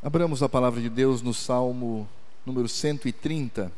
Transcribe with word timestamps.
Abramos 0.00 0.44
a 0.44 0.48
palavra 0.48 0.80
de 0.80 0.88
Deus 0.88 1.22
no 1.22 1.34
Salmo 1.34 2.08
número 2.46 2.68
130. 2.68 3.72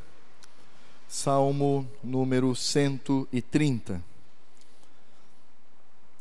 Salmo 1.09 1.89
número 2.05 2.55
130. 2.55 4.03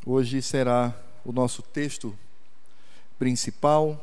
Hoje 0.06 0.40
será 0.40 0.96
o 1.22 1.32
nosso 1.32 1.60
texto 1.60 2.18
principal. 3.18 4.02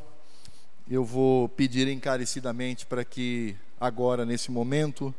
Eu 0.88 1.04
vou 1.04 1.50
pedir 1.50 1.88
encarecidamente 1.88 2.86
para 2.86 3.04
que 3.04 3.56
agora, 3.80 4.24
nesse 4.24 4.52
momento, 4.52 5.12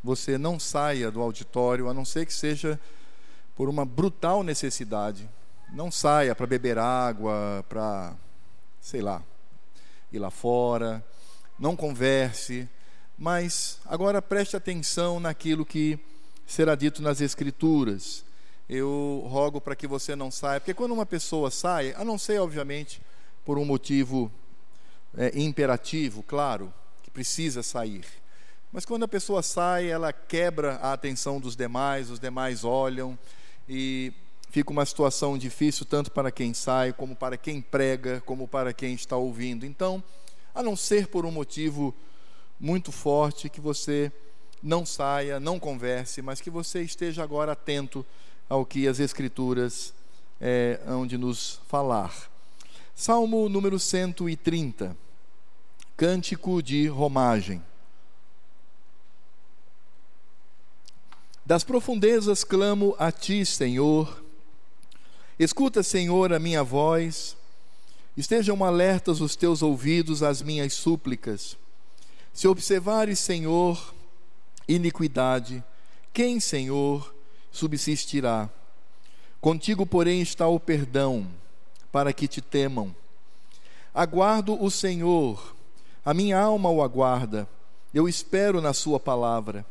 você 0.00 0.38
não 0.38 0.60
saia 0.60 1.10
do 1.10 1.20
auditório, 1.20 1.88
a 1.88 1.94
não 1.94 2.04
ser 2.04 2.24
que 2.24 2.32
seja 2.32 2.78
por 3.56 3.68
uma 3.68 3.84
brutal 3.84 4.44
necessidade. 4.44 5.28
Não 5.72 5.90
saia 5.90 6.36
para 6.36 6.46
beber 6.46 6.78
água, 6.78 7.64
para, 7.68 8.14
sei 8.80 9.02
lá, 9.02 9.20
ir 10.16 10.18
lá 10.20 10.30
fora, 10.30 11.04
não 11.58 11.76
converse, 11.76 12.68
mas 13.18 13.78
agora 13.84 14.20
preste 14.22 14.56
atenção 14.56 15.18
naquilo 15.20 15.64
que 15.64 15.98
será 16.46 16.74
dito 16.74 17.02
nas 17.02 17.20
Escrituras. 17.20 18.24
Eu 18.68 19.24
rogo 19.28 19.60
para 19.60 19.76
que 19.76 19.86
você 19.86 20.16
não 20.16 20.30
saia, 20.30 20.60
porque 20.60 20.74
quando 20.74 20.92
uma 20.92 21.04
pessoa 21.04 21.50
sai, 21.50 21.94
a 21.96 22.04
não 22.04 22.16
ser, 22.16 22.40
obviamente, 22.40 23.00
por 23.44 23.58
um 23.58 23.64
motivo 23.64 24.32
é, 25.16 25.32
imperativo, 25.38 26.22
claro, 26.22 26.72
que 27.02 27.10
precisa 27.10 27.62
sair. 27.62 28.04
Mas 28.72 28.84
quando 28.84 29.04
a 29.04 29.08
pessoa 29.08 29.42
sai, 29.42 29.88
ela 29.88 30.12
quebra 30.12 30.76
a 30.76 30.92
atenção 30.92 31.38
dos 31.38 31.54
demais, 31.54 32.10
os 32.10 32.18
demais 32.18 32.64
olham 32.64 33.18
e 33.68 34.12
fica 34.54 34.70
uma 34.70 34.86
situação 34.86 35.36
difícil 35.36 35.84
tanto 35.84 36.12
para 36.12 36.30
quem 36.30 36.54
sai, 36.54 36.92
como 36.92 37.16
para 37.16 37.36
quem 37.36 37.60
prega, 37.60 38.22
como 38.24 38.46
para 38.46 38.72
quem 38.72 38.94
está 38.94 39.16
ouvindo. 39.16 39.66
Então, 39.66 40.00
a 40.54 40.62
não 40.62 40.76
ser 40.76 41.08
por 41.08 41.26
um 41.26 41.32
motivo 41.32 41.92
muito 42.60 42.92
forte, 42.92 43.48
que 43.48 43.60
você 43.60 44.12
não 44.62 44.86
saia, 44.86 45.40
não 45.40 45.58
converse, 45.58 46.22
mas 46.22 46.40
que 46.40 46.50
você 46.50 46.82
esteja 46.82 47.20
agora 47.20 47.50
atento 47.50 48.06
ao 48.48 48.64
que 48.64 48.86
as 48.86 49.00
Escrituras 49.00 49.92
é, 50.40 50.78
hão 50.86 51.04
de 51.04 51.18
nos 51.18 51.60
falar. 51.66 52.14
Salmo 52.94 53.48
número 53.48 53.76
130, 53.76 54.96
Cântico 55.96 56.62
de 56.62 56.86
Romagem. 56.86 57.60
Das 61.44 61.64
profundezas 61.64 62.44
clamo 62.44 62.94
a 63.00 63.10
ti, 63.10 63.44
Senhor 63.44 64.22
Escuta, 65.38 65.82
Senhor, 65.82 66.32
a 66.32 66.38
minha 66.38 66.62
voz, 66.62 67.36
estejam 68.16 68.62
alertas 68.62 69.20
os 69.20 69.34
teus 69.34 69.62
ouvidos 69.62 70.22
às 70.22 70.40
minhas 70.40 70.74
súplicas. 70.74 71.56
Se 72.32 72.46
observares, 72.46 73.18
Senhor, 73.18 73.92
iniquidade, 74.68 75.62
quem, 76.12 76.38
Senhor, 76.38 77.12
subsistirá? 77.50 78.48
Contigo, 79.40 79.84
porém, 79.84 80.22
está 80.22 80.46
o 80.46 80.60
perdão, 80.60 81.26
para 81.90 82.12
que 82.12 82.28
te 82.28 82.40
temam. 82.40 82.94
Aguardo 83.92 84.62
o 84.62 84.70
Senhor, 84.70 85.56
a 86.04 86.14
minha 86.14 86.38
alma 86.38 86.70
o 86.70 86.80
aguarda, 86.80 87.48
eu 87.92 88.08
espero 88.08 88.60
na 88.60 88.72
Sua 88.72 89.00
palavra. 89.00 89.66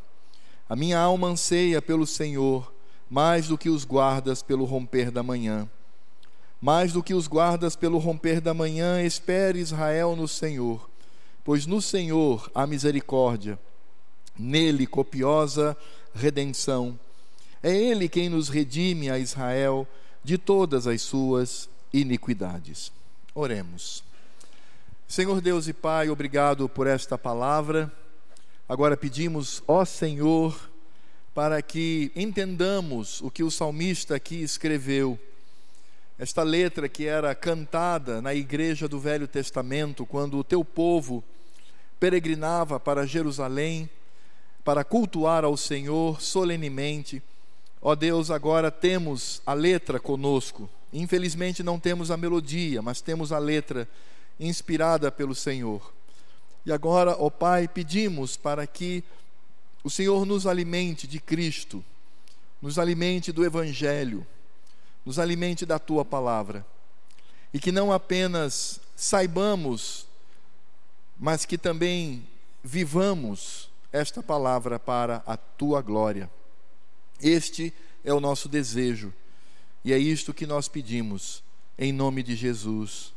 A 0.67 0.75
minha 0.75 1.00
alma 1.00 1.27
anseia 1.27 1.81
pelo 1.81 2.05
Senhor 2.05 2.72
mais 3.14 3.47
do 3.47 3.59
que 3.59 3.69
os 3.69 3.86
guardas 3.86 4.42
pelo 4.42 4.66
romper 4.66 5.11
da 5.11 5.22
manhã. 5.22 5.69
Mais 6.59 6.92
do 6.92 7.03
que 7.03 7.14
os 7.14 7.28
guardas 7.28 7.75
pelo 7.75 8.00
romper 8.00 8.42
da 8.42 8.55
manhã, 8.55 9.03
espere 9.03 9.59
Israel 9.59 10.16
no 10.16 10.28
Senhor, 10.28 10.89
pois 11.44 11.67
no 11.67 11.80
Senhor 11.80 12.50
há 12.55 12.66
misericórdia, 12.66 13.59
nele 14.36 14.88
copiosa 14.88 15.78
redenção. 16.11 16.98
É 17.61 17.71
Ele 17.71 18.10
quem 18.10 18.30
nos 18.30 18.49
redime 18.49 19.11
a 19.11 19.20
Israel 19.20 19.87
de 20.23 20.39
todas 20.39 20.87
as 20.87 21.04
suas 21.04 21.70
iniquidades. 21.93 22.92
Oremos. 23.36 24.04
Senhor 25.08 25.39
Deus 25.39 25.67
e 25.67 25.73
Pai, 25.73 26.10
obrigado 26.10 26.67
por 26.67 26.87
esta 26.87 27.16
palavra. 27.16 27.92
Agora 28.67 28.98
pedimos, 28.98 29.61
ó 29.67 29.86
Senhor, 29.86 30.73
para 31.33 31.61
que 31.61 32.11
entendamos 32.16 33.21
o 33.21 33.32
que 33.32 33.44
o 33.44 33.49
salmista 33.49 34.16
aqui 34.16 34.42
escreveu. 34.44 35.20
Esta 36.20 36.44
letra 36.44 36.88
que 36.88 37.05
era 37.05 37.33
cantada 37.33 38.21
na 38.21 38.33
igreja 38.33 38.88
do 38.88 38.99
Velho 38.99 39.27
Testamento, 39.27 40.05
quando 40.05 40.38
o 40.38 40.43
teu 40.43 40.64
povo 40.64 41.23
peregrinava 41.99 42.80
para 42.80 43.08
Jerusalém 43.08 43.89
para 44.64 44.83
cultuar 44.83 45.43
ao 45.43 45.58
Senhor 45.58 46.22
solenemente. 46.22 47.22
Ó 47.82 47.95
Deus, 47.95 48.32
agora 48.32 48.72
temos 48.72 49.42
a 49.45 49.54
letra 49.54 49.99
conosco. 49.99 50.70
Infelizmente 50.93 51.64
não 51.64 51.80
temos 51.80 52.11
a 52.11 52.17
melodia, 52.17 52.82
mas 52.82 53.02
temos 53.02 53.32
a 53.32 53.39
letra 53.39 53.89
inspirada 54.39 55.11
pelo 55.11 55.33
Senhor. 55.33 55.93
E 56.66 56.72
agora, 56.72 57.16
ó 57.20 57.30
Pai, 57.30 57.67
pedimos 57.67 58.38
para 58.38 58.66
que 58.66 59.04
o 59.83 59.89
Senhor 59.89 60.26
nos 60.26 60.48
alimente 60.48 61.05
de 61.05 61.20
Cristo, 61.20 61.83
nos 62.61 62.80
alimente 62.80 63.32
do 63.32 63.45
Evangelho, 63.45 64.26
nos 65.05 65.20
alimente 65.20 65.66
da 65.66 65.77
tua 65.77 66.05
palavra, 66.05 66.66
e 67.54 67.60
que 67.60 67.71
não 67.71 67.92
apenas 67.92 68.80
saibamos, 68.95 70.08
mas 71.20 71.45
que 71.45 71.58
também 71.58 72.26
vivamos 72.64 73.70
esta 73.92 74.23
palavra 74.23 74.80
para 74.80 75.22
a 75.26 75.36
tua 75.36 75.82
glória. 75.82 76.32
Este 77.22 77.73
é 78.04 78.14
o 78.14 78.22
nosso 78.22 78.48
desejo, 78.48 79.14
e 79.83 79.92
é 79.92 79.98
isto 79.98 80.33
que 80.33 80.48
nós 80.48 80.67
pedimos, 80.67 81.43
em 81.77 81.92
nome 81.92 82.23
de 82.23 82.36
Jesus. 82.36 83.14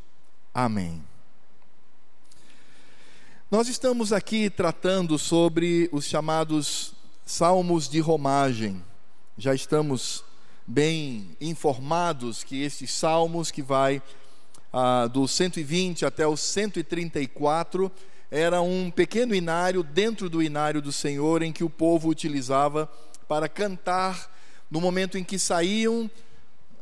Amém. 0.52 1.02
Nós 3.48 3.68
estamos 3.68 4.12
aqui 4.12 4.50
tratando 4.50 5.16
sobre 5.16 5.88
os 5.92 6.04
chamados 6.04 6.92
salmos 7.24 7.88
de 7.88 8.00
romagem. 8.00 8.82
Já 9.38 9.54
estamos 9.54 10.24
bem 10.66 11.36
informados 11.40 12.42
que 12.42 12.64
estes 12.64 12.90
salmos, 12.90 13.52
que 13.52 13.62
vai 13.62 14.02
ah, 14.72 15.06
do 15.06 15.28
120 15.28 16.04
até 16.04 16.26
o 16.26 16.36
134, 16.36 17.88
era 18.32 18.60
um 18.60 18.90
pequeno 18.90 19.32
inário 19.32 19.84
dentro 19.84 20.28
do 20.28 20.42
inário 20.42 20.82
do 20.82 20.90
Senhor 20.90 21.40
em 21.40 21.52
que 21.52 21.62
o 21.62 21.70
povo 21.70 22.08
utilizava 22.08 22.90
para 23.28 23.48
cantar 23.48 24.28
no 24.68 24.80
momento 24.80 25.16
em 25.16 25.22
que 25.22 25.38
saíam 25.38 26.10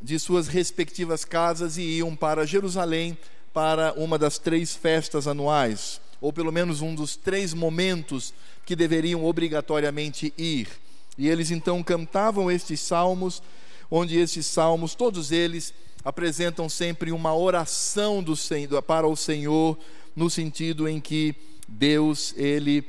de 0.01 0.19
suas 0.19 0.49
respectivas 0.49 1.27
casas 1.27 1.77
e 1.77 1.83
iam 1.99 2.17
para 2.17 2.47
Jerusalém 2.47 3.19
para 3.53 3.93
uma 3.99 4.19
das 4.19 4.39
três 4.39 4.75
festas 4.75 5.29
anuais 5.29 6.03
ou 6.21 6.33
pelo 6.33 6.53
menos 6.53 6.81
um 6.81 6.95
dos 6.95 7.17
três 7.17 7.53
momentos 7.55 8.33
que 8.65 8.77
deveriam 8.77 9.25
obrigatoriamente 9.25 10.33
ir. 10.37 10.69
E 11.17 11.29
eles 11.29 11.51
então 11.51 11.83
cantavam 11.83 12.51
estes 12.51 12.81
salmos, 12.81 13.43
onde 13.91 14.19
esses 14.19 14.47
salmos, 14.47 14.95
todos 14.95 15.31
eles, 15.31 15.73
apresentam 16.05 16.69
sempre 16.69 17.13
uma 17.13 17.35
oração 17.35 18.23
do, 18.23 18.35
para 18.83 19.07
o 19.07 19.17
Senhor, 19.17 19.79
no 20.15 20.29
sentido 20.29 20.89
em 20.89 21.01
que 21.01 21.35
Deus, 21.67 22.35
Ele 22.37 22.85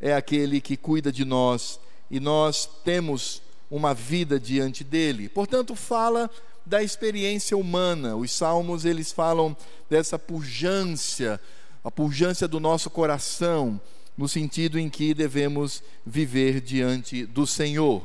é 0.00 0.14
aquele 0.14 0.60
que 0.60 0.76
cuida 0.76 1.10
de 1.10 1.24
nós 1.24 1.78
e 2.10 2.20
nós 2.20 2.68
temos 2.84 3.42
uma 3.70 3.94
vida 3.94 4.38
diante 4.38 4.84
dele. 4.84 5.28
Portanto, 5.28 5.74
fala 5.74 6.30
da 6.64 6.82
experiência 6.82 7.56
humana. 7.56 8.16
Os 8.16 8.32
salmos 8.32 8.84
eles 8.84 9.12
falam 9.12 9.56
dessa 9.88 10.18
pujança 10.18 11.40
a 11.86 11.90
pujança 11.90 12.48
do 12.48 12.58
nosso 12.58 12.90
coração, 12.90 13.80
no 14.18 14.28
sentido 14.28 14.76
em 14.76 14.90
que 14.90 15.14
devemos 15.14 15.84
viver 16.04 16.60
diante 16.60 17.24
do 17.24 17.46
Senhor. 17.46 18.04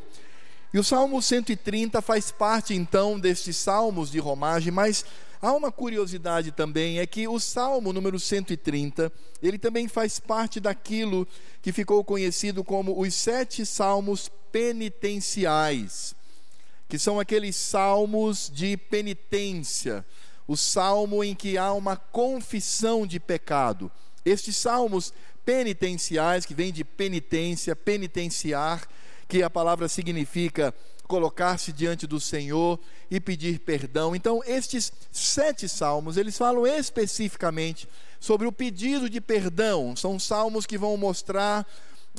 E 0.71 0.77
o 0.77 0.83
Salmo 0.83 1.19
130 1.19 1.99
faz 1.99 2.29
parte 2.29 2.75
então 2.75 3.19
destes 3.19 3.57
salmos 3.57 4.11
de 4.11 4.19
romagem, 4.19 4.71
mas 4.71 5.03
há 5.41 5.51
uma 5.53 5.71
curiosidade 5.71 6.51
também, 6.51 6.99
é 6.99 7.07
que 7.07 7.27
o 7.27 7.39
Salmo 7.39 7.91
número 7.91 8.19
130, 8.19 9.11
ele 9.41 9.57
também 9.57 9.87
faz 9.87 10.19
parte 10.19 10.59
daquilo 10.59 11.27
que 11.59 11.71
ficou 11.71 12.03
conhecido 12.03 12.63
como 12.63 13.01
os 13.01 13.15
sete 13.15 13.65
salmos 13.65 14.29
penitenciais, 14.51 16.13
que 16.87 16.99
são 16.99 17.19
aqueles 17.19 17.55
salmos 17.55 18.47
de 18.53 18.77
penitência, 18.77 20.05
o 20.51 20.57
salmo 20.57 21.23
em 21.23 21.33
que 21.33 21.57
há 21.57 21.71
uma 21.71 21.95
confissão 21.95 23.07
de 23.07 23.21
pecado. 23.21 23.89
Estes 24.25 24.57
salmos 24.57 25.13
penitenciais, 25.45 26.45
que 26.45 26.53
vêm 26.53 26.73
de 26.73 26.83
penitência, 26.83 27.73
penitenciar, 27.73 28.85
que 29.29 29.41
a 29.41 29.49
palavra 29.49 29.87
significa 29.87 30.73
colocar-se 31.07 31.71
diante 31.71 32.05
do 32.05 32.19
Senhor 32.19 32.77
e 33.09 33.17
pedir 33.17 33.59
perdão. 33.59 34.13
Então, 34.13 34.41
estes 34.45 34.91
sete 35.09 35.69
salmos, 35.69 36.17
eles 36.17 36.37
falam 36.37 36.67
especificamente 36.67 37.87
sobre 38.19 38.45
o 38.45 38.51
pedido 38.51 39.09
de 39.09 39.21
perdão. 39.21 39.95
São 39.95 40.19
salmos 40.19 40.65
que 40.65 40.77
vão 40.77 40.97
mostrar 40.97 41.65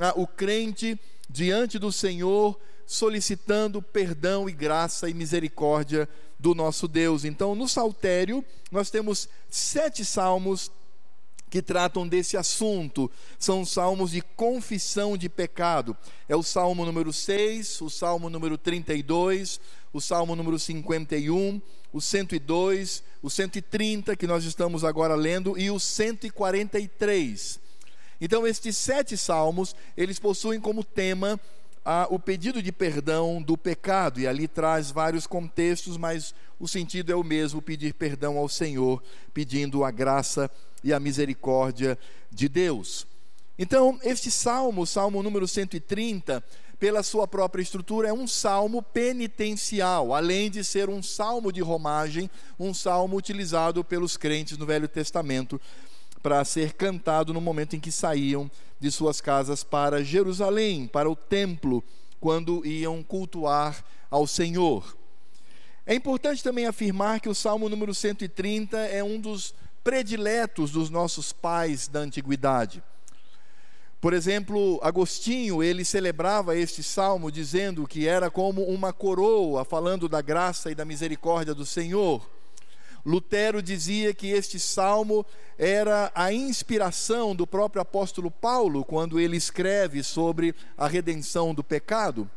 ah, 0.01 0.15
o 0.17 0.27
crente 0.27 0.99
diante 1.29 1.79
do 1.79 1.93
Senhor 1.93 2.59
solicitando 2.87 3.83
perdão 3.83 4.49
e 4.49 4.53
graça 4.53 5.09
e 5.09 5.13
misericórdia 5.13 6.09
do 6.43 6.57
nosso 6.57 6.89
Deus. 6.89 7.25
Então, 7.25 7.55
no 7.55 7.69
Saltério, 7.69 8.45
nós 8.71 8.91
temos 8.91 9.29
sete 9.49 10.05
salmos 10.05 10.73
que 11.49 11.63
tratam 11.63 12.09
desse 12.09 12.37
assunto. 12.37 13.09
São 13.39 13.65
salmos 13.65 14.11
de 14.11 14.21
confissão 14.21 15.17
de 15.17 15.29
pecado. 15.29 15.97
É 16.29 16.35
o 16.35 16.43
salmo 16.43 16.85
número 16.85 17.13
6, 17.13 17.81
o 17.81 17.89
salmo 17.89 18.29
número 18.29 18.59
32, 18.59 19.61
o 19.93 20.01
salmo 20.01 20.35
número 20.35 20.59
51, 20.59 21.63
o 21.93 22.01
102, 22.01 23.05
o 23.23 23.31
130, 23.31 24.17
que 24.17 24.27
nós 24.27 24.43
estamos 24.43 24.83
agora 24.83 25.15
lendo, 25.15 25.57
e 25.57 25.71
o 25.71 25.79
143. 25.79 27.61
Então, 28.21 28.47
estes 28.47 28.77
sete 28.77 29.17
salmos, 29.17 29.77
eles 29.97 30.19
possuem 30.19 30.61
como 30.61 30.83
tema 30.83 31.39
a, 31.85 32.07
o 32.11 32.19
pedido 32.19 32.63
de 32.63 32.71
perdão 32.71 33.43
do 33.43 33.57
pecado, 33.57 34.21
e 34.21 34.27
ali 34.27 34.47
traz 34.47 34.91
vários 34.91 35.27
contextos, 35.27 35.97
mas 35.97 36.35
o 36.59 36.69
sentido 36.69 37.13
é 37.13 37.17
o 37.17 37.25
mesmo: 37.25 37.61
pedir 37.61 37.95
perdão 37.95 38.39
ao 38.39 38.49
Senhor, 38.49 39.03
pedindo 39.35 39.85
a 39.85 39.91
graça 39.91 40.51
e 40.83 40.93
a 40.93 41.01
misericórdia 41.01 41.99
de 42.31 42.49
Deus. 42.49 43.07
Então, 43.59 43.99
este 44.03 44.31
salmo, 44.31 44.87
salmo 44.87 45.23
número 45.23 45.47
130, 45.47 46.43
pela 46.79 47.03
sua 47.03 47.29
própria 47.29 47.63
estrutura, 47.63 48.09
é 48.09 48.13
um 48.13 48.27
salmo 48.27 48.83
penitencial, 48.83 50.15
além 50.15 50.51
de 50.51 50.65
ser 50.65 50.89
um 50.89 51.03
salmo 51.03 51.53
de 51.53 51.61
romagem, 51.61 52.31
um 52.59 52.75
salmo 52.75 53.17
utilizado 53.17 53.85
pelos 53.85 54.17
crentes 54.17 54.59
no 54.59 54.67
Velho 54.67 54.89
Testamento 54.89 55.61
para 56.23 56.45
ser 56.45 56.73
cantado 56.75 57.35
no 57.35 57.41
momento 57.41 57.75
em 57.75 57.81
que 57.81 57.91
saíam 57.91 58.51
de 58.83 58.91
suas 58.91 59.21
casas 59.21 59.63
para 59.63 60.03
Jerusalém, 60.03 60.89
para 60.89 61.09
o 61.09 61.15
templo, 61.15 61.85
quando 62.19 62.67
iam 62.67 63.01
cultuar 63.01 63.85
ao 64.11 64.27
Senhor. 64.27 64.97
É 65.87 65.95
importante 65.95 66.43
também 66.43 66.67
afirmar 66.67 67.21
que 67.21 67.29
o 67.29 67.35
Salmo 67.35 67.69
número 67.69 67.95
130 67.95 68.77
é 68.77 69.03
um 69.03 69.21
dos 69.21 69.55
prediletos 69.85 70.73
dos 70.73 70.91
nossos 70.91 71.33
pais 71.33 71.87
da 71.87 72.01
antiguidade. 72.01 72.83
Por 74.01 74.13
exemplo, 74.13 74.81
Agostinho, 74.83 75.63
ele 75.63 75.85
celebrava 75.85 76.57
este 76.57 76.83
salmo 76.83 77.31
dizendo 77.31 77.87
que 77.87 78.09
era 78.09 78.33
como 78.33 78.65
uma 78.65 78.93
coroa, 78.93 79.65
falando 79.65 80.09
da 80.09 80.21
graça 80.21 80.73
e 80.73 80.75
da 80.75 80.85
misericórdia 80.85 81.55
do 81.55 81.65
Senhor. 81.65 82.29
Lutero 83.05 83.61
dizia 83.61 84.15
que 84.15 84.29
este 84.29 84.61
salmo 84.61 85.27
era 85.59 86.13
a 86.15 86.33
inspiração 86.33 87.35
do 87.35 87.47
próprio 87.47 87.83
apóstolo 87.83 88.31
Paulo 88.31 88.85
quando 88.85 89.19
ele 89.19 89.37
escreve 89.37 90.03
sobre 90.03 90.55
a 90.77 90.87
redenção 90.87 91.53
do 91.53 91.65
pecado. 91.65 92.31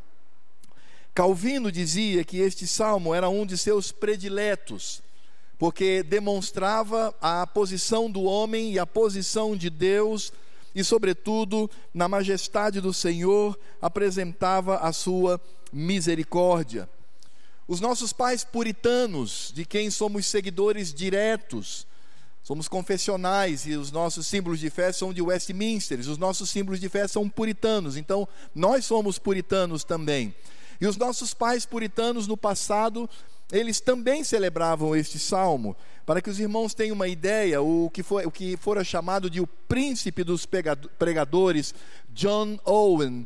Calvino 1.14 1.72
dizia 1.72 2.24
que 2.26 2.40
este 2.40 2.68
salmo 2.68 3.14
era 3.14 3.30
um 3.30 3.46
de 3.46 3.58
seus 3.58 3.92
prediletos, 3.92 5.02
porque 5.58 6.04
demonstrava 6.04 7.16
a 7.22 7.48
posição 7.48 8.12
do 8.12 8.24
homem 8.24 8.74
e 8.74 8.80
a 8.80 8.86
posição 8.86 9.56
de 9.56 9.70
Deus, 9.70 10.34
e, 10.74 10.84
sobretudo, 10.84 11.72
na 11.94 12.10
majestade 12.10 12.82
do 12.82 12.94
Senhor, 12.94 13.58
apresentava 13.82 14.80
a 14.80 14.92
sua 14.92 15.40
misericórdia. 15.72 16.90
Os 17.68 17.80
nossos 17.80 18.14
pais 18.14 18.44
puritanos, 18.44 19.52
de 19.54 19.66
quem 19.66 19.90
somos 19.90 20.28
seguidores 20.28 20.94
diretos, 20.94 21.88
somos 22.44 22.68
confessionais 22.68 23.66
e 23.66 23.76
os 23.76 23.92
nossos 23.92 24.28
símbolos 24.28 24.60
de 24.60 24.70
fé 24.70 24.92
são 24.92 25.12
de 25.12 25.20
Westminster, 25.20 26.00
os 26.00 26.18
nossos 26.18 26.52
símbolos 26.52 26.80
de 26.80 26.88
fé 26.88 27.08
são 27.08 27.28
puritanos, 27.28 27.98
então 27.98 28.28
nós 28.54 28.86
somos 28.86 29.18
puritanos 29.18 29.84
também. 29.84 30.36
E 30.80 30.86
os 30.86 30.96
nossos 30.96 31.34
pais 31.34 31.66
puritanos 31.66 32.28
no 32.28 32.38
passado, 32.38 33.10
eles 33.52 33.80
também 33.80 34.24
celebravam 34.24 34.96
este 34.96 35.18
salmo. 35.18 35.76
Para 36.06 36.22
que 36.22 36.30
os 36.30 36.40
irmãos 36.40 36.76
tenham 36.76 36.94
uma 36.94 37.08
ideia, 37.08 37.64
o 37.64 37.90
que, 37.90 38.04
foi, 38.04 38.28
o 38.28 38.32
que 38.32 38.56
fora 38.58 38.84
chamado 38.84 39.28
de 39.28 39.42
o 39.42 39.48
príncipe 39.48 40.24
dos 40.24 40.46
pregadores, 40.46 41.74
John 42.10 42.60
Owen, 42.64 43.26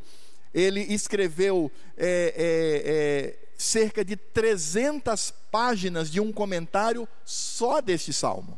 ele 0.54 0.80
escreveu 0.82 1.70
é, 1.98 2.34
é, 2.38 3.36
é, 3.36 3.49
cerca 3.60 4.06
de 4.06 4.16
300 4.16 5.34
páginas 5.52 6.10
de 6.10 6.22
um 6.22 6.32
comentário 6.32 7.06
só 7.26 7.82
deste 7.82 8.14
salmo. 8.14 8.58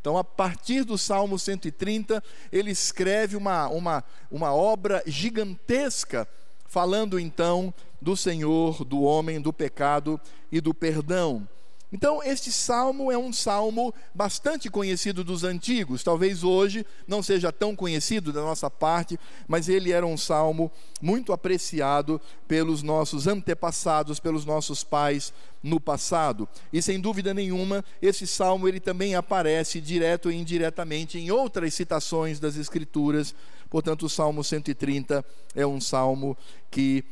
Então, 0.00 0.18
a 0.18 0.24
partir 0.24 0.84
do 0.84 0.98
Salmo 0.98 1.38
130, 1.38 2.22
ele 2.52 2.72
escreve 2.72 3.36
uma, 3.36 3.68
uma, 3.68 4.04
uma 4.30 4.52
obra 4.52 5.02
gigantesca, 5.06 6.28
falando 6.66 7.18
então 7.18 7.72
do 8.02 8.16
Senhor, 8.16 8.84
do 8.84 9.02
homem, 9.02 9.40
do 9.40 9.52
pecado 9.52 10.20
e 10.52 10.60
do 10.60 10.74
perdão. 10.74 11.48
Então, 11.94 12.20
este 12.24 12.50
salmo 12.50 13.12
é 13.12 13.16
um 13.16 13.32
salmo 13.32 13.94
bastante 14.12 14.68
conhecido 14.68 15.22
dos 15.22 15.44
antigos, 15.44 16.02
talvez 16.02 16.42
hoje 16.42 16.84
não 17.06 17.22
seja 17.22 17.52
tão 17.52 17.76
conhecido 17.76 18.32
da 18.32 18.40
nossa 18.40 18.68
parte, 18.68 19.16
mas 19.46 19.68
ele 19.68 19.92
era 19.92 20.04
um 20.04 20.16
salmo 20.16 20.72
muito 21.00 21.32
apreciado 21.32 22.20
pelos 22.48 22.82
nossos 22.82 23.28
antepassados, 23.28 24.18
pelos 24.18 24.44
nossos 24.44 24.82
pais 24.82 25.32
no 25.62 25.78
passado. 25.78 26.48
E 26.72 26.82
sem 26.82 27.00
dúvida 27.00 27.32
nenhuma, 27.32 27.84
esse 28.02 28.26
salmo 28.26 28.66
ele 28.66 28.80
também 28.80 29.14
aparece 29.14 29.80
direto 29.80 30.32
e 30.32 30.34
indiretamente 30.34 31.16
em 31.16 31.30
outras 31.30 31.74
citações 31.74 32.40
das 32.40 32.56
escrituras. 32.56 33.32
Portanto, 33.70 34.06
o 34.06 34.10
Salmo 34.10 34.42
130 34.42 35.24
é 35.54 35.64
um 35.64 35.80
salmo 35.80 36.36
que 36.72 37.04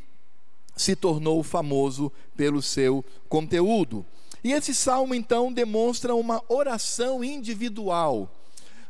se 0.74 0.96
tornou 0.96 1.40
famoso 1.44 2.10
pelo 2.36 2.60
seu 2.60 3.04
conteúdo. 3.28 4.04
E 4.44 4.52
esse 4.52 4.74
salmo 4.74 5.14
então 5.14 5.52
demonstra 5.52 6.14
uma 6.14 6.42
oração 6.48 7.22
individual. 7.22 8.28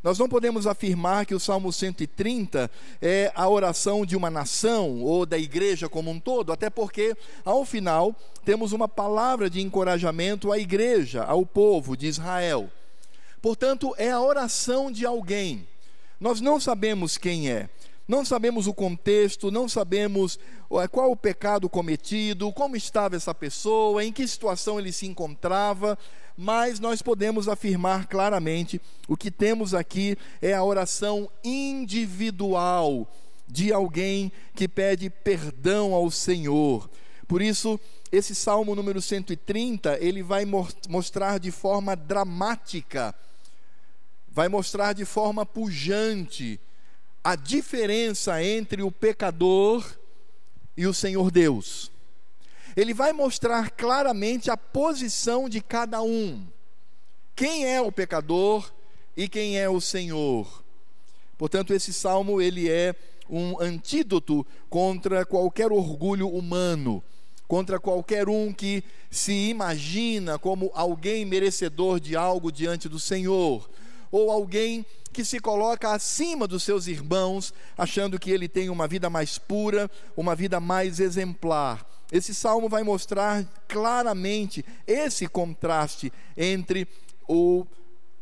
Nós 0.03 0.19
não 0.19 0.29
podemos 0.29 0.67
afirmar 0.67 1.25
que 1.25 1.35
o 1.35 1.39
Salmo 1.39 1.73
130 1.73 2.69
é 3.01 3.31
a 3.37 3.49
oração 3.49 4.05
de 4.05 4.17
uma 4.17 4.29
nação 4.29 5.01
ou 5.01 5.25
da 5.25 5.39
igreja 5.39 5.89
como 5.89 6.11
um 6.11 6.19
todo, 6.19 6.53
até 6.53 6.69
porque, 6.69 7.17
ao 7.45 7.65
final, 7.65 8.17
temos 8.45 8.73
uma 8.73 8.89
palavra 8.89 9.49
de 9.49 9.61
encorajamento 9.61 10.51
à 10.51 10.59
igreja, 10.59 11.23
ao 11.23 11.47
povo 11.47 11.97
de 11.97 12.09
Israel. 12.09 12.69
Portanto, 13.41 13.95
é 13.97 14.11
a 14.11 14.21
oração 14.21 14.91
de 14.91 15.07
alguém. 15.07 15.69
Nós 16.19 16.41
não 16.41 16.59
sabemos 16.59 17.17
quem 17.17 17.49
é, 17.49 17.69
não 18.07 18.25
sabemos 18.25 18.67
o 18.67 18.75
contexto, 18.75 19.51
não 19.51 19.69
sabemos 19.69 20.39
qual 20.91 21.11
o 21.11 21.17
pecado 21.17 21.69
cometido, 21.69 22.53
como 22.53 22.77
estava 22.77 23.17
essa 23.17 23.35
pessoa, 23.35 24.05
em 24.05 24.13
que 24.13 24.27
situação 24.27 24.79
ele 24.79 24.93
se 24.93 25.07
encontrava, 25.07 25.99
mas 26.37 26.81
nós 26.81 27.01
podemos 27.01 27.49
afirmar 27.49 28.07
claramente: 28.07 28.81
o 29.07 29.17
que 29.17 29.31
temos 29.31 29.73
aqui 29.73 30.17
é 30.41 30.53
a 30.53 30.65
oração 30.65 31.31
individual 31.45 33.09
de 33.47 33.73
alguém 33.73 34.33
que 34.55 34.67
pede 34.67 35.09
perdão 35.09 35.95
ao 35.95 36.11
Senhor. 36.11 36.91
Por 37.29 37.41
isso, 37.41 37.79
esse 38.11 38.35
salmo 38.35 38.75
número 38.75 39.01
130, 39.01 39.99
ele 40.01 40.23
vai 40.23 40.45
mostrar 40.89 41.39
de 41.39 41.51
forma 41.51 41.95
dramática, 41.95 43.15
vai 44.29 44.49
mostrar 44.49 44.93
de 44.93 45.05
forma 45.05 45.47
pujante 45.47 46.59
a 47.23 47.37
diferença 47.37 48.43
entre 48.43 48.83
o 48.83 48.91
pecador 48.91 49.85
e 50.77 50.87
o 50.87 50.95
Senhor 50.95 51.31
Deus. 51.31 51.91
Ele 52.77 52.95
vai 52.95 53.13
mostrar 53.13 53.71
claramente 53.71 54.51
a 54.51 54.57
posição 54.57 55.49
de 55.49 55.61
cada 55.61 56.03
um. 56.03 56.47
Quem 57.37 57.67
é 57.67 57.81
o 57.81 57.93
pecador 57.93 58.73
e 59.17 59.29
quem 59.29 59.59
é 59.59 59.69
o 59.69 59.81
Senhor. 59.81 60.63
Portanto, 61.37 61.75
esse 61.75 61.93
salmo 61.93 62.41
ele 62.41 62.71
é 62.71 62.95
um 63.29 63.61
antídoto 63.61 64.47
contra 64.69 65.25
qualquer 65.25 65.73
orgulho 65.73 66.29
humano, 66.29 67.03
contra 67.47 67.79
qualquer 67.79 68.29
um 68.29 68.53
que 68.53 68.83
se 69.11 69.51
imagina 69.51 70.39
como 70.39 70.71
alguém 70.75 71.25
merecedor 71.25 72.01
de 72.01 72.17
algo 72.17 72.51
diante 72.51 72.89
do 72.89 72.99
Senhor, 72.99 73.69
ou 74.13 74.31
alguém 74.31 74.87
que 75.13 75.25
se 75.25 75.41
coloca 75.41 75.91
acima 75.91 76.47
dos 76.47 76.63
seus 76.63 76.87
irmãos, 76.87 77.53
achando 77.77 78.19
que 78.19 78.31
ele 78.31 78.49
tem 78.49 78.71
uma 78.71 78.87
vida 78.87 79.11
mais 79.11 79.39
pura, 79.39 79.91
uma 80.17 80.37
vida 80.37 80.61
mais 80.61 81.01
exemplar. 81.01 81.85
Esse 82.13 82.35
salmo 82.35 82.69
vai 82.69 82.83
mostrar 82.83 83.45
claramente 83.67 84.65
esse 84.87 85.27
contraste 85.27 86.13
entre 86.37 86.87
o 87.27 87.67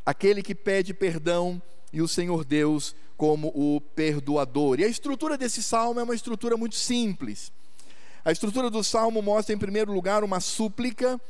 aquele 0.07 0.43
que 0.43 0.55
pede 0.55 0.95
perdão 0.95 1.61
e 1.93 2.01
o 2.01 2.09
Senhor 2.09 2.45
Deus 2.45 2.95
como 3.17 3.49
o 3.49 3.81
perdoador. 3.81 4.81
E 4.81 4.85
a 4.85 4.89
estrutura 4.89 5.37
desse 5.37 5.63
salmo 5.63 6.01
é 6.01 6.03
uma 6.03 6.15
estrutura 6.15 6.57
muito 6.57 6.77
simples. 6.77 7.53
A 8.25 8.33
estrutura 8.33 8.71
do 8.71 8.83
salmo 8.83 9.21
mostra, 9.21 9.55
em 9.55 9.59
primeiro 9.59 9.93
lugar, 9.93 10.23
uma 10.25 10.41
súplica, 10.41 11.21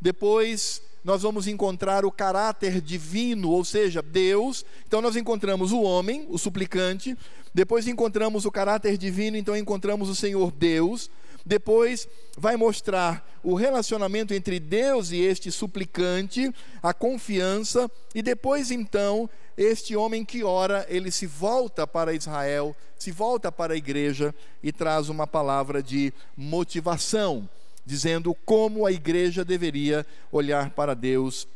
depois 0.00 0.82
nós 1.02 1.22
vamos 1.22 1.46
encontrar 1.46 2.04
o 2.04 2.12
caráter 2.12 2.80
divino, 2.80 3.50
ou 3.50 3.64
seja, 3.64 4.02
Deus. 4.02 4.64
Então 4.86 5.00
nós 5.00 5.16
encontramos 5.16 5.72
o 5.72 5.82
homem, 5.82 6.26
o 6.28 6.38
suplicante, 6.38 7.16
depois 7.54 7.88
encontramos 7.88 8.44
o 8.44 8.50
caráter 8.50 8.96
divino, 8.96 9.36
então 9.36 9.56
encontramos 9.56 10.08
o 10.08 10.14
Senhor 10.14 10.52
Deus. 10.52 11.10
Depois 11.44 12.06
vai 12.36 12.56
mostrar 12.56 13.26
o 13.42 13.54
relacionamento 13.54 14.34
entre 14.34 14.60
Deus 14.60 15.10
e 15.10 15.16
este 15.16 15.50
suplicante, 15.50 16.52
a 16.82 16.92
confiança, 16.92 17.90
e 18.14 18.20
depois 18.20 18.70
então 18.70 19.28
este 19.56 19.96
homem 19.96 20.24
que 20.24 20.44
ora, 20.44 20.86
ele 20.88 21.10
se 21.10 21.26
volta 21.26 21.86
para 21.86 22.12
Israel, 22.12 22.76
se 22.98 23.10
volta 23.10 23.50
para 23.50 23.72
a 23.72 23.76
igreja 23.76 24.34
e 24.62 24.70
traz 24.70 25.08
uma 25.08 25.26
palavra 25.26 25.82
de 25.82 26.12
motivação 26.36 27.48
dizendo 27.84 28.34
como 28.44 28.86
a 28.86 28.92
igreja 28.92 29.44
deveria 29.44 30.06
olhar 30.30 30.70
para 30.70 30.94
Deus 30.94 31.46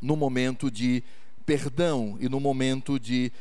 no 0.00 0.16
momento 0.16 0.70
de 0.70 1.02
perdão 1.44 2.16
e 2.20 2.28
no 2.28 2.38
momento 2.38 2.98
de 2.98 3.32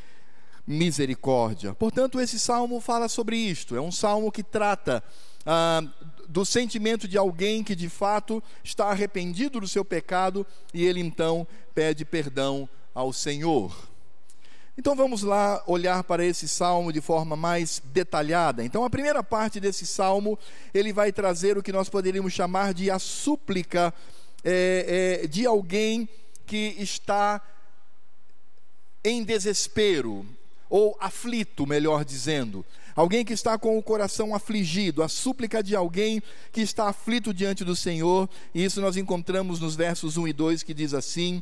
misericórdia. 0.66 1.74
Portanto, 1.74 2.20
esse 2.20 2.38
salmo 2.38 2.82
fala 2.82 3.08
sobre 3.08 3.38
isto. 3.38 3.76
É 3.76 3.82
um 3.82 3.92
salmo 3.92 4.32
que 4.32 4.44
trata 4.44 5.04
ah, 5.46 5.82
do 6.28 6.44
sentimento 6.44 7.08
de 7.08 7.18
alguém 7.18 7.64
que 7.64 7.76
de 7.76 7.88
fato 7.88 8.44
está 8.64 8.88
arrependido 8.88 9.62
do 9.62 9.68
seu 9.68 9.86
pecado 9.86 10.46
e 10.74 10.84
ele 10.84 11.00
então 11.00 11.48
pede 11.74 12.04
perdão 12.04 12.68
ao 12.94 13.14
Senhor. 13.14 13.74
Então 14.78 14.96
vamos 14.96 15.24
lá 15.24 15.64
olhar 15.66 16.04
para 16.04 16.24
esse 16.24 16.48
salmo 16.48 16.94
de 16.94 17.02
forma 17.02 17.36
mais 17.36 17.82
detalhada. 17.86 18.64
Então 18.64 18.86
a 18.86 18.90
primeira 18.90 19.24
parte 19.24 19.60
desse 19.60 19.88
salmo 19.88 20.38
ele 20.72 20.94
vai 20.94 21.12
trazer 21.12 21.58
o 21.58 21.64
que 21.64 21.72
nós 21.72 21.90
poderíamos 21.90 22.32
chamar 22.32 22.76
de 22.76 22.92
a 22.92 23.00
súplica 23.00 23.92
é, 24.44 25.22
é, 25.24 25.28
de 25.28 25.48
alguém 25.48 26.08
que 26.46 26.76
está 26.78 27.42
em 29.04 29.24
desespero 29.24 30.24
ou 30.70 30.96
aflito, 31.00 31.66
melhor 31.66 32.06
dizendo. 32.06 32.64
Alguém 32.96 33.26
que 33.26 33.34
está 33.34 33.58
com 33.58 33.78
o 33.78 33.84
coração 33.84 34.36
afligido, 34.36 35.02
a 35.02 35.08
súplica 35.08 35.64
de 35.64 35.76
alguém 35.76 36.22
que 36.52 36.62
está 36.62 36.90
aflito 36.90 37.34
diante 37.34 37.64
do 37.64 37.76
Senhor, 37.76 38.30
e 38.54 38.64
isso 38.64 38.82
nós 38.82 38.98
encontramos 38.98 39.60
nos 39.60 39.76
versos 39.76 40.18
1 40.18 40.28
e 40.28 40.34
2 40.34 40.64
que 40.64 40.74
diz 40.74 40.94
assim: 40.94 41.42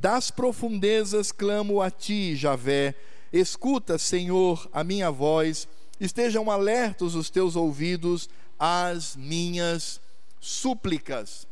das 0.00 0.30
profundezas 0.30 1.30
clamo 1.30 1.80
a 1.80 1.90
ti, 1.90 2.34
Javé. 2.34 2.94
Escuta, 3.32 3.96
Senhor, 3.96 4.68
a 4.72 4.82
minha 4.82 5.10
voz. 5.10 5.68
Estejam 6.00 6.50
alertos 6.50 7.14
os 7.14 7.30
teus 7.30 7.54
ouvidos 7.54 8.28
às 8.58 9.14
minhas 9.14 10.00
súplicas. 10.40 11.46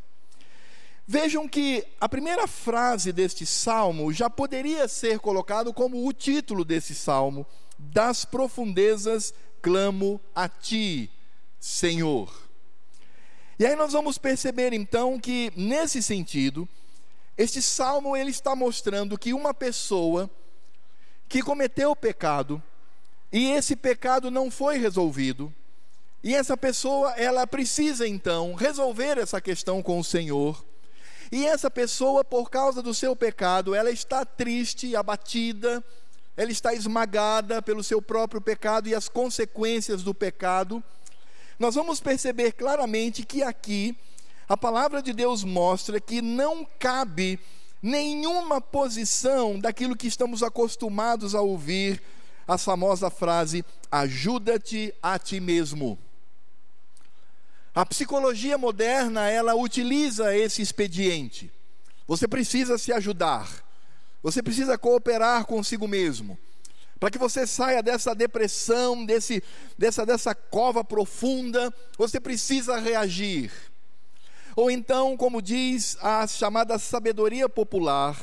Vejam 1.07 1.49
que 1.49 1.85
a 2.01 2.09
primeira 2.09 2.47
frase 2.47 3.13
deste 3.13 3.47
salmo 3.47 4.13
já 4.13 4.29
poderia 4.29 4.89
ser 4.89 5.19
colocado 5.21 5.73
como 5.73 6.07
o 6.07 6.13
título 6.13 6.65
desse 6.65 6.95
salmo: 6.95 7.47
Das 7.79 8.25
profundezas 8.25 9.33
clamo 9.61 10.21
a 10.35 10.49
ti, 10.49 11.11
Senhor. 11.61 12.33
E 13.59 13.67
aí 13.67 13.77
nós 13.77 13.93
vamos 13.93 14.19
perceber 14.19 14.73
então 14.73 15.19
que 15.19 15.53
nesse 15.57 16.03
sentido, 16.03 16.69
este 17.37 17.62
salmo 17.62 18.17
ele 18.17 18.31
está 18.31 18.55
mostrando 18.55 19.19
que 19.19 19.33
uma 19.33 19.55
pessoa 19.55 20.31
que 21.29 21.43
cometeu 21.43 21.91
o 21.91 21.97
pecado 21.97 22.62
e 23.33 23.51
esse 23.53 23.75
pecado 23.75 24.31
não 24.31 24.51
foi 24.51 24.77
resolvido, 24.77 25.53
e 26.23 26.35
essa 26.35 26.57
pessoa 26.57 27.12
ela 27.12 27.47
precisa 27.47 28.07
então 28.07 28.53
resolver 28.53 29.19
essa 29.19 29.41
questão 29.41 29.83
com 29.83 29.99
o 29.99 30.05
Senhor. 30.05 30.65
E 31.33 31.47
essa 31.47 31.71
pessoa, 31.71 32.23
por 32.23 32.51
causa 32.51 32.83
do 32.83 32.93
seu 32.93 33.17
pecado, 33.17 33.75
ela 33.75 33.91
está 33.91 34.23
triste, 34.25 34.95
abatida, 34.95 35.83
ela 36.37 36.51
está 36.51 36.75
esmagada 36.75 37.62
pelo 37.62 37.83
seu 37.83 38.03
próprio 38.03 38.41
pecado 38.41 38.87
e 38.89 38.95
as 38.95 39.09
consequências 39.09 40.03
do 40.03 40.15
pecado. 40.15 40.85
Nós 41.59 41.75
vamos 41.75 42.01
perceber 42.01 42.53
claramente 42.53 43.25
que 43.25 43.43
aqui 43.43 43.97
a 44.53 44.57
palavra 44.57 45.01
de 45.01 45.15
Deus 45.15 45.45
mostra 45.45 45.99
que 45.99 46.21
não 46.21 46.63
cabe 46.79 47.41
nenhuma 47.81 48.61
posição 48.61 49.59
daquilo 49.59 49.97
que 49.97 50.07
estamos 50.07 50.43
acostumados 50.43 51.35
a 51.35 51.41
ouvir, 51.41 52.03
a 52.47 52.59
famosa 52.59 53.09
frase: 53.09 53.65
ajuda-te 53.91 54.93
a 55.03 55.19
ti 55.19 55.41
mesmo. 55.41 55.99
A 57.75 57.87
psicologia 57.87 58.59
moderna, 58.59 59.27
ela 59.31 59.55
utiliza 59.55 60.37
esse 60.37 60.61
expediente. 60.61 61.51
Você 62.07 62.29
precisa 62.29 62.77
se 62.77 62.93
ajudar. 62.93 63.49
Você 64.23 64.43
precisa 64.43 64.77
cooperar 64.77 65.47
consigo 65.47 65.89
mesmo. 65.89 66.39
Para 67.01 67.11
que 67.11 67.17
você 67.17 67.47
saia 67.47 67.83
dessa 67.83 68.15
depressão, 68.15 69.07
desse, 69.07 69.43
dessa, 69.79 70.05
dessa 70.05 70.35
cova 70.35 70.85
profunda, 70.85 71.73
você 71.97 72.21
precisa 72.21 72.79
reagir. 72.79 73.72
Ou 74.55 74.71
então, 74.71 75.17
como 75.17 75.41
diz 75.41 75.97
a 76.01 76.27
chamada 76.27 76.79
sabedoria 76.79 77.49
popular, 77.49 78.17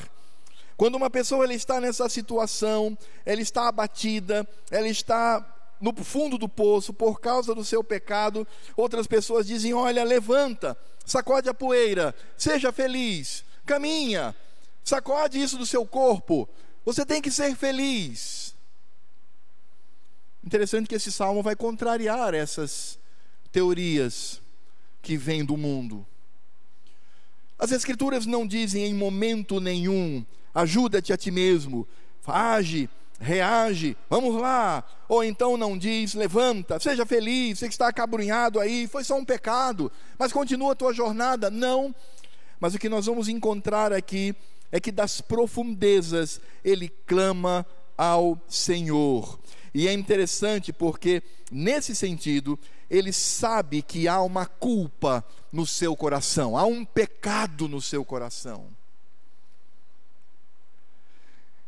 quando 0.78 0.96
uma 0.96 1.10
pessoa 1.10 1.44
ela 1.44 1.54
está 1.54 1.82
nessa 1.82 2.08
situação, 2.08 2.98
ela 3.26 3.42
está 3.42 3.68
abatida, 3.68 4.48
ela 4.72 4.88
está 4.88 5.46
no 5.82 5.94
fundo 6.04 6.38
do 6.38 6.48
poço 6.48 6.94
por 6.94 7.20
causa 7.20 7.54
do 7.56 7.66
seu 7.66 7.84
pecado, 7.84 8.48
outras 8.78 9.08
pessoas 9.08 9.48
dizem: 9.48 9.74
Olha, 9.74 10.04
levanta, 10.04 10.78
sacode 11.06 11.50
a 11.50 11.54
poeira, 11.54 12.16
seja 12.38 12.72
feliz, 12.72 13.44
caminha, 13.66 14.36
sacode 14.84 15.42
isso 15.42 15.58
do 15.58 15.66
seu 15.66 15.86
corpo, 15.86 16.48
você 16.86 17.06
tem 17.06 17.22
que 17.22 17.32
ser 17.32 17.56
feliz. 17.56 18.56
Interessante 20.44 20.88
que 20.88 20.96
esse 20.96 21.12
salmo 21.12 21.44
vai 21.44 21.56
contrariar 21.56 22.34
essas 22.34 22.98
teorias 23.52 24.42
que 25.02 25.18
vêm 25.18 25.44
do 25.44 25.58
mundo. 25.58 26.06
As 27.60 27.74
Escrituras 27.74 28.25
não 28.25 28.48
dizem 28.48 28.86
em 28.86 28.94
momento 28.94 29.60
nenhum: 29.60 30.25
ajuda-te 30.56 31.12
a 31.12 31.18
ti 31.18 31.30
mesmo, 31.30 31.86
age, 32.25 32.89
reage, 33.20 33.98
vamos 34.10 34.39
lá. 34.39 34.84
Ou 35.10 35.24
então 35.24 35.58
não 35.58 35.78
diz: 35.78 36.13
levanta, 36.13 36.80
seja 36.80 37.06
feliz, 37.06 37.60
você 37.60 37.68
que 37.68 37.74
está 37.74 37.89
acabrunhado 37.89 38.60
aí, 38.60 38.88
foi 38.88 39.04
só 39.04 39.18
um 39.18 39.25
pecado, 39.25 39.92
mas 40.18 40.32
continua 40.32 40.72
a 40.72 40.75
tua 40.75 40.94
jornada. 40.94 41.51
Não. 41.51 41.94
Mas 42.60 42.74
o 42.74 42.80
que 42.80 42.89
nós 42.89 43.06
vamos 43.06 43.28
encontrar 43.28 43.92
aqui 43.92 44.34
é 44.72 44.80
que 44.80 44.92
das 44.92 45.20
profundezas 45.22 46.39
ele 46.63 46.89
clama 47.06 47.66
ao 47.98 48.39
Senhor. 48.48 49.39
E 49.74 49.88
é 49.88 49.94
interessante 49.94 50.74
porque, 50.74 51.22
nesse 51.51 51.96
sentido, 51.96 52.58
ele 52.89 53.13
sabe 53.13 53.81
que 53.81 54.08
há 54.08 54.22
uma 54.22 54.46
culpa 54.46 55.24
no 55.51 55.65
seu 55.65 55.96
coração, 55.96 56.58
há 56.58 56.65
um 56.65 56.84
pecado 56.84 57.67
no 57.67 57.81
seu 57.81 58.03
coração. 58.03 58.67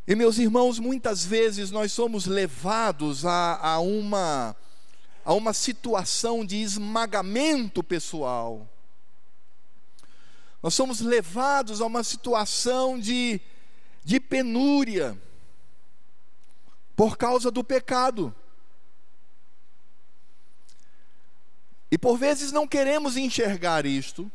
E 0.06 0.16
meus 0.16 0.38
irmãos, 0.38 0.80
muitas 0.80 1.24
vezes 1.24 1.70
nós 1.70 1.92
somos 1.92 2.26
levados 2.26 3.24
a, 3.24 3.56
a, 3.56 3.78
uma, 3.78 4.56
a 5.24 5.32
uma 5.32 5.52
situação 5.52 6.44
de 6.44 6.56
esmagamento 6.56 7.84
pessoal. 7.84 8.68
Nós 10.60 10.74
somos 10.74 11.00
levados 11.00 11.80
a 11.80 11.86
uma 11.86 12.02
situação 12.02 12.98
de, 12.98 13.40
de 14.04 14.18
penúria 14.18 15.16
por 16.96 17.16
causa 17.16 17.50
do 17.50 17.62
pecado. 17.62 18.34
E 21.92 21.98
por 21.98 22.16
vezes 22.16 22.50
não 22.50 22.66
queremos 22.66 23.18
enxergar 23.18 23.84
isto. 23.84 24.32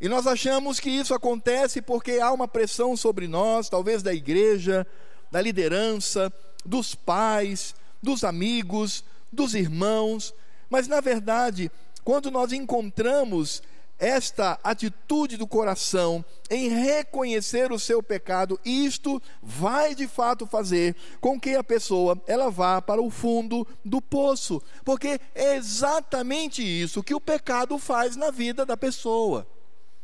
E 0.00 0.08
nós 0.08 0.28
achamos 0.28 0.78
que 0.78 0.88
isso 0.88 1.12
acontece 1.12 1.82
porque 1.82 2.20
há 2.20 2.30
uma 2.30 2.46
pressão 2.46 2.96
sobre 2.96 3.26
nós, 3.26 3.68
talvez 3.68 4.00
da 4.00 4.14
igreja, 4.14 4.86
da 5.28 5.42
liderança, 5.42 6.32
dos 6.64 6.94
pais, 6.94 7.74
dos 8.00 8.22
amigos, 8.22 9.02
dos 9.32 9.56
irmãos. 9.56 10.32
Mas 10.70 10.86
na 10.86 11.00
verdade, 11.00 11.68
quando 12.04 12.30
nós 12.30 12.52
encontramos 12.52 13.60
esta 14.00 14.58
atitude 14.64 15.36
do 15.36 15.46
coração 15.46 16.24
em 16.48 16.68
reconhecer 16.68 17.70
o 17.70 17.78
seu 17.78 18.02
pecado, 18.02 18.58
isto 18.64 19.22
vai 19.42 19.94
de 19.94 20.08
fato 20.08 20.46
fazer 20.46 20.96
com 21.20 21.38
que 21.38 21.54
a 21.54 21.62
pessoa 21.62 22.20
ela 22.26 22.50
vá 22.50 22.80
para 22.80 23.02
o 23.02 23.10
fundo 23.10 23.66
do 23.84 24.00
poço, 24.00 24.60
porque 24.84 25.20
é 25.34 25.54
exatamente 25.56 26.62
isso 26.62 27.02
que 27.02 27.14
o 27.14 27.20
pecado 27.20 27.78
faz 27.78 28.16
na 28.16 28.30
vida 28.30 28.64
da 28.64 28.76
pessoa. 28.76 29.46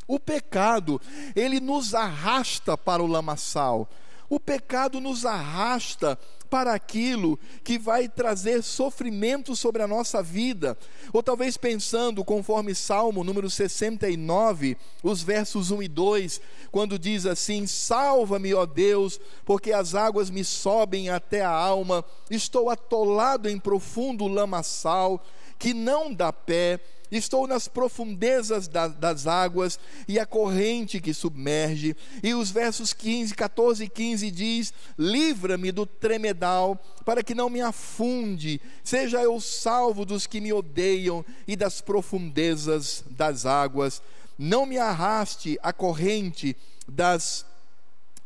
O 0.07 0.21
pecado, 0.21 1.01
ele 1.35 1.59
nos 1.59 1.95
arrasta 1.95 2.77
para 2.77 3.03
o 3.03 3.07
lamaçal. 3.07 3.89
O 4.29 4.39
pecado 4.39 5.01
nos 5.01 5.25
arrasta 5.25 6.19
para 6.47 6.73
aquilo 6.73 7.39
que 7.63 7.79
vai 7.79 8.09
trazer 8.09 8.63
sofrimento 8.63 9.55
sobre 9.55 9.83
a 9.83 9.87
nossa 9.87 10.23
vida. 10.23 10.77
Ou 11.13 11.23
talvez 11.23 11.57
pensando, 11.57 12.25
conforme 12.25 12.75
Salmo 12.75 13.25
número 13.25 13.51
69, 13.51 14.77
os 15.03 15.23
versos 15.23 15.71
1 15.71 15.83
e 15.83 15.89
2, 15.89 16.41
quando 16.71 16.99
diz 16.99 17.27
assim: 17.27 17.67
Salva-me, 17.67 18.55
ó 18.55 18.65
Deus, 18.65 19.21
porque 19.45 19.73
as 19.73 19.95
águas 19.95 20.31
me 20.31 20.45
sobem 20.45 21.11
até 21.11 21.43
a 21.43 21.51
alma, 21.51 22.05
estou 22.31 22.71
atolado 22.71 23.49
em 23.49 23.59
profundo 23.59 24.27
lamaçal, 24.27 25.23
que 25.59 25.73
não 25.75 26.13
dá 26.13 26.33
pé 26.33 26.81
Estou 27.11 27.47
nas 27.47 27.69
profundezas 27.69 28.67
da, 28.67 28.89
das 28.89 29.27
águas 29.27 29.79
e 30.09 30.19
a 30.19 30.27
corrente 30.27 31.01
que 31.01 31.15
submerge. 31.15 31.97
E 32.23 32.35
os 32.35 32.51
versos 32.51 32.93
15, 32.93 33.35
14 33.35 33.85
e 33.85 33.89
15 33.89 34.31
diz: 34.31 34.75
Livra-me 34.99 35.71
do 35.71 35.87
tremedal, 35.87 36.77
para 37.05 37.23
que 37.23 37.35
não 37.35 37.49
me 37.49 37.61
afunde. 37.61 38.61
Seja 38.83 39.23
eu 39.23 39.41
salvo 39.41 40.05
dos 40.05 40.27
que 40.27 40.41
me 40.41 40.53
odeiam 40.53 41.25
e 41.47 41.55
das 41.55 41.81
profundezas 41.81 43.05
das 43.11 43.47
águas. 43.47 44.03
Não 44.39 44.67
me 44.67 44.79
arraste 44.79 45.59
a 45.63 45.73
corrente 45.73 46.57
das 46.87 47.47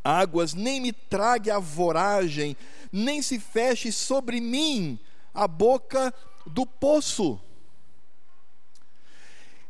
águas, 0.03 0.53
nem 0.53 0.81
me 0.81 0.91
trague 0.91 1.51
a 1.51 1.59
voragem, 1.59 2.57
nem 2.91 3.21
se 3.21 3.39
feche 3.39 3.91
sobre 3.91 4.41
mim 4.41 4.99
a 5.33 5.47
boca 5.47 6.13
do 6.45 6.65
poço. 6.65 7.39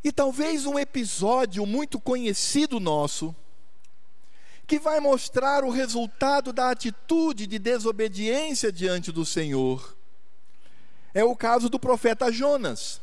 E 0.03 0.12
talvez 0.12 0.65
um 0.65 0.79
episódio 0.79 1.65
muito 1.65 2.00
conhecido 2.00 2.79
nosso, 2.79 3.36
que 4.65 4.79
vai 4.79 5.00
mostrar 5.00 5.63
o 5.63 5.70
resultado 5.70 6.51
da 6.51 6.72
atitude 6.72 7.46
de 7.46 7.60
desobediência 7.60 8.72
diante 8.72 9.12
do 9.12 9.25
Senhor, 9.25 9.96
é 11.13 11.24
o 11.24 11.36
caso 11.36 11.70
do 11.70 11.79
profeta 11.79 12.31
Jonas. 12.31 13.01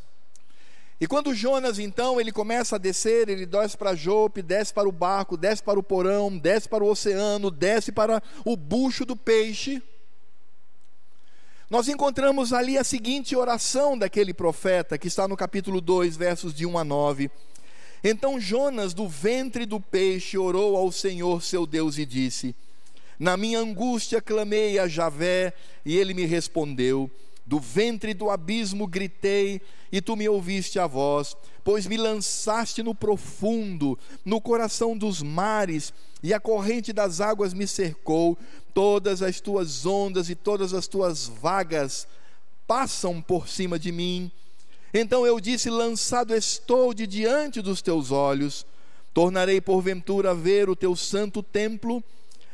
E 1.00 1.07
quando 1.07 1.35
Jonas, 1.35 1.78
então, 1.78 2.21
ele 2.21 2.33
começa 2.33 2.75
a 2.75 2.78
descer, 2.78 3.28
ele 3.28 3.47
desce 3.47 3.76
para 3.76 3.95
Jope, 3.95 4.43
desce 4.43 4.75
para 4.75 4.88
o 4.88 4.93
barco, 4.93 5.37
desce 5.37 5.62
para 5.62 5.78
o 5.78 5.83
porão, 5.83 6.37
desce 6.37 6.69
para 6.69 6.83
o 6.83 6.88
oceano, 6.88 7.50
desce 7.50 7.93
para 7.93 8.21
o 8.45 8.57
bucho 8.57 9.05
do 9.05 9.14
peixe 9.14 9.81
nós 11.70 11.87
encontramos 11.87 12.54
ali 12.54 12.78
a 12.78 12.84
seguinte 12.84 13.37
oração 13.37 13.96
daquele 13.96 14.32
profeta, 14.32 14.96
que 14.96 15.06
está 15.06 15.28
no 15.28 15.37
capítulo 15.37 15.82
2, 15.82 16.16
versos 16.16 16.54
de 16.54 16.64
1 16.64 16.78
a 16.78 16.84
9. 16.84 17.30
Então 18.02 18.40
Jonas, 18.40 18.94
do 18.94 19.06
ventre 19.06 19.66
do 19.66 19.78
peixe, 19.78 20.38
orou 20.38 20.78
ao 20.78 20.90
Senhor 20.90 21.42
seu 21.42 21.66
Deus 21.66 21.98
e 21.98 22.06
disse: 22.06 22.56
Na 23.18 23.37
minha 23.37 23.58
angústia 23.58 24.22
clamei 24.22 24.78
a 24.78 24.88
Javé, 24.88 25.52
e 25.84 25.94
ele 25.94 26.14
me 26.14 26.25
respondeu. 26.25 27.10
Do 27.44 27.58
ventre 27.58 28.14
do 28.14 28.30
abismo 28.30 28.87
gritei, 28.87 29.60
e 29.92 30.00
tu 30.00 30.16
me 30.16 30.26
ouviste 30.26 30.78
a 30.78 30.87
voz, 30.87 31.37
pois 31.62 31.87
me 31.87 31.98
lançaste 31.98 32.82
no 32.82 32.94
profundo, 32.94 33.98
no 34.25 34.40
coração 34.40 34.96
dos 34.96 35.22
mares, 35.22 35.92
e 36.22 36.34
a 36.34 36.40
corrente 36.40 36.92
das 36.92 37.20
águas 37.20 37.54
me 37.54 37.66
cercou 37.66 38.37
todas 38.75 39.22
as 39.22 39.40
tuas 39.40 39.87
ondas 39.87 40.28
e 40.28 40.34
todas 40.34 40.75
as 40.75 40.87
tuas 40.87 41.26
vagas 41.26 42.06
passam 42.66 43.22
por 43.22 43.48
cima 43.48 43.78
de 43.78 43.92
mim. 43.92 44.30
Então 44.92 45.26
eu 45.26 45.40
disse: 45.40 45.70
Lançado 45.70 46.34
estou 46.34 46.92
de 46.92 47.06
diante 47.06 47.60
dos 47.60 47.80
teus 47.82 48.10
olhos, 48.10 48.66
tornarei 49.14 49.60
porventura 49.60 50.32
a 50.32 50.34
ver 50.34 50.68
o 50.68 50.76
teu 50.76 50.96
santo 50.96 51.42
templo. 51.42 52.02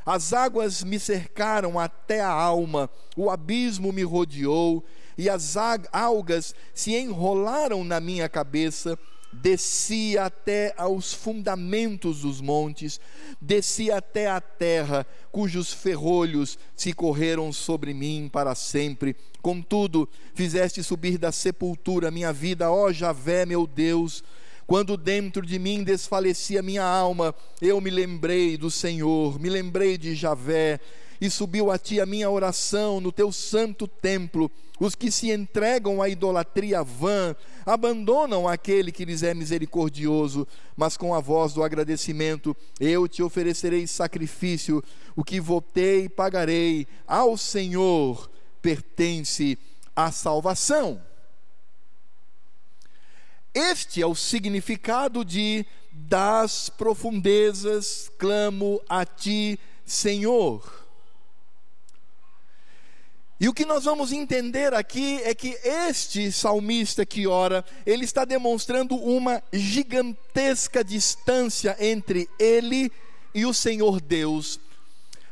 As 0.07 0.35
águas 0.35 0.85
me 0.85 0.99
cercaram 0.99 1.79
até 1.79 2.21
a 2.21 2.29
alma, 2.29 2.91
o 3.17 3.31
abismo 3.31 3.91
me 3.91 4.03
rodeou, 4.03 4.85
e 5.17 5.31
as 5.31 5.57
algas 5.91 6.55
se 6.75 6.95
enrolaram 6.95 7.83
na 7.83 8.01
minha 8.01 8.29
cabeça 8.29 8.99
descia 9.41 10.25
até 10.25 10.75
aos 10.77 11.13
fundamentos 11.13 12.21
dos 12.21 12.41
montes, 12.41 13.01
descia 13.41 13.99
até 13.99 14.29
a 14.29 14.41
terra, 14.41 15.07
cujos 15.33 15.73
ferrolhos 15.73 16.59
se 16.77 16.93
correram 16.93 17.53
sobre 17.53 17.93
mim 17.93 18.31
para 18.33 18.55
sempre. 18.55 19.17
Contudo, 19.43 20.09
fizeste 20.35 20.83
subir 20.83 21.19
da 21.19 21.33
sepultura 21.33 22.11
minha 22.11 22.33
vida, 22.33 22.71
ó 22.71 22.93
Javé, 22.93 23.45
meu 23.45 23.67
Deus. 23.67 24.23
Quando 24.67 24.97
dentro 24.97 25.45
de 25.45 25.59
mim 25.59 25.85
desfalecia 25.85 26.63
minha 26.63 26.85
alma, 26.85 27.35
eu 27.61 27.81
me 27.81 27.91
lembrei 27.91 28.57
do 28.57 28.71
Senhor, 28.71 29.39
me 29.39 29.51
lembrei 29.51 29.99
de 29.99 30.15
Javé, 30.15 30.81
e 31.25 31.31
subiu 31.31 31.71
a 31.71 31.79
ti 31.79 32.01
a 32.01 32.07
minha 32.07 32.29
oração 32.29 33.01
no 33.01 33.11
teu 33.11 33.33
santo 33.33 33.89
templo. 33.89 34.51
Os 34.79 34.95
que 34.95 35.11
se 35.11 35.31
entregam 35.31 36.03
à 36.03 36.09
idolatria 36.09 36.83
vã 36.83 37.35
abandonam 37.65 38.47
aquele 38.47 38.93
que 38.93 39.07
lhes 39.07 39.23
é 39.23 39.33
misericordioso, 39.33 40.47
mas 40.77 40.97
com 40.99 41.15
a 41.15 41.21
voz 41.21 41.55
do 41.55 41.63
agradecimento 41.63 42.55
eu 42.79 43.09
te 43.09 43.23
oferecerei 43.23 43.87
sacrifício, 43.87 44.85
o 45.17 45.25
que 45.25 45.41
votei 45.41 46.09
pagarei 46.09 46.87
ao 47.07 47.39
Senhor 47.39 48.31
pertence 48.61 49.57
a 49.97 50.11
salvação. 50.11 51.01
Este 53.55 54.03
é 54.03 54.07
o 54.07 54.15
significado 54.15 55.25
de 55.25 55.65
das 55.91 56.69
profundezas 56.69 58.11
clamo 58.19 58.83
a 58.89 59.07
ti, 59.07 59.59
Senhor. 59.87 60.84
E 63.45 63.49
o 63.49 63.53
que 63.53 63.67
nós 63.67 63.85
vamos 63.85 64.11
entender 64.11 64.73
aqui 64.73 65.21
é 65.23 65.35
que 65.35 65.55
este 65.63 66.33
salmista 66.33 67.05
que 67.05 67.27
ora, 67.27 67.63
ele 67.85 68.03
está 68.03 68.25
demonstrando 68.25 68.97
uma 68.97 69.43
gigantesca 69.53 70.83
distância 70.83 71.77
entre 71.79 72.27
ele 72.39 72.91
e 73.35 73.45
o 73.45 73.53
Senhor 73.53 74.01
Deus. 74.01 74.59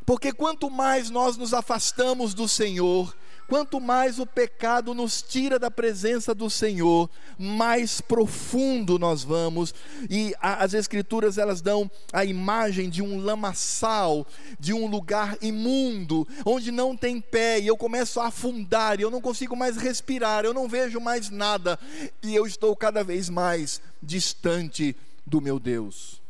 Porque 0.05 0.31
quanto 0.31 0.69
mais 0.69 1.09
nós 1.09 1.37
nos 1.37 1.55
afastamos 1.55 2.35
do 2.35 2.47
Senhor, 2.47 3.17
Quanto 3.47 3.79
mais 3.79 4.19
o 4.19 4.25
pecado 4.25 4.93
nos 4.93 5.21
tira 5.21 5.59
da 5.59 5.69
presença 5.69 6.33
do 6.33 6.49
Senhor, 6.49 7.09
mais 7.37 8.01
profundo 8.01 8.97
nós 8.97 9.23
vamos. 9.23 9.73
E 10.09 10.33
a, 10.41 10.63
as 10.63 10.73
escrituras 10.73 11.37
elas 11.37 11.61
dão 11.61 11.89
a 12.11 12.23
imagem 12.23 12.89
de 12.89 13.01
um 13.01 13.19
lamaçal, 13.19 14.25
de 14.59 14.73
um 14.73 14.87
lugar 14.87 15.37
imundo, 15.41 16.27
onde 16.45 16.71
não 16.71 16.95
tem 16.95 17.19
pé, 17.19 17.59
e 17.59 17.67
eu 17.67 17.77
começo 17.77 18.19
a 18.19 18.27
afundar, 18.27 18.99
e 18.99 19.03
eu 19.03 19.11
não 19.11 19.21
consigo 19.21 19.55
mais 19.55 19.77
respirar, 19.77 20.45
eu 20.45 20.53
não 20.53 20.67
vejo 20.67 20.99
mais 20.99 21.29
nada, 21.29 21.77
e 22.21 22.33
eu 22.33 22.47
estou 22.47 22.75
cada 22.75 23.03
vez 23.03 23.29
mais 23.29 23.81
distante 24.01 24.95
do 25.25 25.41
meu 25.41 25.59
Deus. 25.59 26.22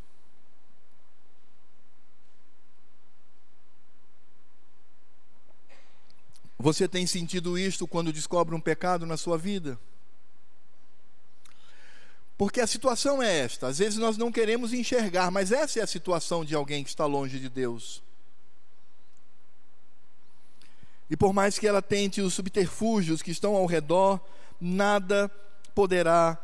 Você 6.63 6.87
tem 6.87 7.05
sentido 7.05 7.59
isto 7.59 7.85
quando 7.85 8.13
descobre 8.13 8.55
um 8.55 8.59
pecado 8.61 9.05
na 9.05 9.17
sua 9.17 9.37
vida? 9.37 9.77
Porque 12.37 12.61
a 12.61 12.65
situação 12.65 13.21
é 13.21 13.39
esta, 13.39 13.67
às 13.67 13.79
vezes 13.79 13.99
nós 13.99 14.15
não 14.15 14.31
queremos 14.31 14.71
enxergar, 14.71 15.29
mas 15.29 15.51
essa 15.51 15.81
é 15.81 15.83
a 15.83 15.87
situação 15.87 16.45
de 16.45 16.55
alguém 16.55 16.81
que 16.81 16.89
está 16.89 17.05
longe 17.05 17.37
de 17.37 17.49
Deus. 17.49 18.01
E 21.09 21.17
por 21.17 21.33
mais 21.33 21.59
que 21.59 21.67
ela 21.67 21.81
tente 21.81 22.21
os 22.21 22.33
subterfúgios 22.33 23.21
que 23.21 23.31
estão 23.31 23.57
ao 23.57 23.65
redor, 23.65 24.17
nada 24.57 25.29
poderá 25.75 26.39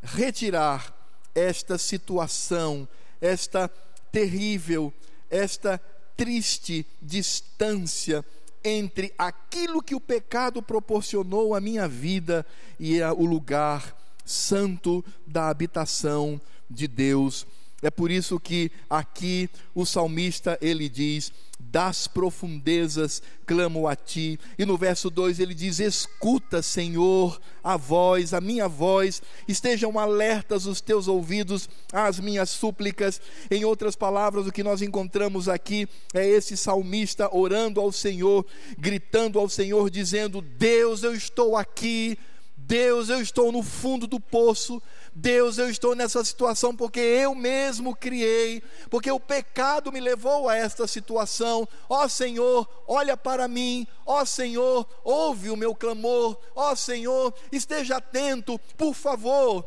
retirar 0.00 0.94
esta 1.34 1.76
situação, 1.76 2.86
esta 3.20 3.68
terrível, 4.12 4.94
esta 5.28 5.78
triste 6.16 6.86
distância 7.02 8.24
entre 8.64 9.12
aquilo 9.18 9.82
que 9.82 9.94
o 9.94 10.00
pecado 10.00 10.62
proporcionou 10.62 11.54
à 11.54 11.60
minha 11.60 11.88
vida 11.88 12.44
e 12.78 13.00
o 13.02 13.24
lugar 13.24 13.96
santo 14.24 15.04
da 15.26 15.48
habitação 15.48 16.40
de 16.68 16.86
Deus. 16.86 17.46
É 17.80 17.90
por 17.90 18.10
isso 18.10 18.38
que 18.40 18.70
aqui 18.90 19.48
o 19.74 19.86
salmista 19.86 20.58
ele 20.60 20.88
diz: 20.88 21.32
das 21.70 22.06
profundezas 22.06 23.22
clamo 23.46 23.86
a 23.86 23.94
ti. 23.94 24.38
E 24.58 24.64
no 24.64 24.76
verso 24.76 25.10
2 25.10 25.40
ele 25.40 25.54
diz: 25.54 25.80
Escuta, 25.80 26.62
Senhor, 26.62 27.40
a 27.62 27.76
voz, 27.76 28.32
a 28.34 28.40
minha 28.40 28.68
voz, 28.68 29.22
estejam 29.46 29.98
alertas 29.98 30.66
os 30.66 30.80
teus 30.80 31.08
ouvidos 31.08 31.68
às 31.92 32.18
minhas 32.20 32.50
súplicas. 32.50 33.20
Em 33.50 33.64
outras 33.64 33.96
palavras, 33.96 34.46
o 34.46 34.52
que 34.52 34.62
nós 34.62 34.82
encontramos 34.82 35.48
aqui 35.48 35.88
é 36.14 36.26
esse 36.26 36.56
salmista 36.56 37.34
orando 37.34 37.80
ao 37.80 37.92
Senhor, 37.92 38.44
gritando 38.78 39.38
ao 39.38 39.48
Senhor, 39.48 39.90
dizendo: 39.90 40.40
Deus, 40.40 41.02
eu 41.02 41.14
estou 41.14 41.56
aqui. 41.56 42.18
Deus, 42.56 43.08
eu 43.08 43.22
estou 43.22 43.50
no 43.50 43.62
fundo 43.62 44.06
do 44.06 44.20
poço. 44.20 44.82
Deus, 45.14 45.58
eu 45.58 45.68
estou 45.68 45.94
nessa 45.94 46.24
situação 46.24 46.74
porque 46.74 47.00
eu 47.00 47.34
mesmo 47.34 47.94
criei, 47.94 48.62
porque 48.90 49.10
o 49.10 49.20
pecado 49.20 49.90
me 49.90 50.00
levou 50.00 50.48
a 50.48 50.56
esta 50.56 50.86
situação. 50.86 51.68
Ó 51.88 52.06
Senhor, 52.08 52.68
olha 52.86 53.16
para 53.16 53.48
mim. 53.48 53.86
Ó 54.06 54.24
Senhor, 54.24 54.86
ouve 55.02 55.50
o 55.50 55.56
meu 55.56 55.74
clamor. 55.74 56.38
Ó 56.54 56.74
Senhor, 56.74 57.34
esteja 57.50 57.96
atento, 57.96 58.58
por 58.76 58.94
favor. 58.94 59.66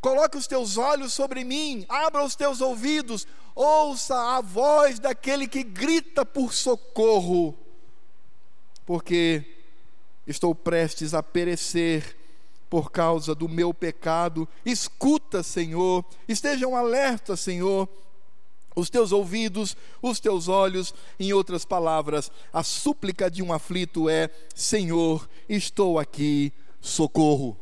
Coloque 0.00 0.36
os 0.36 0.46
teus 0.46 0.76
olhos 0.76 1.12
sobre 1.12 1.42
mim, 1.42 1.84
abra 1.88 2.24
os 2.24 2.36
teus 2.36 2.60
ouvidos, 2.60 3.26
ouça 3.54 4.14
a 4.36 4.40
voz 4.40 5.00
daquele 5.00 5.48
que 5.48 5.64
grita 5.64 6.24
por 6.24 6.54
socorro, 6.54 7.58
porque 8.86 9.44
estou 10.24 10.54
prestes 10.54 11.14
a 11.14 11.22
perecer 11.22 12.17
por 12.68 12.90
causa 12.90 13.34
do 13.34 13.48
meu 13.48 13.72
pecado. 13.72 14.48
Escuta, 14.64 15.42
Senhor, 15.42 16.04
estejam 16.28 16.76
alertas, 16.76 17.40
Senhor, 17.40 17.88
os 18.74 18.88
teus 18.88 19.12
ouvidos, 19.12 19.76
os 20.00 20.20
teus 20.20 20.48
olhos, 20.48 20.94
em 21.18 21.32
outras 21.32 21.64
palavras, 21.64 22.30
a 22.52 22.62
súplica 22.62 23.30
de 23.30 23.42
um 23.42 23.52
aflito 23.52 24.08
é: 24.08 24.30
Senhor, 24.54 25.28
estou 25.48 25.98
aqui, 25.98 26.52
socorro. 26.80 27.58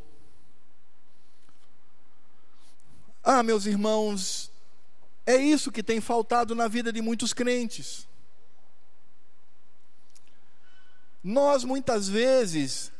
Ah, 3.22 3.42
meus 3.42 3.66
irmãos, 3.66 4.52
é 5.24 5.36
isso 5.36 5.72
que 5.72 5.82
tem 5.82 6.00
faltado 6.00 6.54
na 6.54 6.68
vida 6.68 6.92
de 6.92 7.02
muitos 7.02 7.32
crentes. 7.32 8.06
Nós 11.24 11.64
muitas 11.64 12.08
vezes 12.08 12.92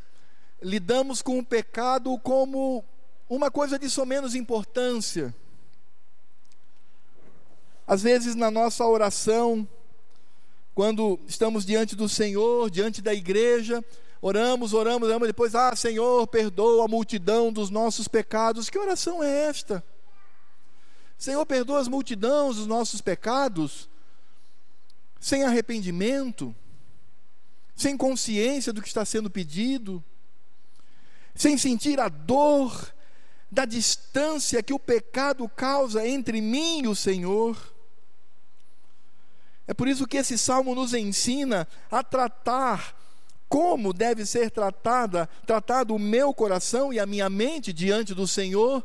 lidamos 0.61 1.21
com 1.21 1.39
o 1.39 1.45
pecado 1.45 2.17
como 2.19 2.83
uma 3.29 3.51
coisa 3.51 3.77
de 3.77 3.89
somenos 3.89 4.35
importância. 4.35 5.33
Às 7.85 8.01
vezes 8.03 8.35
na 8.35 8.51
nossa 8.51 8.85
oração, 8.85 9.67
quando 10.73 11.19
estamos 11.27 11.65
diante 11.65 11.95
do 11.95 12.09
Senhor, 12.09 12.69
diante 12.69 13.01
da 13.01 13.13
igreja, 13.13 13.83
oramos, 14.21 14.73
oramos, 14.73 15.07
oramos, 15.07 15.27
depois, 15.27 15.55
ah, 15.55 15.75
Senhor, 15.75 16.27
perdoa 16.27 16.85
a 16.85 16.87
multidão 16.87 17.51
dos 17.51 17.69
nossos 17.69 18.07
pecados. 18.07 18.69
Que 18.69 18.77
oração 18.77 19.23
é 19.23 19.45
esta? 19.47 19.83
Senhor, 21.17 21.45
perdoa 21.45 21.79
as 21.79 21.87
multidões 21.87 22.57
dos 22.57 22.67
nossos 22.67 23.01
pecados, 23.01 23.89
sem 25.19 25.43
arrependimento, 25.43 26.55
sem 27.75 27.97
consciência 27.97 28.71
do 28.71 28.81
que 28.81 28.87
está 28.87 29.03
sendo 29.03 29.29
pedido, 29.29 30.03
sem 31.37 31.57
sentir 31.57 31.99
a 31.99 32.09
dor 32.09 32.93
da 33.49 33.63
distância 33.63 34.61
que 34.61 34.73
o 34.73 34.79
pecado 34.79 35.47
causa 35.47 36.05
entre 36.05 36.41
mim 36.41 36.81
e 36.83 36.87
o 36.87 36.95
Senhor. 36.95 37.55
É 39.65 39.73
por 39.73 39.87
isso 39.87 40.07
que 40.07 40.17
esse 40.17 40.37
salmo 40.37 40.75
nos 40.75 40.93
ensina 40.93 41.67
a 41.89 42.03
tratar 42.03 42.95
como 43.47 43.93
deve 43.93 44.25
ser 44.25 44.51
tratada, 44.51 45.29
tratado 45.45 45.95
o 45.95 45.99
meu 45.99 46.33
coração 46.33 46.91
e 46.91 46.99
a 46.99 47.05
minha 47.05 47.29
mente 47.29 47.71
diante 47.71 48.13
do 48.13 48.27
Senhor 48.27 48.83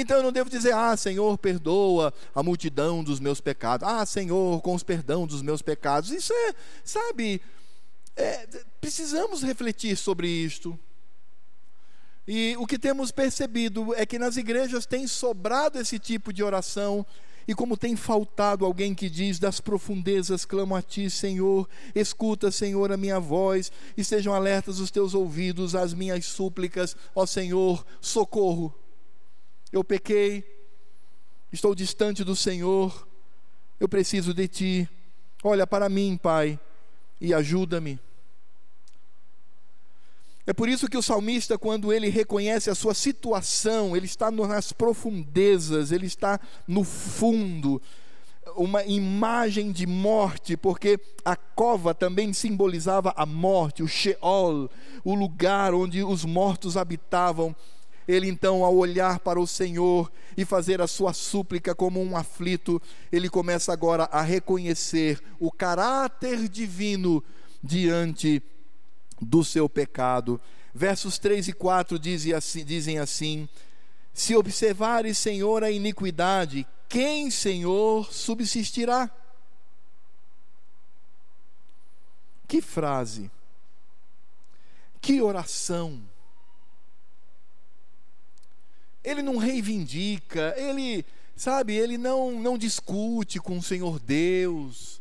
então 0.00 0.18
eu 0.18 0.22
não 0.22 0.30
devo 0.30 0.48
dizer, 0.48 0.72
ah, 0.72 0.96
Senhor, 0.96 1.36
perdoa 1.38 2.14
a 2.32 2.40
multidão 2.40 3.02
dos 3.02 3.18
meus 3.18 3.40
pecados. 3.40 3.88
Ah, 3.88 4.06
Senhor, 4.06 4.62
com 4.62 4.72
os 4.72 4.84
perdão 4.84 5.26
dos 5.26 5.42
meus 5.42 5.60
pecados. 5.60 6.12
Isso 6.12 6.32
é, 6.32 6.54
sabe, 6.84 7.42
é, 8.14 8.46
precisamos 8.80 9.42
refletir 9.42 9.96
sobre 9.96 10.28
isto. 10.28 10.78
E 12.28 12.54
o 12.58 12.66
que 12.66 12.78
temos 12.78 13.10
percebido 13.10 13.92
é 13.94 14.06
que 14.06 14.18
nas 14.18 14.36
igrejas 14.36 14.86
tem 14.86 15.06
sobrado 15.08 15.80
esse 15.80 15.98
tipo 15.98 16.32
de 16.32 16.44
oração. 16.44 17.04
E 17.48 17.54
como 17.54 17.76
tem 17.76 17.96
faltado 17.96 18.64
alguém 18.64 18.94
que 18.94 19.08
diz: 19.08 19.38
Das 19.38 19.58
profundezas 19.60 20.44
clamo 20.44 20.76
a 20.76 20.82
ti, 20.82 21.08
Senhor, 21.08 21.68
escuta, 21.94 22.50
Senhor, 22.50 22.92
a 22.92 22.96
minha 22.96 23.18
voz, 23.18 23.72
e 23.96 24.04
sejam 24.04 24.34
alertas 24.34 24.78
os 24.78 24.90
teus 24.90 25.14
ouvidos 25.14 25.74
às 25.74 25.94
minhas 25.94 26.26
súplicas, 26.26 26.94
ó 27.14 27.24
Senhor, 27.24 27.84
socorro 28.00 28.74
eu 29.70 29.84
pequei, 29.84 30.44
estou 31.52 31.74
distante 31.74 32.24
do 32.24 32.34
Senhor, 32.34 33.06
eu 33.78 33.88
preciso 33.88 34.32
de 34.32 34.48
Ti. 34.48 34.88
Olha 35.44 35.66
para 35.66 35.88
mim, 35.88 36.16
Pai, 36.20 36.58
e 37.20 37.34
ajuda-me. 37.34 38.00
É 40.48 40.54
por 40.54 40.66
isso 40.66 40.88
que 40.88 40.96
o 40.96 41.02
salmista, 41.02 41.58
quando 41.58 41.92
ele 41.92 42.08
reconhece 42.08 42.70
a 42.70 42.74
sua 42.74 42.94
situação, 42.94 43.94
ele 43.94 44.06
está 44.06 44.30
nas 44.30 44.72
profundezas, 44.72 45.92
ele 45.92 46.06
está 46.06 46.40
no 46.66 46.84
fundo, 46.84 47.82
uma 48.56 48.82
imagem 48.82 49.70
de 49.70 49.86
morte, 49.86 50.56
porque 50.56 50.98
a 51.22 51.36
cova 51.36 51.92
também 51.92 52.32
simbolizava 52.32 53.12
a 53.14 53.26
morte, 53.26 53.82
o 53.82 53.86
Sheol, 53.86 54.70
o 55.04 55.14
lugar 55.14 55.74
onde 55.74 56.02
os 56.02 56.24
mortos 56.24 56.78
habitavam. 56.78 57.54
Ele 58.08 58.26
então, 58.26 58.64
ao 58.64 58.74
olhar 58.74 59.18
para 59.18 59.38
o 59.38 59.46
Senhor 59.46 60.10
e 60.34 60.46
fazer 60.46 60.80
a 60.80 60.86
sua 60.86 61.12
súplica 61.12 61.74
como 61.74 62.02
um 62.02 62.16
aflito, 62.16 62.80
ele 63.12 63.28
começa 63.28 63.70
agora 63.70 64.04
a 64.04 64.22
reconhecer 64.22 65.20
o 65.38 65.52
caráter 65.52 66.48
divino 66.48 67.22
diante 67.62 68.42
do 69.20 69.44
seu 69.44 69.68
pecado. 69.68 70.40
Versos 70.74 71.18
3 71.18 71.48
e 71.48 71.52
4 71.52 71.98
dizem 71.98 72.32
assim, 72.32 72.64
dizem 72.64 72.98
assim: 72.98 73.48
Se 74.12 74.36
observares, 74.36 75.18
Senhor, 75.18 75.64
a 75.64 75.70
iniquidade, 75.70 76.66
quem, 76.88 77.30
Senhor, 77.30 78.12
subsistirá? 78.12 79.10
Que 82.46 82.62
frase, 82.62 83.30
que 85.00 85.20
oração 85.20 86.02
ele 89.10 89.22
não 89.22 89.36
reivindica, 89.36 90.54
ele, 90.56 91.04
sabe, 91.34 91.74
ele 91.74 91.96
não, 91.96 92.40
não 92.40 92.58
discute 92.58 93.40
com 93.40 93.58
o 93.58 93.62
Senhor 93.62 93.98
Deus. 93.98 95.00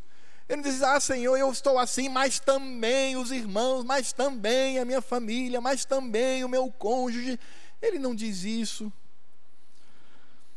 Ele 0.50 0.62
diz: 0.62 0.82
Ah, 0.82 1.00
Senhor, 1.00 1.36
eu 1.38 1.52
estou 1.52 1.78
assim, 1.78 2.08
mas 2.08 2.40
também 2.40 3.18
os 3.18 3.32
irmãos, 3.32 3.84
mas 3.84 4.14
também 4.14 4.80
a 4.80 4.86
minha 4.86 5.02
família, 5.02 5.60
mas 5.60 5.84
também 5.84 6.44
o 6.44 6.50
meu 6.50 6.72
cônjuge. 6.72 7.40
Ele 7.82 8.00
não 8.00 8.16
diz 8.16 8.44
isso. 8.44 8.92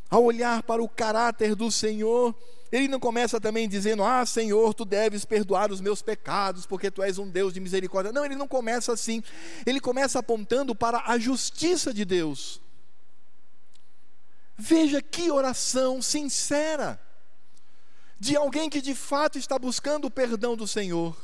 Ao 0.09 0.23
olhar 0.23 0.63
para 0.63 0.83
o 0.83 0.89
caráter 0.89 1.55
do 1.55 1.71
Senhor, 1.71 2.35
ele 2.71 2.87
não 2.87 3.01
começa 3.01 3.41
também 3.41 3.69
dizendo: 3.69 4.05
Ah, 4.05 4.25
Senhor, 4.25 4.73
tu 4.75 4.85
deves 4.85 5.25
perdoar 5.25 5.73
os 5.73 5.81
meus 5.81 6.03
pecados, 6.03 6.67
porque 6.67 6.91
tu 6.91 7.03
és 7.03 7.19
um 7.19 7.29
Deus 7.29 7.53
de 7.53 7.59
misericórdia. 7.59 8.13
Não, 8.13 8.25
ele 8.25 8.37
não 8.37 8.47
começa 8.47 8.93
assim. 8.93 9.23
Ele 9.67 9.81
começa 9.81 10.21
apontando 10.21 10.75
para 10.75 11.03
a 11.07 11.19
justiça 11.19 11.93
de 11.93 12.05
Deus. 12.05 12.61
Veja 14.57 15.03
que 15.03 15.31
oração 15.33 16.01
sincera 16.01 17.01
de 18.21 18.37
alguém 18.37 18.69
que 18.69 18.83
de 18.83 18.95
fato 18.95 19.39
está 19.39 19.59
buscando 19.59 20.07
o 20.07 20.11
perdão 20.11 20.55
do 20.55 20.69
Senhor. 20.69 21.17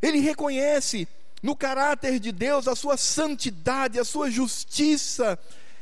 Ele 0.00 0.18
reconhece 0.18 1.06
no 1.42 1.54
caráter 1.54 2.18
de 2.18 2.32
Deus 2.32 2.66
a 2.66 2.74
sua 2.74 2.96
santidade, 2.96 4.00
a 4.00 4.04
sua 4.04 4.30
justiça 4.30 5.38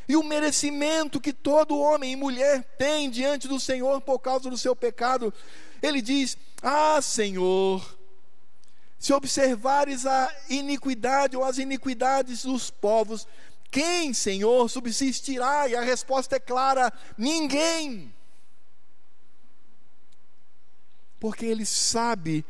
e 0.08 0.16
o 0.16 0.24
merecimento 0.24 1.20
que 1.20 1.32
todo 1.32 1.78
homem 1.78 2.12
e 2.12 2.16
mulher 2.16 2.64
tem 2.76 3.08
diante 3.08 3.46
do 3.46 3.60
Senhor 3.60 4.00
por 4.00 4.18
causa 4.18 4.50
do 4.50 4.58
seu 4.58 4.74
pecado. 4.74 5.32
Ele 5.80 6.02
diz: 6.02 6.36
Ah, 6.60 7.00
Senhor, 7.00 7.96
se 8.98 9.12
observares 9.12 10.04
a 10.04 10.34
iniquidade 10.48 11.36
ou 11.36 11.44
as 11.44 11.58
iniquidades 11.58 12.42
dos 12.42 12.70
povos, 12.70 13.26
quem, 13.70 14.12
Senhor, 14.12 14.68
subsistirá? 14.68 15.68
E 15.68 15.76
a 15.76 15.82
resposta 15.82 16.36
é 16.36 16.40
clara: 16.40 16.92
ninguém. 17.16 18.15
Porque 21.26 21.44
ele 21.44 21.66
sabe 21.66 22.44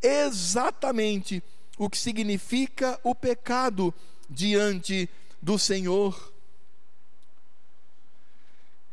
exatamente 0.00 1.42
o 1.76 1.90
que 1.90 1.98
significa 1.98 2.98
o 3.04 3.14
pecado 3.14 3.92
diante 4.26 5.06
do 5.42 5.58
Senhor. 5.58 6.32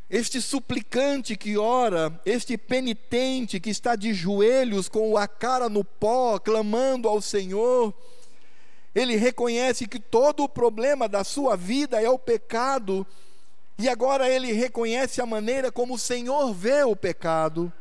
Este 0.10 0.42
suplicante 0.42 1.38
que 1.38 1.58
ora, 1.58 2.20
este 2.26 2.58
penitente 2.58 3.62
que 3.62 3.70
está 3.70 3.96
de 3.96 4.14
joelhos 4.14 4.90
com 4.90 5.16
a 5.16 5.26
cara 5.26 5.70
no 5.70 5.86
pó, 5.86 6.38
clamando 6.38 7.08
ao 7.08 7.22
Senhor, 7.22 7.94
ele 8.94 9.16
reconhece 9.16 9.88
que 9.88 10.02
todo 10.02 10.44
o 10.44 10.50
problema 10.50 11.08
da 11.08 11.24
sua 11.24 11.56
vida 11.56 12.02
é 12.02 12.10
o 12.10 12.20
pecado, 12.20 13.08
e 13.78 13.88
agora 13.88 14.30
ele 14.30 14.52
reconhece 14.52 15.22
a 15.22 15.26
maneira 15.26 15.72
como 15.72 15.94
o 15.94 15.98
Senhor 15.98 16.54
vê 16.54 16.84
o 16.84 16.94
pecado. 16.94 17.72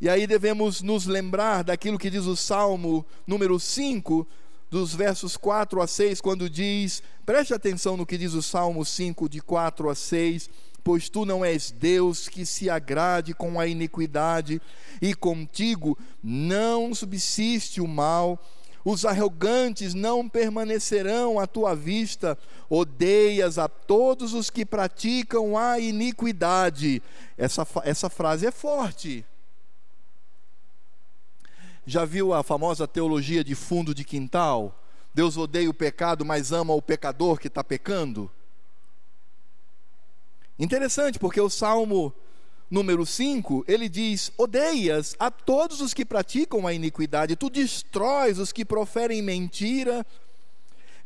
E 0.00 0.08
aí 0.08 0.26
devemos 0.26 0.82
nos 0.82 1.06
lembrar 1.06 1.64
daquilo 1.64 1.98
que 1.98 2.10
diz 2.10 2.24
o 2.26 2.36
Salmo 2.36 3.04
número 3.26 3.58
5, 3.58 4.26
dos 4.70 4.94
versos 4.94 5.36
4 5.36 5.80
a 5.80 5.86
6, 5.86 6.20
quando 6.20 6.50
diz, 6.50 7.02
preste 7.24 7.54
atenção 7.54 7.96
no 7.96 8.04
que 8.04 8.18
diz 8.18 8.34
o 8.34 8.42
Salmo 8.42 8.84
5, 8.84 9.28
de 9.28 9.40
4 9.40 9.88
a 9.88 9.94
6 9.94 10.50
pois 10.84 11.08
tu 11.08 11.24
não 11.24 11.42
és 11.42 11.70
Deus 11.70 12.28
que 12.28 12.44
se 12.44 12.68
agrade 12.68 13.32
com 13.32 13.58
a 13.58 13.66
iniquidade, 13.66 14.60
e 15.00 15.14
contigo 15.14 15.98
não 16.22 16.94
subsiste 16.94 17.80
o 17.80 17.88
mal. 17.88 18.38
Os 18.84 19.06
arrogantes 19.06 19.94
não 19.94 20.28
permanecerão 20.28 21.40
à 21.40 21.46
tua 21.46 21.74
vista, 21.74 22.36
odeias 22.68 23.56
a 23.56 23.66
todos 23.66 24.34
os 24.34 24.50
que 24.50 24.66
praticam 24.66 25.56
a 25.56 25.80
iniquidade. 25.80 27.02
Essa, 27.38 27.66
essa 27.82 28.10
frase 28.10 28.46
é 28.46 28.50
forte. 28.50 29.24
Já 31.86 32.04
viu 32.04 32.32
a 32.32 32.42
famosa 32.42 32.88
teologia 32.88 33.44
de 33.44 33.54
fundo 33.54 33.94
de 33.94 34.04
quintal? 34.04 34.80
Deus 35.12 35.36
odeia 35.36 35.68
o 35.68 35.74
pecado, 35.74 36.24
mas 36.24 36.50
ama 36.50 36.74
o 36.74 36.82
pecador 36.82 37.38
que 37.38 37.48
está 37.48 37.62
pecando? 37.62 38.30
Interessante, 40.58 41.18
porque 41.18 41.40
o 41.40 41.50
Salmo 41.50 42.14
número 42.70 43.04
5, 43.04 43.64
ele 43.68 43.88
diz: 43.88 44.32
Odeias 44.36 45.14
a 45.18 45.30
todos 45.30 45.80
os 45.80 45.92
que 45.92 46.04
praticam 46.04 46.66
a 46.66 46.72
iniquidade, 46.72 47.36
tu 47.36 47.50
destróis 47.50 48.38
os 48.38 48.52
que 48.52 48.64
proferem 48.64 49.22
mentira. 49.22 50.04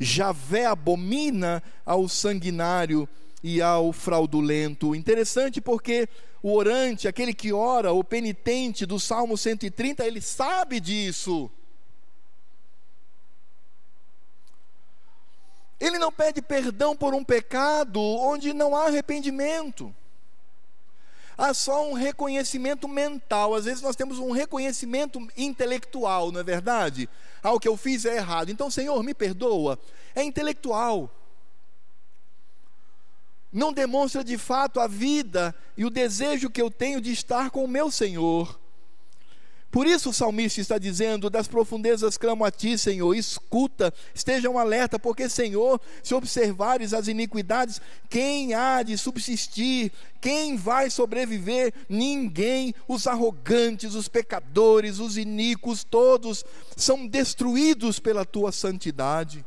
Javé 0.00 0.64
abomina 0.64 1.62
ao 1.84 2.08
sanguinário 2.08 3.08
e 3.42 3.62
ao 3.62 3.92
fraudulento. 3.92 4.94
Interessante 4.94 5.60
porque 5.60 6.08
o 6.42 6.54
orante, 6.54 7.08
aquele 7.08 7.34
que 7.34 7.52
ora, 7.52 7.92
o 7.92 8.04
penitente 8.04 8.86
do 8.86 8.98
Salmo 8.98 9.36
130, 9.36 10.06
ele 10.06 10.20
sabe 10.20 10.80
disso. 10.80 11.50
Ele 15.80 15.98
não 15.98 16.10
pede 16.10 16.42
perdão 16.42 16.96
por 16.96 17.14
um 17.14 17.22
pecado 17.22 18.00
onde 18.00 18.52
não 18.52 18.74
há 18.74 18.86
arrependimento. 18.86 19.94
Há 21.36 21.54
só 21.54 21.88
um 21.88 21.92
reconhecimento 21.92 22.88
mental. 22.88 23.54
Às 23.54 23.64
vezes 23.64 23.80
nós 23.80 23.94
temos 23.94 24.18
um 24.18 24.32
reconhecimento 24.32 25.24
intelectual, 25.36 26.32
não 26.32 26.40
é 26.40 26.44
verdade? 26.44 27.08
Ah, 27.40 27.52
o 27.52 27.60
que 27.60 27.68
eu 27.68 27.76
fiz 27.76 28.04
é 28.04 28.16
errado. 28.16 28.50
Então, 28.50 28.68
Senhor, 28.68 29.00
me 29.04 29.14
perdoa. 29.14 29.78
É 30.16 30.22
intelectual. 30.24 31.08
Não 33.52 33.72
demonstra 33.72 34.22
de 34.22 34.36
fato 34.36 34.78
a 34.78 34.86
vida 34.86 35.54
e 35.76 35.84
o 35.84 35.90
desejo 35.90 36.50
que 36.50 36.60
eu 36.60 36.70
tenho 36.70 37.00
de 37.00 37.12
estar 37.12 37.50
com 37.50 37.64
o 37.64 37.68
meu 37.68 37.90
Senhor. 37.90 38.58
Por 39.70 39.86
isso 39.86 40.10
o 40.10 40.14
salmista 40.14 40.60
está 40.60 40.78
dizendo: 40.78 41.28
Das 41.28 41.46
profundezas 41.46 42.16
clamo 42.16 42.44
a 42.44 42.50
ti, 42.50 42.78
Senhor, 42.78 43.14
escuta, 43.14 43.92
esteja 44.14 44.48
um 44.48 44.58
alerta, 44.58 44.98
porque, 44.98 45.28
Senhor, 45.28 45.78
se 46.02 46.14
observares 46.14 46.94
as 46.94 47.06
iniquidades, 47.06 47.80
quem 48.08 48.54
há 48.54 48.82
de 48.82 48.96
subsistir? 48.96 49.92
Quem 50.20 50.56
vai 50.56 50.88
sobreviver? 50.88 51.74
Ninguém. 51.88 52.74
Os 52.86 53.06
arrogantes, 53.06 53.94
os 53.94 54.08
pecadores, 54.08 54.98
os 54.98 55.18
iníquos, 55.18 55.84
todos 55.84 56.44
são 56.74 57.06
destruídos 57.06 57.98
pela 57.98 58.24
tua 58.24 58.52
santidade. 58.52 59.44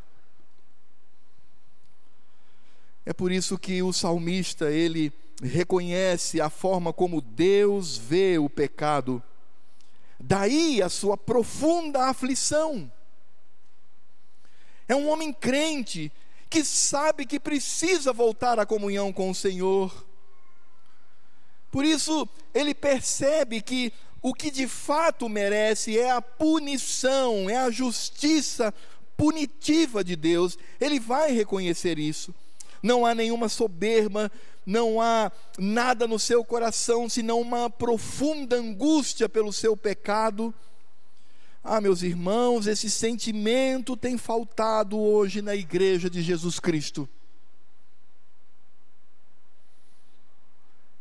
É 3.05 3.13
por 3.13 3.31
isso 3.31 3.57
que 3.57 3.81
o 3.81 3.91
salmista, 3.91 4.71
ele 4.71 5.11
reconhece 5.41 6.39
a 6.39 6.49
forma 6.49 6.93
como 6.93 7.19
Deus 7.21 7.97
vê 7.97 8.37
o 8.37 8.49
pecado 8.49 9.23
Daí 10.23 10.81
a 10.81 10.89
sua 10.89 11.17
profunda 11.17 12.05
aflição. 12.05 12.91
É 14.87 14.95
um 14.95 15.09
homem 15.09 15.33
crente 15.33 16.11
que 16.49 16.63
sabe 16.63 17.25
que 17.25 17.39
precisa 17.39 18.13
voltar 18.13 18.59
à 18.59 18.65
comunhão 18.65 19.11
com 19.11 19.31
o 19.31 19.35
Senhor. 19.35 20.05
Por 21.71 21.85
isso, 21.85 22.27
ele 22.53 22.75
percebe 22.75 23.61
que 23.61 23.91
o 24.21 24.33
que 24.33 24.51
de 24.51 24.67
fato 24.67 25.27
merece 25.27 25.97
é 25.97 26.11
a 26.11 26.21
punição, 26.21 27.49
é 27.49 27.57
a 27.57 27.71
justiça 27.71 28.71
punitiva 29.17 30.03
de 30.03 30.15
Deus. 30.15 30.57
Ele 30.79 30.99
vai 30.99 31.31
reconhecer 31.31 31.97
isso. 31.97 32.35
Não 32.81 33.05
há 33.05 33.13
nenhuma 33.13 33.47
soberba 33.47 34.31
não 34.65 35.01
há 35.01 35.31
nada 35.57 36.07
no 36.07 36.19
seu 36.19 36.43
coração 36.43 37.09
senão 37.09 37.41
uma 37.41 37.69
profunda 37.69 38.55
angústia 38.55 39.27
pelo 39.27 39.51
seu 39.51 39.75
pecado. 39.75 40.53
Ah, 41.63 41.81
meus 41.81 42.01
irmãos, 42.01 42.67
esse 42.67 42.89
sentimento 42.89 43.95
tem 43.95 44.17
faltado 44.17 44.99
hoje 44.99 45.41
na 45.41 45.55
igreja 45.55 46.09
de 46.09 46.21
Jesus 46.21 46.59
Cristo. 46.59 47.07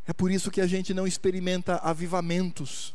É 0.06 0.12
por 0.12 0.30
isso 0.30 0.50
que 0.50 0.60
a 0.60 0.66
gente 0.66 0.92
não 0.92 1.06
experimenta 1.06 1.76
avivamentos. 1.76 2.94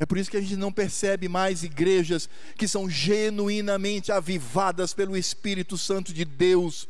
É 0.00 0.06
por 0.06 0.18
isso 0.18 0.30
que 0.30 0.36
a 0.38 0.40
gente 0.40 0.56
não 0.56 0.72
percebe 0.72 1.28
mais 1.28 1.62
igrejas 1.62 2.28
que 2.56 2.66
são 2.66 2.88
genuinamente 2.90 4.10
avivadas 4.10 4.92
pelo 4.94 5.16
Espírito 5.16 5.76
Santo 5.76 6.12
de 6.12 6.24
Deus 6.24 6.88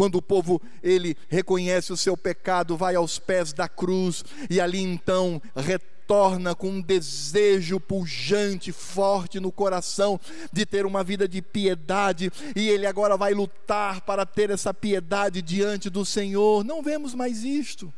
quando 0.00 0.14
o 0.14 0.22
povo 0.22 0.62
ele 0.82 1.14
reconhece 1.28 1.92
o 1.92 1.96
seu 1.96 2.16
pecado, 2.16 2.74
vai 2.74 2.94
aos 2.94 3.18
pés 3.18 3.52
da 3.52 3.68
cruz 3.68 4.24
e 4.48 4.58
ali 4.58 4.80
então 4.80 5.42
retorna 5.54 6.54
com 6.54 6.70
um 6.70 6.80
desejo 6.80 7.78
pujante, 7.78 8.72
forte 8.72 9.38
no 9.38 9.52
coração 9.52 10.18
de 10.50 10.64
ter 10.64 10.86
uma 10.86 11.04
vida 11.04 11.28
de 11.28 11.42
piedade 11.42 12.32
e 12.56 12.66
ele 12.66 12.86
agora 12.86 13.14
vai 13.14 13.34
lutar 13.34 14.00
para 14.00 14.24
ter 14.24 14.48
essa 14.48 14.72
piedade 14.72 15.42
diante 15.42 15.90
do 15.90 16.02
Senhor. 16.02 16.64
Não 16.64 16.82
vemos 16.82 17.14
mais 17.14 17.44
isto. 17.44 17.92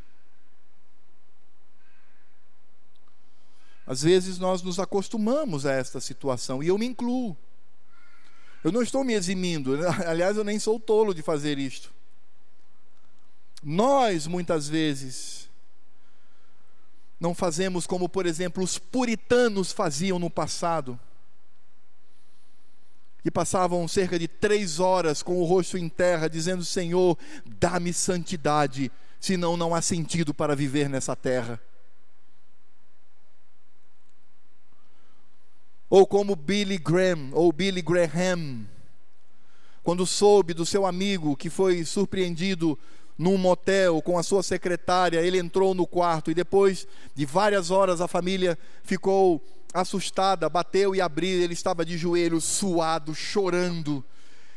Às 3.85 4.01
vezes 4.01 4.39
nós 4.39 4.61
nos 4.61 4.79
acostumamos 4.79 5.65
a 5.65 5.73
esta 5.73 5.99
situação 5.99 6.63
e 6.63 6.67
eu 6.67 6.77
me 6.77 6.85
incluo. 6.85 7.37
Eu 8.63 8.71
não 8.71 8.81
estou 8.81 9.03
me 9.03 9.13
eximindo, 9.13 9.77
aliás, 10.07 10.37
eu 10.37 10.43
nem 10.43 10.57
sou 10.57 10.79
tolo 10.79 11.13
de 11.13 11.21
fazer 11.21 11.57
isto. 11.57 11.91
Nós, 13.61 14.25
muitas 14.25 14.67
vezes, 14.67 15.49
não 17.19 17.33
fazemos 17.33 17.85
como, 17.85 18.07
por 18.07 18.25
exemplo, 18.25 18.63
os 18.63 18.77
puritanos 18.77 19.71
faziam 19.71 20.17
no 20.17 20.29
passado, 20.29 20.99
que 23.21 23.31
passavam 23.31 23.87
cerca 23.87 24.19
de 24.19 24.27
três 24.27 24.81
horas 24.81 25.23
com 25.23 25.37
o 25.39 25.45
rosto 25.45 25.77
em 25.77 25.87
terra, 25.87 26.29
dizendo: 26.29 26.65
Senhor, 26.65 27.17
dá-me 27.45 27.93
santidade, 27.93 28.91
senão 29.19 29.55
não 29.55 29.73
há 29.73 29.81
sentido 29.81 30.33
para 30.33 30.55
viver 30.55 30.89
nessa 30.89 31.15
terra. 31.15 31.59
Ou 35.89 36.07
como 36.07 36.35
Billy 36.35 36.77
Graham, 36.77 37.29
ou 37.33 37.51
Billy 37.51 37.81
Graham, 37.81 38.65
quando 39.83 40.05
soube 40.05 40.53
do 40.53 40.65
seu 40.65 40.85
amigo 40.85 41.35
que 41.35 41.49
foi 41.49 41.83
surpreendido 41.83 42.79
num 43.17 43.37
motel 43.37 44.01
com 44.01 44.17
a 44.17 44.23
sua 44.23 44.41
secretária, 44.41 45.21
ele 45.21 45.37
entrou 45.37 45.73
no 45.73 45.85
quarto 45.85 46.31
e 46.31 46.33
depois 46.33 46.87
de 47.13 47.25
várias 47.25 47.69
horas 47.69 48.01
a 48.01 48.07
família 48.07 48.57
ficou 48.83 49.41
assustada, 49.73 50.49
bateu 50.49 50.95
e 50.95 51.01
abriu, 51.01 51.41
ele 51.41 51.53
estava 51.53 51.85
de 51.85 51.97
joelhos, 51.97 52.43
suado, 52.43 53.13
chorando. 53.13 54.03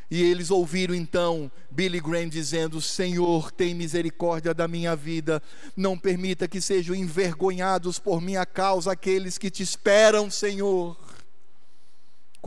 E 0.09 0.23
eles 0.23 0.49
ouviram 0.49 0.95
então 0.95 1.51
Billy 1.69 1.99
Graham 1.99 2.29
dizendo: 2.29 2.81
Senhor, 2.81 3.51
tem 3.51 3.75
misericórdia 3.75 4.53
da 4.53 4.65
minha 4.65 4.95
vida, 4.95 5.43
não 5.75 5.97
permita 5.97 6.47
que 6.47 6.61
sejam 6.61 6.95
envergonhados 6.95 7.99
por 7.99 8.21
minha 8.21 8.45
causa 8.45 8.93
aqueles 8.93 9.37
que 9.37 9.51
te 9.51 9.61
esperam, 9.61 10.31
Senhor 10.31 10.97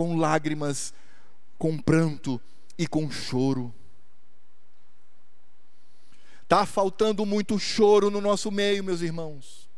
com 0.00 0.16
lágrimas, 0.16 0.94
com 1.58 1.76
pranto 1.76 2.40
e 2.78 2.86
com 2.86 3.10
choro. 3.10 3.74
Está 6.42 6.64
faltando 6.64 7.26
muito 7.26 7.58
choro 7.58 8.08
no 8.10 8.18
nosso 8.18 8.50
meio, 8.50 8.82
meus 8.82 9.02
irmãos. 9.02 9.68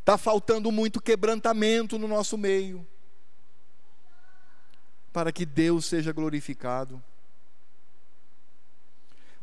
Está 0.00 0.18
faltando 0.18 0.72
muito 0.72 1.00
quebrantamento 1.00 1.96
no 1.96 2.08
nosso 2.08 2.36
meio. 2.36 2.84
Para 5.12 5.30
que 5.30 5.46
Deus 5.46 5.84
seja 5.84 6.10
glorificado. 6.10 7.00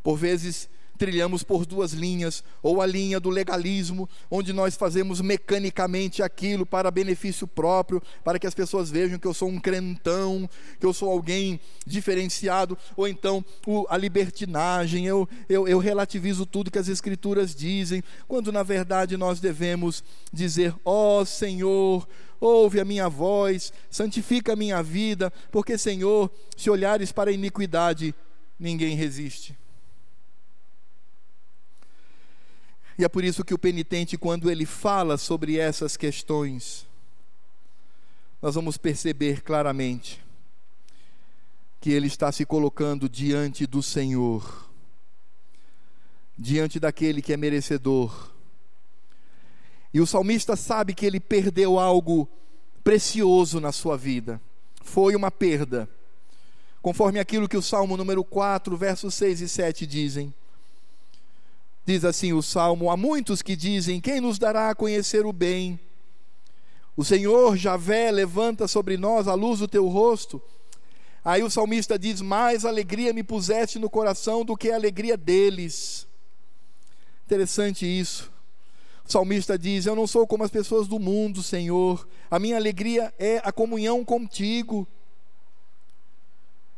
Por 0.04 0.18
vezes 0.18 0.70
trilhamos 1.00 1.44
por 1.44 1.66
duas 1.66 1.94
linhas, 1.94 2.44
ou 2.62 2.82
a 2.82 2.86
linha 2.86 3.22
do 3.22 3.30
legalismo, 3.30 4.08
onde 4.30 4.52
nós 4.52 4.76
fazemos 4.76 5.22
mecanicamente 5.22 6.22
aquilo 6.22 6.66
para 6.66 6.92
benefício 6.92 7.48
próprio, 7.48 8.04
para 8.22 8.38
que 8.38 8.46
as 8.46 8.54
pessoas 8.54 8.92
vejam 8.92 9.18
que 9.18 9.26
eu 9.26 9.34
sou 9.34 9.48
um 9.48 9.60
crentão, 9.60 10.48
que 10.78 10.86
eu 10.86 10.94
sou 10.94 11.10
alguém 11.10 11.58
diferenciado, 11.88 12.78
ou 12.98 13.08
então 13.08 13.44
o, 13.66 13.88
a 13.90 13.96
libertinagem, 13.96 15.06
eu, 15.06 15.28
eu, 15.48 15.66
eu 15.68 15.80
relativizo 15.80 16.46
tudo 16.46 16.70
que 16.70 16.78
as 16.78 16.90
Escrituras 16.90 17.56
dizem, 17.56 18.04
quando 18.28 18.52
na 18.52 18.62
verdade 18.62 19.16
nós 19.16 19.40
devemos 19.40 20.04
dizer: 20.34 20.76
Ó 20.84 21.22
oh, 21.22 21.26
Senhor, 21.26 22.06
ouve 22.42 22.82
a 22.82 22.86
minha 22.86 23.08
voz, 23.08 23.72
santifica 23.90 24.52
a 24.52 24.58
minha 24.58 24.84
vida, 24.84 25.32
porque, 25.50 25.78
Senhor, 25.78 26.30
se 26.58 26.70
olhares 26.70 27.14
para 27.14 27.30
a 27.30 27.34
iniquidade, 27.34 28.14
ninguém 28.60 28.96
resiste. 28.98 29.58
E 33.00 33.04
é 33.04 33.10
por 33.10 33.24
isso 33.24 33.44
que 33.44 33.54
o 33.54 33.58
penitente, 33.58 34.16
quando 34.16 34.52
ele 34.52 34.66
fala 34.66 35.18
sobre 35.18 35.58
essas 35.58 35.98
questões, 35.98 36.86
nós 38.40 38.54
vamos 38.54 38.78
perceber 38.78 39.42
claramente 39.42 40.24
que 41.82 41.92
ele 41.92 42.06
está 42.06 42.32
se 42.32 42.46
colocando 42.46 43.10
diante 43.10 43.66
do 43.66 43.82
Senhor, 43.82 44.70
diante 46.38 46.80
daquele 46.80 47.24
que 47.24 47.34
é 47.34 47.38
merecedor 47.38 48.30
e 49.94 50.00
o 50.00 50.06
salmista 50.06 50.56
sabe 50.56 50.94
que 50.94 51.06
ele 51.06 51.20
perdeu 51.20 51.80
algo 51.80 52.30
precioso 52.84 53.60
na 53.60 53.72
sua 53.72 53.98
vida. 53.98 54.40
Foi 54.82 55.16
uma 55.16 55.32
perda. 55.32 55.90
Conforme 56.82 57.20
aquilo 57.20 57.50
que 57.50 57.58
o 57.58 57.62
Salmo 57.62 57.98
número 57.98 58.24
4, 58.24 58.78
versos 58.78 59.14
6 59.16 59.42
e 59.42 59.50
7 59.50 59.88
dizem. 59.88 60.34
Diz 61.90 62.06
assim 62.06 62.34
o 62.34 62.44
salmo: 62.44 62.92
Há 62.92 62.96
muitos 62.96 63.42
que 63.42 63.56
dizem: 63.56 64.00
Quem 64.00 64.22
nos 64.22 64.38
dará 64.38 64.70
a 64.70 64.76
conhecer 64.76 65.26
o 65.26 65.34
bem? 65.34 65.80
O 66.96 67.04
Senhor 67.04 67.58
Javé 67.58 68.12
levanta 68.12 68.68
sobre 68.68 68.96
nós 68.96 69.28
a 69.28 69.34
luz 69.34 69.58
do 69.58 69.68
teu 69.68 69.88
rosto. 69.88 70.40
Aí 71.26 71.42
o 71.42 71.50
salmista 71.50 71.98
diz: 71.98 72.22
Mais 72.22 72.64
alegria 72.64 73.12
me 73.12 73.24
puseste 73.24 73.80
no 73.80 73.90
coração 73.90 74.46
do 74.46 74.56
que 74.56 74.70
a 74.70 74.76
alegria 74.76 75.18
deles. 75.18 76.08
Interessante 77.26 77.88
isso. 77.88 78.32
O 79.04 79.12
salmista 79.12 79.58
diz: 79.58 79.88
Eu 79.88 79.96
não 79.96 80.06
sou 80.06 80.28
como 80.28 80.44
as 80.44 80.52
pessoas 80.52 80.88
do 80.88 81.00
mundo, 81.00 81.42
Senhor. 81.42 82.08
A 82.30 82.38
minha 82.38 82.58
alegria 82.58 83.12
é 83.18 83.42
a 83.44 83.52
comunhão 83.52 84.06
contigo. 84.06 84.88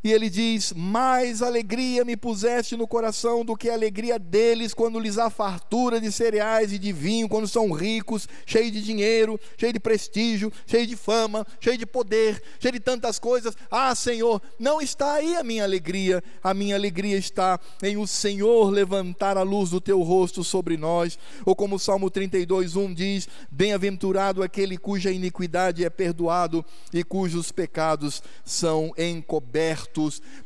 E 0.03 0.11
ele 0.11 0.29
diz: 0.29 0.73
Mais 0.73 1.41
alegria 1.41 2.03
me 2.03 2.17
puseste 2.17 2.75
no 2.75 2.87
coração 2.87 3.45
do 3.45 3.55
que 3.55 3.69
a 3.69 3.73
alegria 3.73 4.17
deles 4.17 4.73
quando 4.73 4.99
lhes 4.99 5.17
há 5.17 5.29
fartura 5.29 6.01
de 6.01 6.11
cereais 6.11 6.73
e 6.73 6.79
de 6.79 6.91
vinho, 6.91 7.29
quando 7.29 7.47
são 7.47 7.71
ricos, 7.71 8.27
cheios 8.45 8.71
de 8.71 8.81
dinheiro, 8.81 9.39
cheios 9.57 9.73
de 9.73 9.79
prestígio, 9.79 10.51
cheios 10.65 10.87
de 10.87 10.95
fama, 10.95 11.45
cheios 11.59 11.77
de 11.77 11.85
poder, 11.85 12.41
cheios 12.59 12.73
de 12.73 12.79
tantas 12.79 13.19
coisas. 13.19 13.55
Ah, 13.69 13.93
Senhor, 13.93 14.41
não 14.57 14.81
está 14.81 15.13
aí 15.13 15.35
a 15.35 15.43
minha 15.43 15.63
alegria. 15.63 16.23
A 16.43 16.53
minha 16.53 16.75
alegria 16.75 17.17
está 17.17 17.59
em 17.83 17.95
o 17.97 18.07
Senhor 18.07 18.71
levantar 18.71 19.37
a 19.37 19.43
luz 19.43 19.69
do 19.69 19.79
teu 19.79 20.01
rosto 20.01 20.43
sobre 20.43 20.77
nós. 20.77 21.19
Ou 21.45 21.55
como 21.55 21.75
o 21.75 21.79
Salmo 21.79 22.09
32, 22.09 22.75
1 22.75 22.93
diz: 22.93 23.29
Bem-aventurado 23.51 24.41
aquele 24.41 24.77
cuja 24.79 25.11
iniquidade 25.11 25.85
é 25.85 25.89
perdoado 25.91 26.65
e 26.91 27.03
cujos 27.03 27.51
pecados 27.51 28.23
são 28.43 28.91
encobertos 28.97 29.90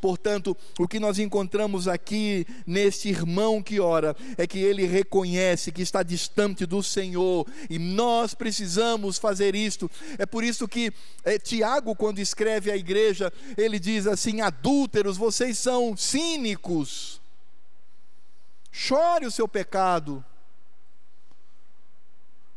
Portanto, 0.01 0.55
o 0.79 0.87
que 0.87 0.99
nós 0.99 1.19
encontramos 1.19 1.87
aqui 1.87 2.45
neste 2.65 3.09
irmão 3.09 3.61
que 3.61 3.79
ora 3.79 4.15
é 4.37 4.47
que 4.47 4.59
ele 4.59 4.85
reconhece 4.85 5.71
que 5.71 5.81
está 5.81 6.03
distante 6.03 6.65
do 6.65 6.81
Senhor 6.81 7.45
e 7.69 7.77
nós 7.77 8.33
precisamos 8.33 9.17
fazer 9.17 9.55
isto. 9.55 9.89
É 10.17 10.25
por 10.25 10.43
isso 10.43 10.67
que 10.67 10.91
é, 11.23 11.37
Tiago, 11.37 11.95
quando 11.95 12.19
escreve 12.19 12.71
à 12.71 12.77
igreja, 12.77 13.31
ele 13.57 13.79
diz 13.79 14.07
assim: 14.07 14.41
adúlteros, 14.41 15.17
vocês 15.17 15.57
são 15.57 15.95
cínicos. 15.95 17.21
Chore 18.71 19.25
o 19.25 19.31
seu 19.31 19.47
pecado. 19.47 20.23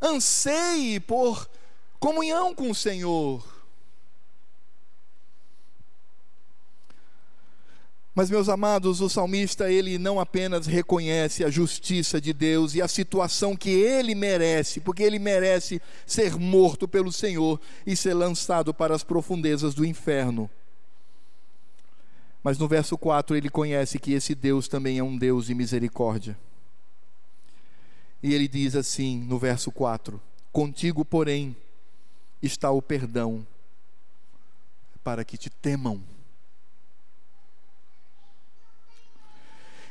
Anseie 0.00 1.00
por 1.00 1.48
comunhão 1.98 2.54
com 2.54 2.70
o 2.70 2.74
Senhor. 2.74 3.57
Mas, 8.18 8.30
meus 8.30 8.48
amados, 8.48 9.00
o 9.00 9.08
salmista, 9.08 9.70
ele 9.70 9.96
não 9.96 10.18
apenas 10.18 10.66
reconhece 10.66 11.44
a 11.44 11.50
justiça 11.50 12.20
de 12.20 12.32
Deus 12.32 12.74
e 12.74 12.82
a 12.82 12.88
situação 12.88 13.56
que 13.56 13.70
ele 13.70 14.12
merece, 14.12 14.80
porque 14.80 15.04
ele 15.04 15.20
merece 15.20 15.80
ser 16.04 16.36
morto 16.36 16.88
pelo 16.88 17.12
Senhor 17.12 17.60
e 17.86 17.94
ser 17.94 18.14
lançado 18.14 18.74
para 18.74 18.92
as 18.92 19.04
profundezas 19.04 19.72
do 19.72 19.84
inferno. 19.84 20.50
Mas 22.42 22.58
no 22.58 22.66
verso 22.66 22.98
4 22.98 23.36
ele 23.36 23.48
conhece 23.48 24.00
que 24.00 24.14
esse 24.14 24.34
Deus 24.34 24.66
também 24.66 24.98
é 24.98 25.02
um 25.04 25.16
Deus 25.16 25.46
de 25.46 25.54
misericórdia. 25.54 26.36
E 28.20 28.34
ele 28.34 28.48
diz 28.48 28.74
assim 28.74 29.20
no 29.28 29.38
verso 29.38 29.70
4: 29.70 30.20
Contigo, 30.50 31.04
porém, 31.04 31.54
está 32.42 32.68
o 32.72 32.82
perdão, 32.82 33.46
para 35.04 35.24
que 35.24 35.38
te 35.38 35.48
temam. 35.48 36.17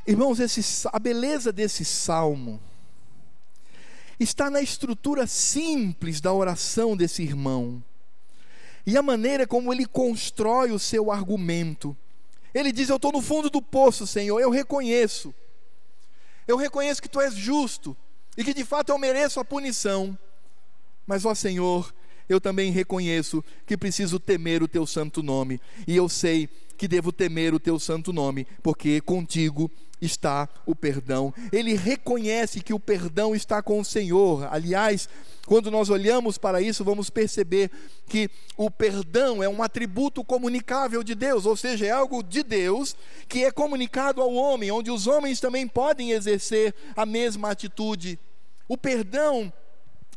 Irmãos, 0.08 0.40
esse, 0.40 0.88
a 0.94 0.98
beleza 0.98 1.52
desse 1.52 1.84
salmo 1.84 2.62
está 4.18 4.50
na 4.50 4.62
estrutura 4.62 5.28
simples 5.28 6.22
da 6.22 6.32
oração 6.32 6.96
desse 6.96 7.22
irmão 7.22 7.84
e 8.86 8.98
a 8.98 9.02
maneira 9.02 9.46
como 9.46 9.74
ele 9.74 9.86
constrói 9.86 10.72
o 10.72 10.80
seu 10.80 11.12
argumento. 11.12 11.96
Ele 12.54 12.72
diz: 12.72 12.88
Eu 12.88 12.96
estou 12.96 13.12
no 13.12 13.22
fundo 13.22 13.50
do 13.50 13.62
poço, 13.62 14.08
Senhor, 14.08 14.40
eu 14.40 14.50
reconheço. 14.50 15.36
Eu 16.48 16.56
reconheço 16.56 17.02
que 17.02 17.10
tu 17.10 17.20
és 17.20 17.36
justo 17.36 17.96
e 18.38 18.46
que 18.46 18.54
de 18.54 18.64
fato 18.64 18.94
eu 18.94 18.98
mereço 18.98 19.42
a 19.42 19.46
punição. 19.46 20.18
Mas, 21.06 21.26
ó 21.26 21.36
Senhor, 21.36 21.94
eu 22.30 22.40
também 22.40 22.72
reconheço 22.72 23.44
que 23.66 23.76
preciso 23.76 24.22
temer 24.22 24.64
o 24.64 24.70
teu 24.70 24.88
santo 24.88 25.22
nome. 25.22 25.60
E 25.86 25.94
eu 25.94 26.08
sei 26.08 26.48
que 26.78 26.88
devo 26.88 27.12
temer 27.12 27.54
o 27.54 27.60
teu 27.60 27.78
santo 27.78 28.14
nome, 28.14 28.48
porque 28.64 29.02
contigo 29.02 29.70
está 30.02 30.48
o 30.66 30.76
perdão. 30.76 31.34
Ele 31.52 31.76
reconhece 31.76 32.62
que 32.62 32.74
o 32.74 32.80
perdão 32.80 33.36
está 33.36 33.62
com 33.62 33.80
o 33.80 33.86
Senhor. 33.86 34.48
Aliás, 34.52 35.10
quando 35.46 35.72
nós 35.72 35.90
olhamos 35.90 36.38
para 36.38 36.62
isso, 36.62 36.84
vamos 36.84 37.10
perceber 37.10 37.72
que 38.06 38.30
o 38.58 38.70
perdão 38.70 39.42
é 39.42 39.48
um 39.48 39.64
atributo 39.64 40.24
comunicável 40.24 41.02
de 41.02 41.16
Deus, 41.16 41.46
ou 41.46 41.56
seja, 41.56 41.86
é 41.86 41.92
algo 41.92 42.22
de 42.22 42.44
Deus 42.44 42.96
que 43.30 43.46
é 43.46 43.52
comunicado 43.52 44.22
ao 44.22 44.34
homem, 44.34 44.72
onde 44.72 44.92
os 44.92 45.08
homens 45.08 45.40
também 45.40 45.66
podem 45.66 46.12
exercer 46.12 46.76
a 46.96 47.06
mesma 47.06 47.50
atitude. 47.50 48.20
O 48.68 48.78
perdão 48.78 49.52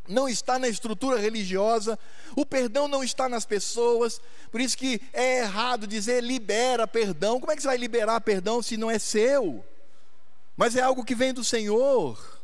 não 0.08 0.28
está 0.28 0.58
na 0.58 0.68
estrutura 0.68 1.18
religiosa, 1.18 1.96
o 2.34 2.44
perdão 2.44 2.88
não 2.88 3.04
está 3.04 3.28
nas 3.28 3.46
pessoas, 3.46 4.20
por 4.50 4.60
isso 4.60 4.76
que 4.76 5.00
é 5.12 5.38
errado 5.38 5.86
dizer 5.86 6.22
libera 6.22 6.88
perdão. 6.88 7.38
Como 7.38 7.52
é 7.52 7.56
que 7.56 7.62
você 7.62 7.68
vai 7.68 7.76
liberar 7.76 8.20
perdão 8.20 8.60
se 8.60 8.76
não 8.76 8.90
é 8.90 8.98
seu? 8.98 9.64
Mas 10.60 10.76
é 10.76 10.82
algo 10.82 11.06
que 11.06 11.14
vem 11.14 11.32
do 11.32 11.42
Senhor, 11.42 12.38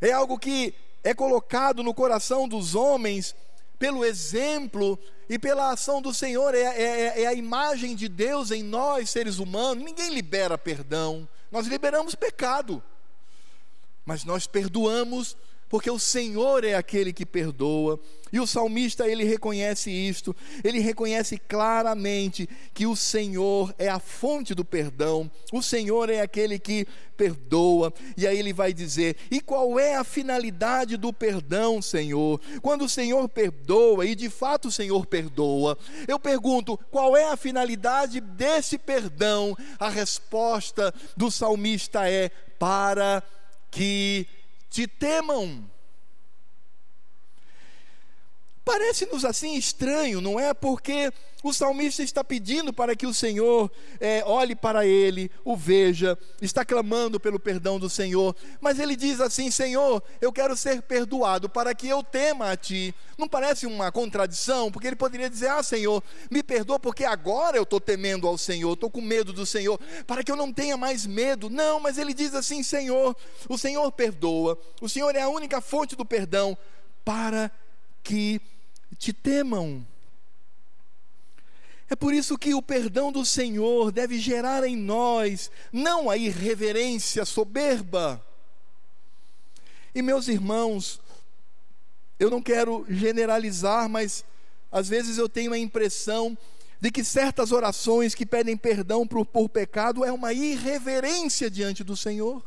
é 0.00 0.12
algo 0.12 0.38
que 0.38 0.72
é 1.02 1.12
colocado 1.12 1.82
no 1.82 1.92
coração 1.92 2.46
dos 2.46 2.76
homens 2.76 3.34
pelo 3.76 4.04
exemplo 4.04 4.96
e 5.28 5.36
pela 5.36 5.72
ação 5.72 6.00
do 6.00 6.14
Senhor, 6.14 6.54
é, 6.54 6.60
é, 6.60 7.22
é, 7.22 7.26
a 7.26 7.34
imagem 7.34 7.96
de 7.96 8.08
Deus 8.08 8.52
em 8.52 8.62
nós, 8.62 9.10
seres 9.10 9.40
humanos. 9.40 9.82
Ninguém 9.82 10.14
libera 10.14 10.56
perdão, 10.56 11.28
nós 11.50 11.66
liberamos 11.66 12.14
pecado, 12.14 12.80
mas 14.06 14.22
nós 14.22 14.46
perdoamos 14.46 15.36
porque 15.72 15.90
o 15.90 15.98
Senhor 15.98 16.64
é 16.64 16.74
aquele 16.74 17.14
que 17.14 17.24
perdoa. 17.24 17.98
E 18.30 18.38
o 18.38 18.46
salmista 18.46 19.08
ele 19.08 19.24
reconhece 19.24 19.90
isto, 19.90 20.36
ele 20.62 20.80
reconhece 20.80 21.38
claramente 21.38 22.46
que 22.74 22.86
o 22.86 22.94
Senhor 22.94 23.74
é 23.78 23.88
a 23.88 23.98
fonte 23.98 24.54
do 24.54 24.66
perdão, 24.66 25.30
o 25.50 25.62
Senhor 25.62 26.10
é 26.10 26.20
aquele 26.20 26.58
que 26.58 26.86
perdoa. 27.16 27.90
E 28.18 28.26
aí 28.26 28.38
ele 28.38 28.52
vai 28.52 28.74
dizer: 28.74 29.16
"E 29.30 29.40
qual 29.40 29.80
é 29.80 29.96
a 29.96 30.04
finalidade 30.04 30.98
do 30.98 31.10
perdão, 31.10 31.80
Senhor? 31.80 32.38
Quando 32.60 32.84
o 32.84 32.88
Senhor 32.88 33.26
perdoa, 33.30 34.04
e 34.04 34.14
de 34.14 34.28
fato 34.28 34.68
o 34.68 34.72
Senhor 34.72 35.06
perdoa, 35.06 35.78
eu 36.06 36.18
pergunto: 36.18 36.78
qual 36.90 37.16
é 37.16 37.30
a 37.30 37.36
finalidade 37.36 38.20
desse 38.20 38.76
perdão? 38.76 39.56
A 39.78 39.88
resposta 39.88 40.92
do 41.16 41.30
salmista 41.30 42.06
é: 42.10 42.30
para 42.58 43.22
que 43.70 44.28
te 44.72 44.86
temam. 44.86 45.71
Parece-nos 48.64 49.24
assim 49.24 49.56
estranho, 49.56 50.20
não 50.20 50.38
é? 50.38 50.54
Porque 50.54 51.12
o 51.42 51.52
salmista 51.52 52.02
está 52.02 52.22
pedindo 52.22 52.72
para 52.72 52.94
que 52.94 53.06
o 53.06 53.12
Senhor 53.12 53.68
é, 53.98 54.22
olhe 54.24 54.54
para 54.54 54.86
ele, 54.86 55.28
o 55.44 55.56
veja, 55.56 56.16
está 56.40 56.64
clamando 56.64 57.18
pelo 57.18 57.40
perdão 57.40 57.80
do 57.80 57.90
Senhor, 57.90 58.36
mas 58.60 58.78
ele 58.78 58.94
diz 58.94 59.20
assim: 59.20 59.50
Senhor, 59.50 60.00
eu 60.20 60.32
quero 60.32 60.56
ser 60.56 60.80
perdoado 60.82 61.48
para 61.48 61.74
que 61.74 61.88
eu 61.88 62.04
tema 62.04 62.52
a 62.52 62.56
Ti. 62.56 62.94
Não 63.18 63.28
parece 63.28 63.66
uma 63.66 63.90
contradição? 63.90 64.70
Porque 64.70 64.86
ele 64.86 64.96
poderia 64.96 65.28
dizer: 65.28 65.48
Ah, 65.48 65.62
Senhor, 65.62 66.00
me 66.30 66.42
perdoa 66.42 66.78
porque 66.78 67.04
agora 67.04 67.56
eu 67.56 67.64
estou 67.64 67.80
temendo 67.80 68.28
ao 68.28 68.38
Senhor, 68.38 68.74
estou 68.74 68.90
com 68.90 69.00
medo 69.00 69.32
do 69.32 69.44
Senhor, 69.44 69.78
para 70.06 70.22
que 70.22 70.30
eu 70.30 70.36
não 70.36 70.52
tenha 70.52 70.76
mais 70.76 71.04
medo. 71.04 71.50
Não, 71.50 71.80
mas 71.80 71.98
ele 71.98 72.14
diz 72.14 72.32
assim: 72.32 72.62
Senhor, 72.62 73.16
o 73.48 73.58
Senhor 73.58 73.90
perdoa, 73.90 74.56
o 74.80 74.88
Senhor 74.88 75.16
é 75.16 75.22
a 75.22 75.28
única 75.28 75.60
fonte 75.60 75.96
do 75.96 76.04
perdão 76.04 76.56
para 77.04 77.50
que 78.04 78.40
te 79.02 79.12
temam. 79.12 79.84
É 81.90 81.96
por 81.96 82.14
isso 82.14 82.38
que 82.38 82.54
o 82.54 82.62
perdão 82.62 83.10
do 83.10 83.26
Senhor 83.26 83.90
deve 83.90 84.16
gerar 84.20 84.64
em 84.64 84.76
nós 84.76 85.50
não 85.72 86.08
a 86.08 86.16
irreverência 86.16 87.24
soberba. 87.24 88.24
E 89.92 90.00
meus 90.00 90.28
irmãos, 90.28 91.00
eu 92.16 92.30
não 92.30 92.40
quero 92.40 92.86
generalizar, 92.88 93.88
mas 93.88 94.24
às 94.70 94.88
vezes 94.88 95.18
eu 95.18 95.28
tenho 95.28 95.52
a 95.52 95.58
impressão 95.58 96.38
de 96.80 96.88
que 96.92 97.02
certas 97.02 97.50
orações 97.50 98.14
que 98.14 98.24
pedem 98.24 98.56
perdão 98.56 99.04
por, 99.04 99.26
por 99.26 99.48
pecado 99.48 100.04
é 100.04 100.12
uma 100.12 100.32
irreverência 100.32 101.50
diante 101.50 101.82
do 101.82 101.96
Senhor. 101.96 102.40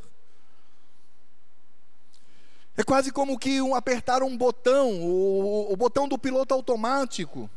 É 2.78 2.84
quase 2.84 3.12
como 3.12 3.40
que 3.40 3.62
um, 3.62 3.74
apertar 3.74 4.22
um 4.22 4.36
botão, 4.36 5.02
o, 5.02 5.72
o 5.72 5.78
botão 5.78 6.08
do 6.08 6.18
piloto 6.18 6.54
automático. 6.54 7.50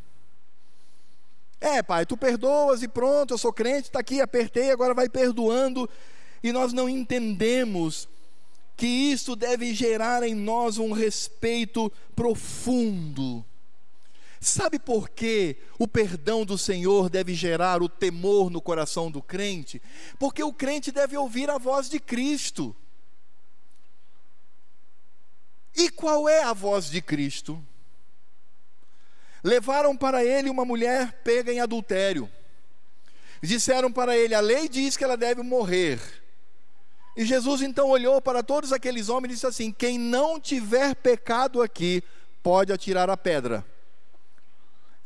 É, 1.61 1.83
pai, 1.83 2.07
tu 2.07 2.17
perdoas 2.17 2.83
e 2.83 2.89
pronto, 2.89 3.35
eu 3.35 3.39
sou 3.39 3.53
crente, 3.53 3.89
está 3.89 3.99
aqui, 3.99 4.21
apertei, 4.21 4.71
agora 4.71 4.95
vai 4.95 5.09
perdoando. 5.09 5.89
E 6.43 6.53
nós 6.53 6.73
não 6.73 6.89
entendemos 6.89 8.09
que 8.77 8.87
isso 8.87 9.35
deve 9.35 9.75
gerar 9.75 10.23
em 10.23 10.37
nós 10.37 10.79
um 10.79 10.93
respeito 10.93 11.93
profundo. 12.15 13.45
Sabe 14.41 14.79
por 14.79 15.09
que 15.09 15.57
o 15.81 15.89
perdão 15.89 16.45
do 16.45 16.57
Senhor 16.57 17.11
deve 17.11 17.35
gerar 17.35 17.83
o 17.83 17.89
temor 17.89 18.51
no 18.51 18.61
coração 18.61 19.11
do 19.11 19.21
crente? 19.21 19.83
Porque 20.17 20.45
o 20.45 20.53
crente 20.53 20.93
deve 20.93 21.17
ouvir 21.17 21.51
a 21.51 21.59
voz 21.59 21.89
de 21.89 21.99
Cristo. 21.99 22.75
E 25.79 25.89
qual 25.89 26.29
é 26.29 26.43
a 26.43 26.53
voz 26.53 26.91
de 26.91 27.01
Cristo? 27.01 27.65
Levaram 29.45 29.97
para 29.97 30.25
ele 30.25 30.51
uma 30.51 30.65
mulher 30.65 31.21
pega 31.23 31.53
em 31.53 31.61
adultério. 31.61 32.29
Disseram 33.41 33.93
para 33.93 34.17
ele: 34.19 34.35
a 34.35 34.41
lei 34.41 34.69
diz 34.69 34.97
que 34.97 35.05
ela 35.05 35.17
deve 35.17 35.41
morrer. 35.41 36.01
E 37.17 37.25
Jesus 37.25 37.63
então 37.63 37.91
olhou 37.91 38.21
para 38.21 38.43
todos 38.43 38.73
aqueles 38.73 39.09
homens 39.09 39.31
e 39.31 39.35
disse 39.35 39.47
assim: 39.47 39.71
Quem 39.71 39.97
não 39.97 40.41
tiver 40.41 40.97
pecado 40.97 41.63
aqui, 41.63 42.03
pode 42.43 42.73
atirar 42.73 43.09
a 43.09 43.17
pedra. 43.17 43.65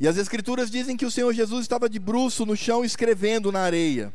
E 0.01 0.09
as 0.09 0.17
Escrituras 0.17 0.71
dizem 0.71 0.97
que 0.97 1.05
o 1.05 1.11
Senhor 1.11 1.35
Jesus 1.35 1.61
estava 1.61 1.87
de 1.87 1.99
bruço 1.99 2.47
no 2.47 2.57
chão 2.57 2.83
escrevendo 2.83 3.53
na 3.53 3.61
areia. 3.61 4.13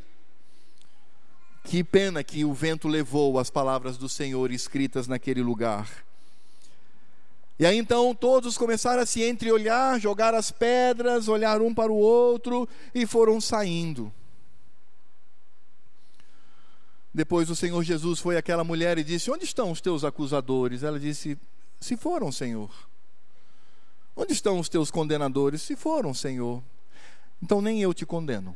Que 1.64 1.84
pena 1.84 2.24
que 2.24 2.44
o 2.44 2.52
vento 2.52 2.88
levou 2.88 3.38
as 3.38 3.52
palavras 3.52 3.96
do 3.96 4.10
Senhor 4.10 4.52
escritas 4.52 5.08
naquele 5.08 5.44
lugar. 5.44 6.07
E 7.60 7.66
aí 7.66 7.78
então 7.78 8.14
todos 8.14 8.58
começaram 8.58 9.02
a 9.02 9.06
se 9.06 9.24
entreolhar, 9.24 10.00
jogar 10.00 10.36
as 10.36 10.52
pedras, 10.52 11.28
olhar 11.28 11.62
um 11.62 11.74
para 11.74 11.92
o 11.92 11.96
outro 11.96 12.70
e 12.94 13.06
foram 13.06 13.42
saindo. 13.42 14.14
Depois 17.12 17.50
o 17.50 17.56
Senhor 17.56 17.84
Jesus 17.84 18.20
foi 18.20 18.38
àquela 18.38 18.64
mulher 18.64 19.00
e 19.00 19.04
disse: 19.04 19.32
Onde 19.32 19.44
estão 19.44 19.72
os 19.72 19.82
teus 19.82 20.04
acusadores? 20.04 20.84
Ela 20.84 21.00
disse: 21.00 21.36
Se 21.80 21.98
foram, 21.98 22.32
Senhor. 22.32 22.70
Onde 24.16 24.34
estão 24.34 24.60
os 24.60 24.70
teus 24.70 24.92
condenadores? 24.92 25.64
Se 25.64 25.76
foram, 25.76 26.14
Senhor. 26.14 26.62
Então 27.42 27.60
nem 27.60 27.82
eu 27.82 27.92
te 27.92 28.06
condeno. 28.06 28.56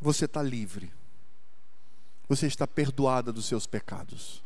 Você 0.00 0.24
está 0.24 0.42
livre. 0.42 0.90
Você 2.26 2.46
está 2.46 2.66
perdoada 2.66 3.30
dos 3.30 3.44
seus 3.44 3.66
pecados. 3.66 4.42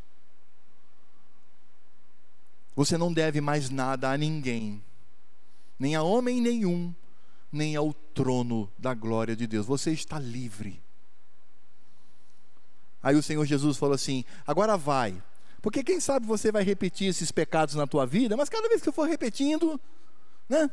Você 2.74 2.98
não 2.98 3.12
deve 3.12 3.40
mais 3.40 3.70
nada 3.70 4.10
a 4.10 4.16
ninguém, 4.16 4.82
nem 5.78 5.94
a 5.94 6.02
homem 6.02 6.40
nenhum, 6.40 6.94
nem 7.52 7.76
ao 7.76 7.92
trono 7.92 8.70
da 8.76 8.94
glória 8.94 9.36
de 9.36 9.46
Deus. 9.46 9.66
Você 9.66 9.92
está 9.92 10.18
livre. 10.18 10.82
Aí 13.02 13.14
o 13.14 13.22
Senhor 13.22 13.44
Jesus 13.44 13.76
falou 13.76 13.94
assim: 13.94 14.24
agora 14.46 14.76
vai, 14.76 15.22
porque 15.62 15.84
quem 15.84 16.00
sabe 16.00 16.26
você 16.26 16.50
vai 16.50 16.64
repetir 16.64 17.08
esses 17.08 17.30
pecados 17.30 17.74
na 17.74 17.86
tua 17.86 18.06
vida, 18.06 18.36
mas 18.36 18.48
cada 18.48 18.68
vez 18.68 18.80
que 18.80 18.86
você 18.86 18.92
for 18.92 19.08
repetindo, 19.08 19.80
né, 20.48 20.68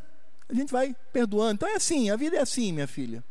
a 0.49 0.53
gente 0.53 0.71
vai 0.71 0.95
perdoando. 1.13 1.53
Então 1.53 1.69
é 1.69 1.75
assim, 1.75 2.09
a 2.09 2.15
vida 2.15 2.37
é 2.37 2.41
assim, 2.41 2.71
minha 2.71 2.87
filha. 2.87 3.23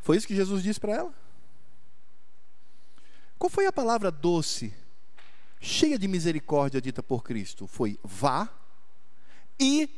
Foi 0.00 0.16
isso 0.16 0.26
que 0.26 0.34
Jesus 0.34 0.62
disse 0.62 0.80
para 0.80 0.94
ela? 0.94 1.14
Qual 3.38 3.48
foi 3.48 3.66
a 3.66 3.72
palavra 3.72 4.10
doce 4.10 4.74
cheia 5.62 5.96
de 5.96 6.08
misericórdia 6.08 6.80
dita 6.80 7.02
por 7.02 7.22
Cristo 7.22 7.68
foi: 7.68 7.98
vá 8.02 8.52
e 9.58 9.88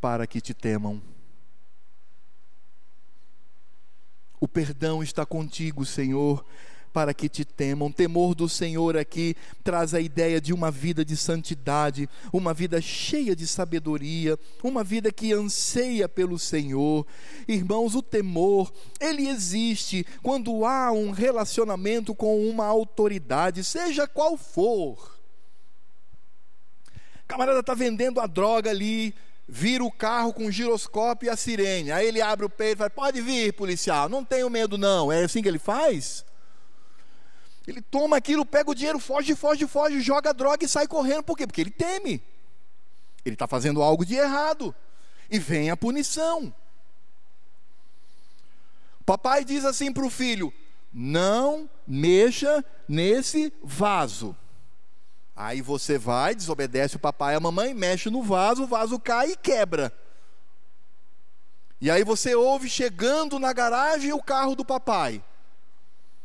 para 0.00 0.26
que 0.26 0.40
te 0.40 0.54
temam. 0.54 1.02
O 4.40 4.48
perdão 4.48 5.02
está 5.02 5.24
contigo, 5.26 5.84
Senhor, 5.84 6.44
para 6.92 7.14
que 7.14 7.28
te 7.28 7.44
temam. 7.44 7.90
Temor 7.90 8.34
do 8.34 8.48
Senhor 8.48 8.96
aqui 8.96 9.34
traz 9.64 9.94
a 9.94 10.00
ideia 10.00 10.40
de 10.40 10.52
uma 10.52 10.70
vida 10.70 11.04
de 11.04 11.16
santidade, 11.16 12.08
uma 12.32 12.52
vida 12.52 12.80
cheia 12.80 13.34
de 13.34 13.46
sabedoria, 13.46 14.38
uma 14.62 14.84
vida 14.84 15.10
que 15.10 15.32
anseia 15.32 16.08
pelo 16.08 16.38
Senhor. 16.38 17.06
Irmãos, 17.48 17.94
o 17.94 18.02
temor, 18.02 18.72
ele 19.00 19.28
existe 19.28 20.06
quando 20.22 20.64
há 20.64 20.92
um 20.92 21.10
relacionamento 21.10 22.14
com 22.14 22.48
uma 22.48 22.66
autoridade, 22.66 23.64
seja 23.64 24.06
qual 24.06 24.36
for. 24.36 25.12
Camarada 27.26 27.60
está 27.60 27.72
vendendo 27.72 28.20
a 28.20 28.26
droga 28.26 28.68
ali, 28.68 29.14
vira 29.48 29.82
o 29.82 29.90
carro 29.90 30.32
com 30.32 30.46
o 30.46 30.50
giroscópio 30.50 31.26
e 31.26 31.30
a 31.30 31.36
sirene. 31.36 31.90
Aí 31.90 32.06
ele 32.06 32.20
abre 32.20 32.44
o 32.44 32.50
peito 32.50 32.74
e 32.74 32.78
fala: 32.78 32.90
Pode 32.90 33.20
vir, 33.22 33.54
policial, 33.54 34.08
não 34.08 34.24
tenho 34.24 34.50
medo, 34.50 34.76
não. 34.76 35.10
É 35.10 35.24
assim 35.24 35.42
que 35.42 35.48
ele 35.48 35.58
faz? 35.58 36.24
Ele 37.66 37.80
toma 37.80 38.16
aquilo, 38.16 38.44
pega 38.44 38.70
o 38.70 38.74
dinheiro, 38.74 38.98
foge, 38.98 39.34
foge, 39.34 39.66
foge, 39.66 40.00
joga 40.00 40.30
a 40.30 40.32
droga 40.32 40.64
e 40.64 40.68
sai 40.68 40.86
correndo. 40.86 41.22
Por 41.22 41.36
quê? 41.36 41.46
Porque 41.46 41.60
ele 41.60 41.70
teme. 41.70 42.22
Ele 43.24 43.34
está 43.34 43.46
fazendo 43.46 43.82
algo 43.82 44.04
de 44.04 44.14
errado. 44.14 44.74
E 45.30 45.38
vem 45.38 45.70
a 45.70 45.76
punição. 45.76 46.52
Papai 49.06 49.44
diz 49.44 49.64
assim 49.64 49.92
para 49.92 50.04
o 50.04 50.10
filho: 50.10 50.52
não 50.92 51.70
mexa 51.86 52.64
nesse 52.88 53.52
vaso. 53.62 54.36
Aí 55.34 55.62
você 55.62 55.96
vai, 55.96 56.34
desobedece 56.34 56.96
o 56.96 57.00
papai 57.00 57.34
e 57.34 57.36
a 57.36 57.40
mamãe, 57.40 57.72
mexe 57.72 58.10
no 58.10 58.22
vaso, 58.22 58.64
o 58.64 58.66
vaso 58.66 58.98
cai 58.98 59.30
e 59.30 59.36
quebra. 59.36 59.92
E 61.80 61.90
aí 61.90 62.04
você 62.04 62.34
ouve 62.34 62.68
chegando 62.68 63.38
na 63.38 63.52
garagem 63.52 64.12
o 64.12 64.22
carro 64.22 64.54
do 64.54 64.64
papai. 64.64 65.24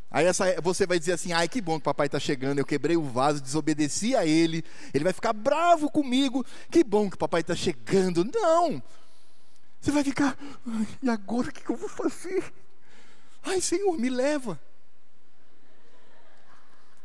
Aí 0.10 0.26
essa, 0.26 0.60
você 0.62 0.86
vai 0.86 0.98
dizer 0.98 1.14
assim: 1.14 1.34
ai, 1.34 1.48
que 1.48 1.62
bom 1.62 1.74
que 1.74 1.82
o 1.82 1.84
papai 1.84 2.08
está 2.08 2.20
chegando, 2.20 2.60
eu 2.60 2.66
quebrei 2.66 2.96
o 2.96 3.04
vaso, 3.04 3.42
desobedeci 3.42 4.16
a 4.16 4.26
ele, 4.26 4.64
ele 4.94 5.04
vai 5.04 5.14
ficar 5.14 5.34
bravo 5.34 5.92
comigo, 5.92 6.46
que 6.72 6.84
bom 6.84 7.10
que 7.10 7.16
o 7.16 7.20
papai 7.20 7.42
está 7.42 7.56
chegando. 7.56 8.24
Não! 8.24 8.82
Você 9.82 9.92
vai 9.92 10.04
ficar, 10.04 10.38
e 11.02 11.10
agora 11.10 11.50
o 11.50 11.52
que, 11.52 11.64
que 11.64 11.70
eu 11.70 11.76
vou 11.76 11.90
fazer? 11.90 12.54
Ai, 13.44 13.62
Senhor, 13.62 13.98
me 13.98 14.10
leva. 14.10 14.60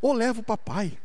Ou 0.00 0.12
leva 0.12 0.40
o 0.40 0.44
papai. 0.44 0.98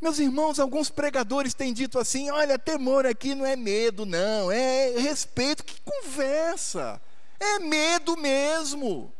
Meus 0.00 0.18
irmãos, 0.18 0.60
alguns 0.60 0.90
pregadores 0.90 1.54
têm 1.54 1.72
dito 1.72 1.98
assim: 1.98 2.30
olha, 2.30 2.58
temor 2.58 3.06
aqui 3.06 3.34
não 3.34 3.44
é 3.44 3.56
medo, 3.56 4.06
não, 4.06 4.50
é 4.50 4.98
respeito. 4.98 5.64
Que 5.64 5.80
conversa! 5.80 7.00
É 7.38 7.58
medo 7.58 8.16
mesmo. 8.16 9.12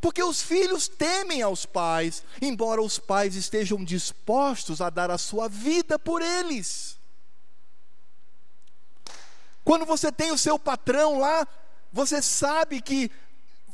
Porque 0.00 0.22
os 0.22 0.40
filhos 0.40 0.86
temem 0.86 1.42
aos 1.42 1.66
pais, 1.66 2.22
embora 2.40 2.80
os 2.80 2.98
pais 2.98 3.34
estejam 3.34 3.84
dispostos 3.84 4.80
a 4.80 4.90
dar 4.90 5.10
a 5.10 5.18
sua 5.18 5.48
vida 5.48 5.98
por 5.98 6.22
eles. 6.22 6.96
Quando 9.64 9.84
você 9.84 10.10
tem 10.12 10.30
o 10.30 10.38
seu 10.38 10.58
patrão 10.58 11.18
lá, 11.18 11.46
você 11.92 12.22
sabe 12.22 12.80
que 12.80 13.10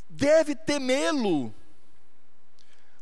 deve 0.09 0.55
temê-lo. 0.55 1.55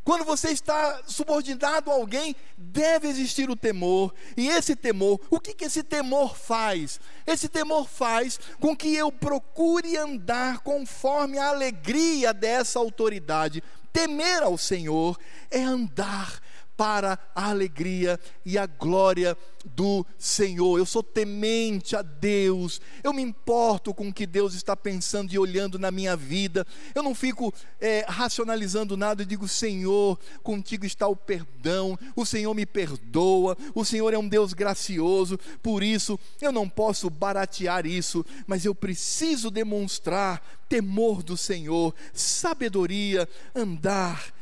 Quando 0.03 0.25
você 0.25 0.49
está 0.49 1.01
subordinado 1.07 1.89
a 1.89 1.93
alguém, 1.93 2.35
deve 2.57 3.07
existir 3.07 3.49
o 3.49 3.55
temor. 3.55 4.13
E 4.35 4.49
esse 4.49 4.75
temor, 4.75 5.19
o 5.29 5.39
que, 5.39 5.53
que 5.53 5.65
esse 5.65 5.81
temor 5.81 6.35
faz? 6.35 6.99
Esse 7.25 7.47
temor 7.47 7.87
faz 7.87 8.37
com 8.59 8.75
que 8.75 8.93
eu 8.93 9.11
procure 9.11 9.95
andar 9.95 10.59
conforme 10.59 11.37
a 11.37 11.47
alegria 11.47 12.33
dessa 12.33 12.79
autoridade. 12.79 13.63
Temer 13.93 14.43
ao 14.43 14.57
Senhor 14.57 15.17
é 15.49 15.61
andar 15.61 16.41
para 16.75 17.19
a 17.35 17.49
alegria 17.49 18.19
e 18.45 18.57
a 18.57 18.65
glória 18.65 19.37
do 19.63 20.05
Senhor. 20.17 20.77
Eu 20.77 20.85
sou 20.85 21.01
temente 21.01 21.95
a 21.95 22.01
Deus, 22.01 22.81
eu 23.03 23.13
me 23.13 23.21
importo 23.21 23.93
com 23.93 24.09
o 24.09 24.13
que 24.13 24.25
Deus 24.25 24.53
está 24.53 24.75
pensando 24.75 25.31
e 25.31 25.39
olhando 25.39 25.79
na 25.79 25.91
minha 25.91 26.15
vida. 26.15 26.65
Eu 26.93 27.03
não 27.03 27.15
fico 27.15 27.53
é, 27.79 28.05
racionalizando 28.07 28.97
nada, 28.97 29.21
eu 29.21 29.25
digo: 29.25 29.47
Senhor, 29.47 30.19
contigo 30.41 30.85
está 30.85 31.07
o 31.07 31.15
perdão, 31.15 31.97
o 32.15 32.25
Senhor 32.25 32.53
me 32.53 32.65
perdoa, 32.65 33.57
o 33.73 33.85
Senhor 33.85 34.13
é 34.13 34.17
um 34.17 34.27
Deus 34.27 34.53
gracioso, 34.53 35.39
por 35.61 35.83
isso 35.83 36.19
eu 36.41 36.51
não 36.51 36.67
posso 36.67 37.09
baratear 37.09 37.85
isso, 37.85 38.25
mas 38.47 38.65
eu 38.65 38.75
preciso 38.75 39.49
demonstrar 39.49 40.41
temor 40.67 41.21
do 41.21 41.37
Senhor, 41.37 41.93
sabedoria, 42.13 43.29
andar 43.55 44.33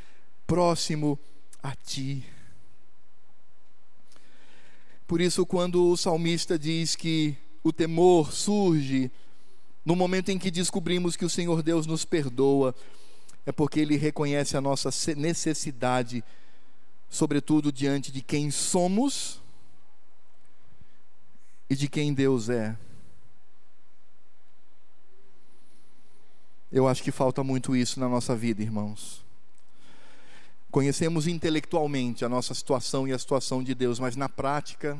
próximo 0.48 1.20
a 1.20 1.31
ti. 1.84 2.26
Por 5.08 5.22
isso, 5.22 5.46
quando 5.46 5.90
o 5.90 5.98
salmista 5.98 6.58
diz 6.58 6.96
que 6.96 7.36
o 7.64 7.72
temor 7.72 8.32
surge 8.32 9.12
no 9.86 9.96
momento 9.96 10.30
em 10.30 10.40
que 10.40 10.50
descobrimos 10.50 11.16
que 11.16 11.26
o 11.26 11.30
Senhor 11.30 11.62
Deus 11.62 11.86
nos 11.86 12.06
perdoa, 12.06 12.74
é 13.46 13.52
porque 13.52 13.80
ele 13.80 13.98
reconhece 13.98 14.56
a 14.56 14.62
nossa 14.62 14.90
necessidade, 15.16 16.24
sobretudo 17.10 17.72
diante 17.72 18.12
de 18.12 18.22
quem 18.22 18.52
somos 18.52 19.42
e 21.70 21.76
de 21.76 21.88
quem 21.88 22.14
Deus 22.14 22.50
é. 22.50 22.78
Eu 26.72 26.88
acho 26.88 27.04
que 27.04 27.12
falta 27.12 27.44
muito 27.44 27.76
isso 27.76 28.00
na 28.00 28.08
nossa 28.08 28.34
vida, 28.34 28.62
irmãos. 28.62 29.21
Conhecemos 30.72 31.28
intelectualmente 31.28 32.24
a 32.24 32.30
nossa 32.30 32.54
situação 32.54 33.06
e 33.06 33.12
a 33.12 33.20
situação 33.20 33.62
de 33.62 33.76
Deus, 33.76 34.00
mas 34.00 34.16
na 34.16 34.30
prática, 34.30 34.98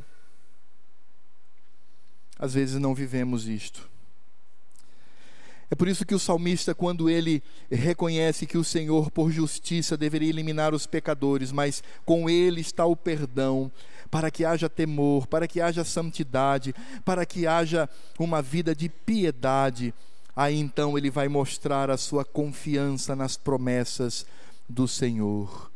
às 2.38 2.54
vezes 2.54 2.80
não 2.80 2.94
vivemos 2.94 3.48
isto. 3.48 3.90
É 5.70 5.76
por 5.76 5.88
isso 5.88 6.06
que 6.06 6.14
o 6.14 6.20
salmista, 6.20 6.76
quando 6.76 7.10
ele 7.10 7.42
reconhece 7.72 8.46
que 8.46 8.58
o 8.58 8.64
Senhor, 8.64 9.10
por 9.10 9.32
justiça, 9.32 9.96
deveria 9.96 10.28
eliminar 10.28 10.74
os 10.74 10.86
pecadores, 10.86 11.54
mas 11.54 11.82
com 12.04 12.30
ele 12.30 12.60
está 12.60 12.86
o 12.86 12.94
perdão, 12.94 13.72
para 14.10 14.30
que 14.30 14.44
haja 14.44 14.68
temor, 14.68 15.26
para 15.28 15.48
que 15.48 15.62
haja 15.62 15.86
santidade, 15.86 16.76
para 17.06 17.26
que 17.26 17.48
haja 17.48 17.90
uma 18.20 18.42
vida 18.42 18.76
de 18.76 18.90
piedade, 18.90 19.94
aí 20.36 20.60
então 20.60 20.98
ele 20.98 21.10
vai 21.10 21.30
mostrar 21.30 21.90
a 21.90 21.96
sua 21.96 22.26
confiança 22.26 23.16
nas 23.16 23.38
promessas 23.38 24.26
do 24.68 24.88
Senhor. 24.88 25.72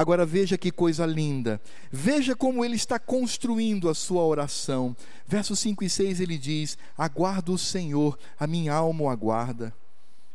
Agora 0.00 0.24
veja 0.24 0.56
que 0.56 0.70
coisa 0.70 1.04
linda. 1.04 1.60
Veja 1.90 2.34
como 2.34 2.64
ele 2.64 2.74
está 2.74 2.98
construindo 2.98 3.88
a 3.88 3.94
sua 3.94 4.24
oração. 4.24 4.96
Versos 5.26 5.58
5 5.58 5.84
e 5.84 5.90
6 5.90 6.20
ele 6.20 6.38
diz: 6.38 6.78
Aguardo 6.96 7.52
o 7.52 7.58
Senhor, 7.58 8.18
a 8.38 8.46
minha 8.46 8.72
alma 8.72 9.02
o 9.02 9.08
aguarda. 9.10 9.74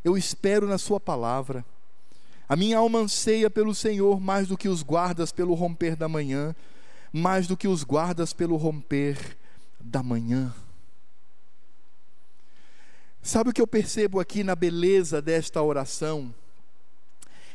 Eu 0.03 0.15
espero 0.15 0.67
na 0.67 0.77
sua 0.77 0.99
palavra. 0.99 1.65
A 2.47 2.55
minha 2.55 2.77
alma 2.77 2.99
anseia 2.99 3.49
pelo 3.49 3.73
Senhor 3.73 4.19
mais 4.21 4.47
do 4.47 4.55
que 4.55 4.69
os 4.69 4.83
guardas 4.83 5.31
pelo 5.31 5.55
romper 5.55 5.95
da 5.95 6.07
manhã, 6.07 6.55
mais 7.11 7.47
do 7.47 7.57
que 7.57 7.67
os 7.67 7.83
guardas 7.83 8.33
pelo 8.33 8.55
romper 8.57 9.17
da 9.79 10.03
manhã. 10.03 10.53
Sabe 13.19 13.49
o 13.49 13.53
que 13.53 13.61
eu 13.61 13.65
percebo 13.65 14.19
aqui 14.19 14.43
na 14.43 14.55
beleza 14.55 15.19
desta 15.19 15.59
oração? 15.59 16.31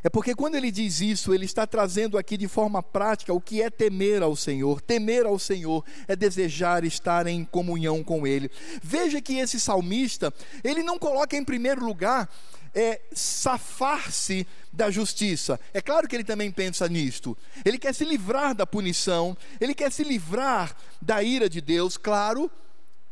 É 0.03 0.09
porque 0.09 0.35
quando 0.35 0.55
ele 0.55 0.71
diz 0.71 1.01
isso, 1.01 1.35
ele 1.35 1.45
está 1.45 1.67
trazendo 1.67 2.17
aqui 2.17 2.37
de 2.37 2.49
forma 2.49 2.83
prática 2.83 3.33
o 3.33 3.41
que 3.41 3.61
é 3.61 3.69
temer 3.69 4.23
ao 4.23 4.35
Senhor. 4.35 4.81
Temer 4.81 5.27
ao 5.27 5.39
Senhor 5.39 5.85
é 6.09 6.17
desejar 6.17 6.85
estar 6.85 7.27
em 7.27 7.45
comunhão 7.45 8.03
com 8.03 8.27
Ele. 8.27 8.51
Veja 8.83 9.21
que 9.21 9.39
esse 9.39 9.61
salmista, 9.61 10.33
ele 10.65 10.83
não 10.83 10.99
coloca 10.99 11.37
em 11.37 11.45
primeiro 11.45 11.85
lugar 11.85 12.29
é, 12.75 13.01
safar-se 13.13 14.47
da 14.73 14.91
justiça. 14.91 15.59
É 15.75 15.81
claro 15.81 16.09
que 16.09 16.17
ele 16.17 16.25
também 16.25 16.51
pensa 16.51 16.89
nisto. 16.89 17.37
Ele 17.65 17.79
quer 17.79 17.95
se 17.95 18.05
livrar 18.05 18.55
da 18.55 18.67
punição, 18.67 19.37
ele 19.61 19.75
quer 19.75 19.91
se 19.91 20.05
livrar 20.05 20.75
da 21.03 21.23
ira 21.23 21.49
de 21.49 21.61
Deus, 21.61 21.97
claro 21.97 22.51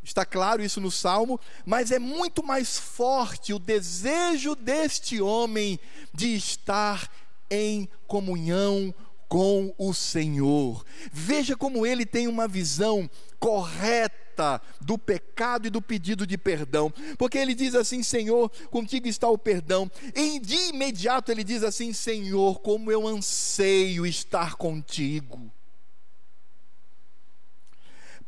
Está 0.08 0.24
claro 0.24 0.64
isso 0.64 0.80
no 0.80 0.90
Salmo, 0.90 1.38
mas 1.66 1.92
é 1.92 1.98
muito 1.98 2.42
mais 2.42 2.78
forte 2.78 3.52
o 3.52 3.58
desejo 3.58 4.54
deste 4.54 5.20
homem 5.20 5.78
de 6.14 6.34
estar 6.34 7.12
em 7.50 7.86
comunhão 8.06 8.94
com 9.28 9.74
o 9.76 9.92
Senhor. 9.92 10.82
Veja 11.12 11.54
como 11.54 11.84
ele 11.86 12.06
tem 12.06 12.26
uma 12.26 12.48
visão 12.48 13.08
correta 13.38 14.62
do 14.80 14.96
pecado 14.96 15.66
e 15.66 15.70
do 15.70 15.82
pedido 15.82 16.26
de 16.26 16.38
perdão, 16.38 16.90
porque 17.18 17.36
ele 17.36 17.54
diz 17.54 17.74
assim: 17.74 18.02
Senhor, 18.02 18.50
contigo 18.70 19.08
está 19.08 19.28
o 19.28 19.36
perdão. 19.36 19.90
E 20.14 20.38
de 20.38 20.70
imediato 20.70 21.30
ele 21.30 21.44
diz 21.44 21.62
assim: 21.62 21.92
Senhor, 21.92 22.60
como 22.60 22.90
eu 22.90 23.06
anseio 23.06 24.06
estar 24.06 24.54
contigo. 24.54 25.52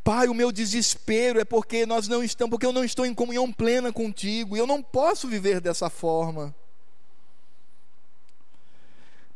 Pai, 0.02 0.28
o 0.28 0.34
meu 0.34 0.50
desespero 0.50 1.38
é 1.38 1.44
porque 1.44 1.84
nós 1.84 2.08
não 2.08 2.24
estamos, 2.24 2.50
porque 2.50 2.66
eu 2.66 2.72
não 2.72 2.84
estou 2.84 3.04
em 3.04 3.14
comunhão 3.14 3.52
plena 3.52 3.92
contigo, 3.92 4.56
e 4.56 4.58
eu 4.58 4.66
não 4.66 4.82
posso 4.82 5.28
viver 5.28 5.60
dessa 5.60 5.90
forma. 5.90 6.54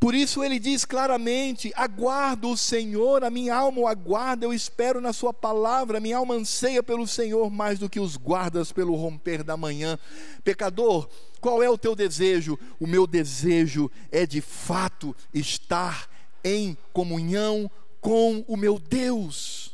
Por 0.05 0.15
isso 0.15 0.45
ele 0.45 0.59
diz 0.59 0.85
claramente: 0.85 1.73
aguardo 1.75 2.51
o 2.51 2.57
Senhor, 2.57 3.25
a 3.25 3.31
minha 3.31 3.55
alma 3.55 3.81
o 3.81 3.89
aguarda, 3.89 4.45
eu 4.45 4.53
espero 4.53 5.01
na 5.01 5.15
Sua 5.15 5.33
palavra, 5.33 5.99
minha 5.99 6.19
alma 6.19 6.35
anseia 6.35 6.83
pelo 6.83 7.07
Senhor 7.07 7.51
mais 7.51 7.79
do 7.79 7.89
que 7.89 7.99
os 7.99 8.17
guardas 8.17 8.71
pelo 8.71 8.95
romper 8.97 9.43
da 9.43 9.57
manhã. 9.57 9.99
Pecador, 10.43 11.09
qual 11.41 11.63
é 11.63 11.71
o 11.71 11.79
teu 11.79 11.95
desejo? 11.95 12.59
O 12.79 12.87
meu 12.87 13.07
desejo 13.07 13.91
é 14.13 14.27
de 14.27 14.43
fato 14.43 15.17
estar 15.33 16.09
em 16.45 16.77
comunhão 16.93 17.71
com 18.01 18.45
o 18.47 18.57
meu 18.57 18.79
Deus. 18.79 19.74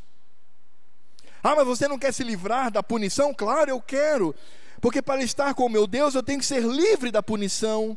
Ah, 1.43 1.55
mas 1.55 1.66
você 1.66 1.88
não 1.88 1.99
quer 1.99 2.12
se 2.12 2.22
livrar 2.22 2.70
da 2.70 2.82
punição? 2.82 3.32
Claro, 3.34 3.70
eu 3.70 3.80
quero. 3.80 4.34
Porque 4.80 5.03
para 5.03 5.22
estar 5.22 5.55
com 5.55 5.66
o 5.66 5.68
meu 5.68 5.86
Deus, 5.86 6.14
eu 6.14 6.22
tenho 6.22 6.38
que 6.38 6.47
ser 6.47 6.62
livre 6.62 7.11
da 7.11 7.22
punição. 7.22 7.97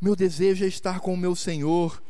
Meu 0.00 0.16
desejo 0.16 0.64
é 0.64 0.68
estar 0.68 1.00
com 1.00 1.14
o 1.14 1.16
meu 1.16 1.36
Senhor. 1.36 2.02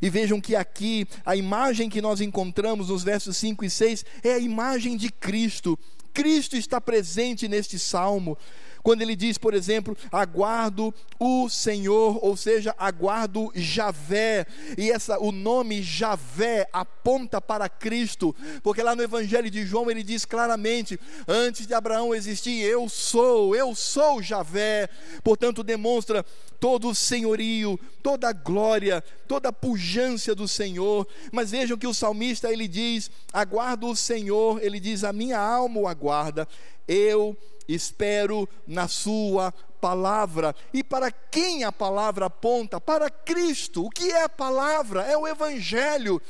E 0.00 0.10
vejam 0.10 0.40
que 0.40 0.56
aqui 0.56 1.06
a 1.24 1.36
imagem 1.36 1.88
que 1.88 2.02
nós 2.02 2.20
encontramos 2.20 2.88
nos 2.88 3.04
versos 3.04 3.36
5 3.36 3.64
e 3.64 3.70
6 3.70 4.04
é 4.22 4.32
a 4.34 4.38
imagem 4.38 4.96
de 4.96 5.10
Cristo. 5.10 5.78
Cristo 6.12 6.56
está 6.56 6.80
presente 6.80 7.48
neste 7.48 7.78
salmo. 7.78 8.36
Quando 8.82 9.02
ele 9.02 9.14
diz, 9.14 9.38
por 9.38 9.54
exemplo, 9.54 9.96
aguardo 10.10 10.92
o 11.18 11.48
Senhor, 11.48 12.18
ou 12.24 12.36
seja, 12.36 12.74
aguardo 12.76 13.52
Javé, 13.54 14.44
e 14.76 14.90
essa 14.90 15.18
o 15.20 15.30
nome 15.30 15.82
Javé 15.82 16.68
aponta 16.72 17.40
para 17.40 17.68
Cristo, 17.68 18.34
porque 18.62 18.82
lá 18.82 18.96
no 18.96 19.02
Evangelho 19.02 19.50
de 19.50 19.64
João 19.64 19.90
ele 19.90 20.02
diz 20.02 20.24
claramente: 20.24 20.98
antes 21.28 21.66
de 21.66 21.74
Abraão 21.74 22.14
existir, 22.14 22.60
eu 22.60 22.88
sou, 22.88 23.54
eu 23.54 23.74
sou 23.74 24.20
Javé. 24.20 24.88
Portanto, 25.22 25.62
demonstra 25.62 26.24
todo 26.58 26.88
o 26.88 26.94
senhorio, 26.94 27.78
toda 28.02 28.28
a 28.28 28.32
glória, 28.32 29.02
toda 29.28 29.48
a 29.50 29.52
pujança 29.52 30.34
do 30.34 30.48
Senhor. 30.48 31.06
Mas 31.30 31.50
vejam 31.52 31.78
que 31.78 31.86
o 31.86 31.94
salmista 31.94 32.52
ele 32.52 32.66
diz: 32.66 33.10
aguardo 33.32 33.88
o 33.88 33.96
Senhor, 33.96 34.62
ele 34.62 34.80
diz: 34.80 35.04
a 35.04 35.12
minha 35.12 35.38
alma 35.38 35.80
o 35.80 35.86
aguarda. 35.86 36.48
Eu 36.88 37.36
espero 37.74 38.48
na 38.66 38.88
Sua 38.88 39.52
palavra. 39.80 40.54
E 40.72 40.84
para 40.84 41.10
quem 41.10 41.64
a 41.64 41.72
palavra 41.72 42.26
aponta? 42.26 42.80
Para 42.80 43.10
Cristo. 43.10 43.86
O 43.86 43.90
que 43.90 44.12
é 44.12 44.22
a 44.22 44.28
palavra? 44.28 45.02
É 45.02 45.16
o 45.16 45.26
Evangelho. 45.26 46.22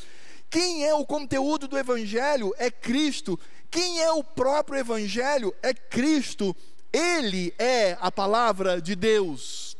Quem 0.49 0.87
é 0.87 0.95
o 0.95 1.05
conteúdo 1.05 1.69
do 1.69 1.79
Evangelho? 1.79 2.55
É 2.57 2.71
Cristo. 2.71 3.39
Quem 3.71 4.01
é 4.01 4.11
o 4.11 4.25
próprio 4.25 4.79
Evangelho? 4.79 5.55
É 5.63 5.75
Cristo. 5.75 6.57
Ele 6.91 7.55
é 7.59 7.97
a 8.01 8.11
palavra 8.11 8.81
de 8.81 8.95
Deus. 8.95 9.77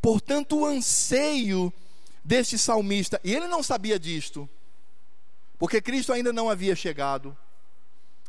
Portanto, 0.00 0.58
o 0.58 0.66
anseio 0.66 1.72
deste 2.24 2.58
salmista, 2.58 3.20
e 3.24 3.34
ele 3.34 3.48
não 3.48 3.62
sabia 3.62 3.98
disto, 3.98 4.48
porque 5.58 5.80
Cristo 5.80 6.12
ainda 6.12 6.32
não 6.32 6.50
havia 6.50 6.76
chegado 6.76 7.36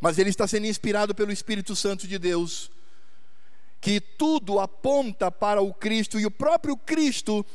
mas 0.01 0.17
ele 0.17 0.29
está 0.29 0.47
sendo 0.47 0.67
inspirado 0.67 1.13
pelo 1.13 1.31
Espírito 1.31 1.75
Santo 1.75 2.07
de 2.07 2.17
Deus. 2.17 2.71
que 3.81 4.01
tudo 4.01 4.59
aponta 4.59 5.31
para 5.31 5.61
o 5.61 5.73
Cristo 5.73 6.19
e 6.19 6.25
o 6.25 6.31
próprio 6.31 6.75
Cristo 6.75 7.45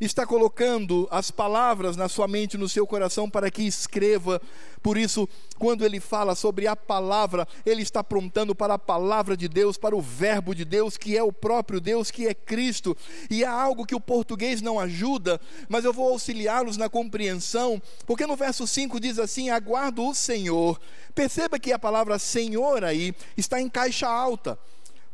está 0.00 0.24
colocando 0.24 1.06
as 1.10 1.30
palavras 1.30 1.96
na 1.96 2.08
sua 2.08 2.26
mente, 2.26 2.56
no 2.56 2.68
seu 2.68 2.86
coração, 2.86 3.28
para 3.28 3.50
que 3.50 3.62
escreva. 3.62 4.40
Por 4.82 4.96
isso, 4.96 5.28
quando 5.58 5.84
ele 5.84 6.00
fala 6.00 6.34
sobre 6.34 6.66
a 6.66 6.74
palavra, 6.74 7.46
ele 7.66 7.82
está 7.82 8.00
apontando 8.00 8.54
para 8.54 8.74
a 8.74 8.78
palavra 8.78 9.36
de 9.36 9.46
Deus, 9.46 9.76
para 9.76 9.94
o 9.94 10.00
Verbo 10.00 10.54
de 10.54 10.64
Deus, 10.64 10.96
que 10.96 11.16
é 11.16 11.22
o 11.22 11.32
próprio 11.32 11.80
Deus, 11.80 12.10
que 12.10 12.26
é 12.26 12.32
Cristo. 12.32 12.96
E 13.28 13.44
há 13.44 13.52
algo 13.52 13.84
que 13.84 13.94
o 13.94 14.00
português 14.00 14.62
não 14.62 14.80
ajuda, 14.80 15.38
mas 15.68 15.84
eu 15.84 15.92
vou 15.92 16.10
auxiliá-los 16.10 16.78
na 16.78 16.88
compreensão, 16.88 17.80
porque 18.06 18.26
no 18.26 18.36
verso 18.36 18.66
5 18.66 18.98
diz 18.98 19.18
assim: 19.18 19.50
Aguardo 19.50 20.08
o 20.08 20.14
Senhor. 20.14 20.80
Perceba 21.14 21.58
que 21.58 21.72
a 21.72 21.78
palavra 21.78 22.18
Senhor 22.18 22.84
aí 22.84 23.14
está 23.36 23.60
em 23.60 23.68
caixa 23.68 24.08
alta. 24.08 24.58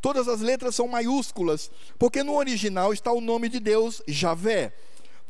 Todas 0.07 0.29
as 0.29 0.41
letras 0.41 0.77
são 0.77 0.87
maiúsculas, 0.87 1.69
porque 1.99 2.23
no 2.23 2.37
original 2.37 2.93
está 2.93 3.11
o 3.11 3.21
nome 3.21 3.49
de 3.49 3.59
Deus, 3.59 4.01
Javé. 4.07 4.73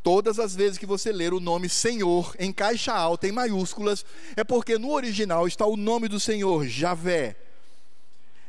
Todas 0.03 0.39
as 0.39 0.55
vezes 0.55 0.77
que 0.77 0.85
você 0.85 1.11
ler 1.11 1.33
o 1.33 1.41
nome 1.41 1.67
Senhor 1.67 2.37
em 2.39 2.53
caixa 2.53 2.93
alta, 2.93 3.27
em 3.27 3.33
maiúsculas, 3.33 4.05
é 4.37 4.45
porque 4.45 4.77
no 4.77 4.91
original 4.91 5.49
está 5.49 5.65
o 5.65 5.79
nome 5.79 6.09
do 6.09 6.21
Senhor, 6.21 6.67
Javé. 6.67 7.37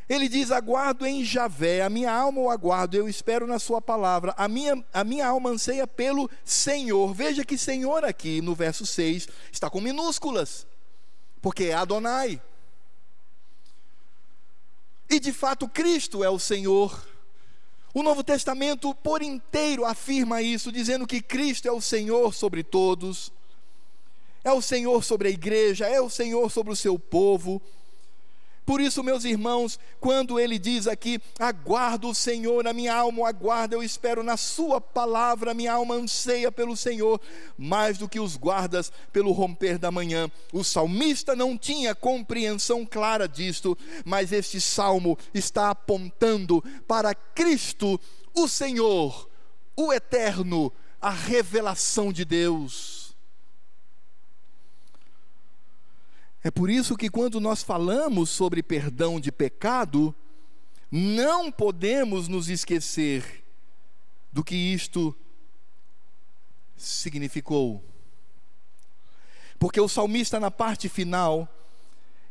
Ele 0.09 0.27
diz: 0.27 0.51
Aguardo 0.51 1.05
em 1.05 1.23
Javé, 1.23 1.81
a 1.81 1.89
minha 1.89 2.11
alma 2.11 2.41
o 2.41 2.49
aguardo, 2.49 2.97
eu 2.97 3.07
espero 3.07 3.47
na 3.47 3.57
Sua 3.57 3.81
palavra. 3.81 4.33
A 4.37 4.49
minha, 4.49 4.83
a 4.93 5.05
minha 5.05 5.25
alma 5.25 5.51
anseia 5.51 5.87
pelo 5.87 6.29
Senhor. 6.43 7.13
Veja 7.13 7.45
que 7.45 7.57
Senhor 7.57 8.03
aqui 8.03 8.41
no 8.41 8.53
verso 8.53 8.85
6 8.85 9.29
está 9.49 9.69
com 9.69 9.79
minúsculas, 9.79 10.67
porque 11.41 11.67
é 11.67 11.73
Adonai. 11.73 12.41
E 15.09 15.19
de 15.19 15.31
fato, 15.31 15.67
Cristo 15.67 16.23
é 16.23 16.29
o 16.29 16.39
Senhor. 16.39 17.05
O 17.93 18.03
Novo 18.03 18.23
Testamento 18.23 18.93
por 18.93 19.21
inteiro 19.21 19.85
afirma 19.85 20.41
isso, 20.41 20.71
dizendo 20.71 21.07
que 21.07 21.21
Cristo 21.21 21.67
é 21.67 21.71
o 21.71 21.81
Senhor 21.81 22.33
sobre 22.33 22.63
todos, 22.63 23.31
é 24.43 24.51
o 24.51 24.61
Senhor 24.61 25.03
sobre 25.03 25.29
a 25.29 25.31
igreja, 25.31 25.87
é 25.87 25.99
o 25.99 26.09
Senhor 26.09 26.51
sobre 26.51 26.73
o 26.73 26.75
seu 26.75 26.99
povo. 26.99 27.61
Por 28.67 28.81
isso, 28.81 29.01
meus 29.01 29.23
irmãos, 29.23 29.79
quando 29.97 30.37
ele 30.37 30.59
diz 30.59 30.87
aqui: 30.87 31.21
aguardo 31.39 32.09
o 32.09 32.13
Senhor, 32.13 32.67
a 32.67 32.73
minha 32.73 32.93
alma 32.93 33.29
aguarda, 33.29 33.73
eu 33.73 33.81
espero 33.81 34.21
na 34.21 34.35
Sua 34.35 34.81
palavra, 34.81 35.53
minha 35.53 35.71
alma 35.71 35.95
anseia 35.95 36.51
pelo 36.51 36.75
Senhor, 36.75 37.21
mais 37.57 37.97
do 37.97 38.09
que 38.09 38.19
os 38.19 38.35
guardas 38.35 38.91
pelo 39.13 39.31
romper 39.31 39.77
da 39.77 39.89
manhã. 39.89 40.29
O 40.51 40.65
salmista 40.65 41.33
não 41.33 41.57
tinha 41.57 41.95
compreensão 41.95 42.85
clara 42.85 43.25
disto, 43.25 43.77
mas 44.03 44.33
este 44.33 44.59
salmo 44.59 45.17
está 45.33 45.69
apontando 45.69 46.61
para 46.85 47.15
Cristo, 47.15 47.97
o 48.33 48.49
Senhor, 48.49 49.29
o 49.77 49.93
eterno, 49.93 50.73
a 50.99 51.09
revelação 51.09 52.11
de 52.11 52.25
Deus. 52.25 52.96
É 56.43 56.51
por 56.51 56.69
isso 56.69 56.95
que 56.95 57.09
quando 57.09 57.39
nós 57.39 57.63
falamos 57.63 58.29
sobre 58.29 58.61
perdão 58.61 59.19
de 59.19 59.31
pecado, 59.31 60.13
não 60.91 61.51
podemos 61.51 62.27
nos 62.27 62.49
esquecer 62.49 63.43
do 64.31 64.43
que 64.43 64.55
isto 64.55 65.15
significou. 66.75 67.83
Porque 69.59 69.81
o 69.81 69.87
salmista, 69.87 70.39
na 70.39 70.51
parte 70.51 70.87
final, 70.87 71.49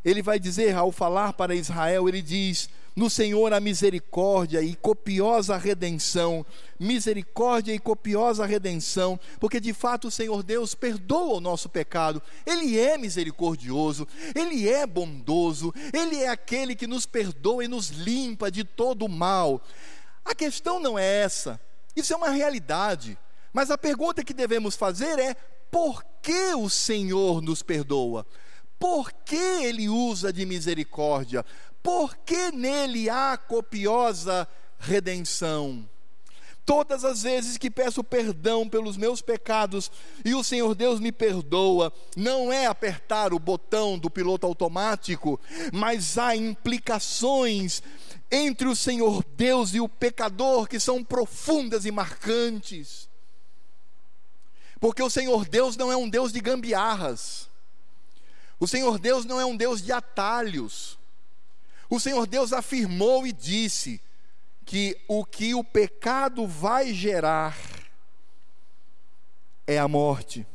ele 0.04 0.22
vai 0.22 0.38
dizer, 0.38 0.74
ao 0.76 0.92
falar 0.92 1.32
para 1.32 1.54
Israel, 1.54 2.08
ele 2.08 2.22
diz: 2.22 2.70
no 2.96 3.10
Senhor 3.10 3.52
a 3.52 3.60
misericórdia 3.60 4.62
e 4.62 4.74
copiosa 4.74 5.54
redenção, 5.58 6.46
misericórdia 6.80 7.74
e 7.74 7.78
copiosa 7.78 8.46
redenção, 8.46 9.20
porque 9.38 9.60
de 9.60 9.74
fato 9.74 10.08
o 10.08 10.10
Senhor 10.10 10.42
Deus 10.42 10.74
perdoa 10.74 11.36
o 11.36 11.40
nosso 11.40 11.68
pecado, 11.68 12.22
Ele 12.46 12.78
é 12.78 12.96
misericordioso, 12.96 14.08
Ele 14.34 14.66
é 14.66 14.86
bondoso, 14.86 15.74
Ele 15.92 16.22
é 16.22 16.28
aquele 16.28 16.74
que 16.74 16.86
nos 16.86 17.04
perdoa 17.04 17.62
e 17.62 17.68
nos 17.68 17.90
limpa 17.90 18.50
de 18.50 18.64
todo 18.64 19.04
o 19.04 19.10
mal. 19.10 19.60
A 20.24 20.34
questão 20.34 20.80
não 20.80 20.98
é 20.98 21.04
essa, 21.04 21.60
isso 21.94 22.14
é 22.14 22.16
uma 22.16 22.30
realidade, 22.30 23.18
mas 23.52 23.70
a 23.70 23.76
pergunta 23.76 24.24
que 24.24 24.32
devemos 24.32 24.74
fazer 24.74 25.18
é: 25.18 25.34
por 25.70 26.02
que 26.22 26.54
o 26.54 26.70
Senhor 26.70 27.42
nos 27.42 27.62
perdoa? 27.62 28.26
Por 28.78 29.10
que 29.12 29.36
ele 29.36 29.88
usa 29.88 30.32
de 30.32 30.44
misericórdia? 30.44 31.44
Porque 31.86 32.50
nele 32.50 33.08
há 33.08 33.36
copiosa 33.36 34.48
redenção. 34.76 35.88
Todas 36.64 37.04
as 37.04 37.22
vezes 37.22 37.56
que 37.56 37.70
peço 37.70 38.02
perdão 38.02 38.68
pelos 38.68 38.96
meus 38.96 39.22
pecados 39.22 39.88
e 40.24 40.34
o 40.34 40.42
Senhor 40.42 40.74
Deus 40.74 40.98
me 40.98 41.12
perdoa, 41.12 41.92
não 42.16 42.52
é 42.52 42.66
apertar 42.66 43.32
o 43.32 43.38
botão 43.38 43.96
do 43.96 44.10
piloto 44.10 44.44
automático, 44.44 45.38
mas 45.72 46.18
há 46.18 46.34
implicações 46.34 47.84
entre 48.32 48.66
o 48.66 48.74
Senhor 48.74 49.24
Deus 49.36 49.72
e 49.72 49.78
o 49.78 49.88
pecador 49.88 50.66
que 50.66 50.80
são 50.80 51.04
profundas 51.04 51.86
e 51.86 51.92
marcantes. 51.92 53.08
Porque 54.80 55.04
o 55.04 55.08
Senhor 55.08 55.48
Deus 55.48 55.76
não 55.76 55.92
é 55.92 55.96
um 55.96 56.08
Deus 56.08 56.32
de 56.32 56.40
gambiarras, 56.40 57.48
o 58.58 58.66
Senhor 58.66 58.98
Deus 58.98 59.24
não 59.24 59.40
é 59.40 59.46
um 59.46 59.56
Deus 59.56 59.80
de 59.80 59.92
atalhos. 59.92 60.98
O 61.88 62.00
Senhor 62.00 62.26
Deus 62.26 62.52
afirmou 62.52 63.26
e 63.26 63.32
disse 63.32 64.00
que 64.64 64.98
o 65.06 65.24
que 65.24 65.54
o 65.54 65.62
pecado 65.62 66.46
vai 66.46 66.92
gerar 66.92 67.56
é 69.66 69.78
a 69.78 69.86
morte. 69.86 70.46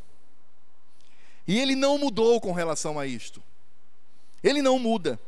E 1.48 1.60
ele 1.60 1.76
não 1.76 1.98
mudou 1.98 2.40
com 2.40 2.52
relação 2.52 3.00
a 3.00 3.06
isto. 3.06 3.42
Ele 4.44 4.62
não 4.62 4.78
muda. 4.78 5.20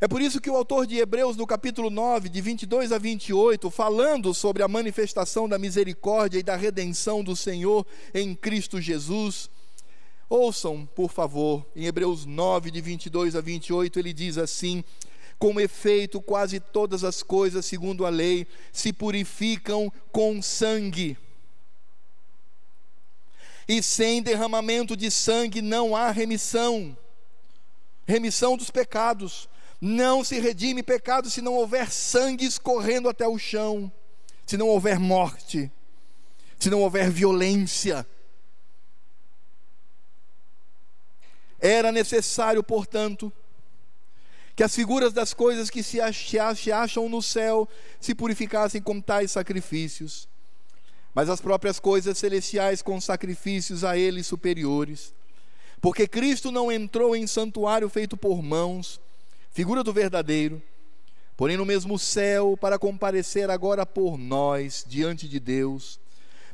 É 0.00 0.08
por 0.08 0.22
isso 0.22 0.40
que 0.40 0.48
o 0.48 0.56
autor 0.56 0.86
de 0.86 0.96
Hebreus, 0.96 1.36
no 1.36 1.46
capítulo 1.46 1.90
9, 1.90 2.30
de 2.30 2.40
22 2.40 2.90
a 2.90 2.96
28, 2.96 3.70
falando 3.70 4.32
sobre 4.32 4.62
a 4.62 4.68
manifestação 4.68 5.46
da 5.46 5.58
misericórdia 5.58 6.38
e 6.38 6.42
da 6.42 6.56
redenção 6.56 7.22
do 7.22 7.36
Senhor 7.36 7.86
em 8.14 8.34
Cristo 8.34 8.80
Jesus, 8.80 9.50
Ouçam, 10.30 10.86
por 10.94 11.10
favor, 11.10 11.66
em 11.74 11.86
Hebreus 11.86 12.24
9, 12.24 12.70
de 12.70 12.80
22 12.80 13.34
a 13.34 13.40
28, 13.40 13.98
ele 13.98 14.12
diz 14.12 14.38
assim: 14.38 14.84
Com 15.40 15.60
efeito, 15.60 16.22
quase 16.22 16.60
todas 16.60 17.02
as 17.02 17.20
coisas, 17.20 17.66
segundo 17.66 18.06
a 18.06 18.10
lei, 18.10 18.46
se 18.72 18.92
purificam 18.92 19.92
com 20.12 20.40
sangue. 20.40 21.18
E 23.66 23.82
sem 23.82 24.22
derramamento 24.22 24.96
de 24.96 25.10
sangue 25.10 25.60
não 25.60 25.96
há 25.96 26.12
remissão 26.12 26.96
remissão 28.06 28.56
dos 28.56 28.70
pecados. 28.70 29.48
Não 29.80 30.22
se 30.22 30.38
redime 30.38 30.80
pecado 30.80 31.28
se 31.28 31.42
não 31.42 31.54
houver 31.54 31.90
sangue 31.90 32.44
escorrendo 32.44 33.08
até 33.08 33.26
o 33.26 33.38
chão, 33.38 33.90
se 34.46 34.56
não 34.56 34.68
houver 34.68 34.98
morte, 34.98 35.72
se 36.58 36.70
não 36.70 36.82
houver 36.82 37.10
violência 37.10 38.06
Era 41.60 41.92
necessário, 41.92 42.62
portanto, 42.62 43.32
que 44.56 44.64
as 44.64 44.74
figuras 44.74 45.12
das 45.12 45.32
coisas 45.32 45.70
que 45.70 45.82
se 45.82 46.00
acham 46.00 47.08
no 47.08 47.22
céu 47.22 47.68
se 47.98 48.14
purificassem 48.14 48.82
com 48.82 49.00
tais 49.00 49.30
sacrifícios, 49.30 50.28
mas 51.14 51.28
as 51.28 51.40
próprias 51.40 51.80
coisas 51.80 52.18
celestiais 52.18 52.82
com 52.82 53.00
sacrifícios 53.00 53.84
a 53.84 53.96
eles 53.96 54.26
superiores. 54.26 55.14
Porque 55.80 56.06
Cristo 56.06 56.50
não 56.50 56.70
entrou 56.70 57.16
em 57.16 57.26
santuário 57.26 57.88
feito 57.88 58.16
por 58.16 58.42
mãos, 58.42 59.00
figura 59.50 59.82
do 59.82 59.92
verdadeiro, 59.92 60.62
porém 61.36 61.56
no 61.56 61.64
mesmo 61.64 61.98
céu, 61.98 62.54
para 62.60 62.78
comparecer 62.78 63.48
agora 63.48 63.86
por 63.86 64.18
nós 64.18 64.84
diante 64.86 65.26
de 65.26 65.40
Deus, 65.40 65.98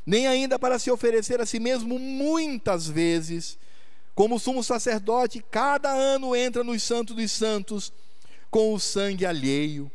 nem 0.05 0.27
ainda 0.27 0.57
para 0.57 0.79
se 0.79 0.89
oferecer 0.89 1.41
a 1.41 1.45
si 1.45 1.59
mesmo 1.59 1.99
muitas 1.99 2.87
vezes, 2.87 3.57
como 4.17 4.39
sumo 4.39 4.63
sacerdote, 4.63 5.45
cada 5.51 5.91
ano 5.91 6.35
entra 6.35 6.63
nos 6.63 6.81
santos 6.81 7.15
dos 7.15 7.31
santos 7.31 7.93
com 8.49 8.73
o 8.73 8.79
sangue 8.79 9.27
alheio. 9.27 9.91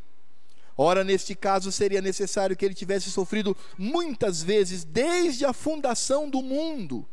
Ora, 0.78 1.02
neste 1.02 1.34
caso, 1.34 1.72
seria 1.72 2.00
necessário 2.00 2.56
que 2.56 2.64
ele 2.64 2.72
tivesse 2.72 3.10
sofrido 3.10 3.56
muitas 3.76 4.40
vezes 4.40 4.84
desde 4.84 5.44
a 5.44 5.52
fundação 5.52 6.30
do 6.30 6.40
mundo. 6.40 7.04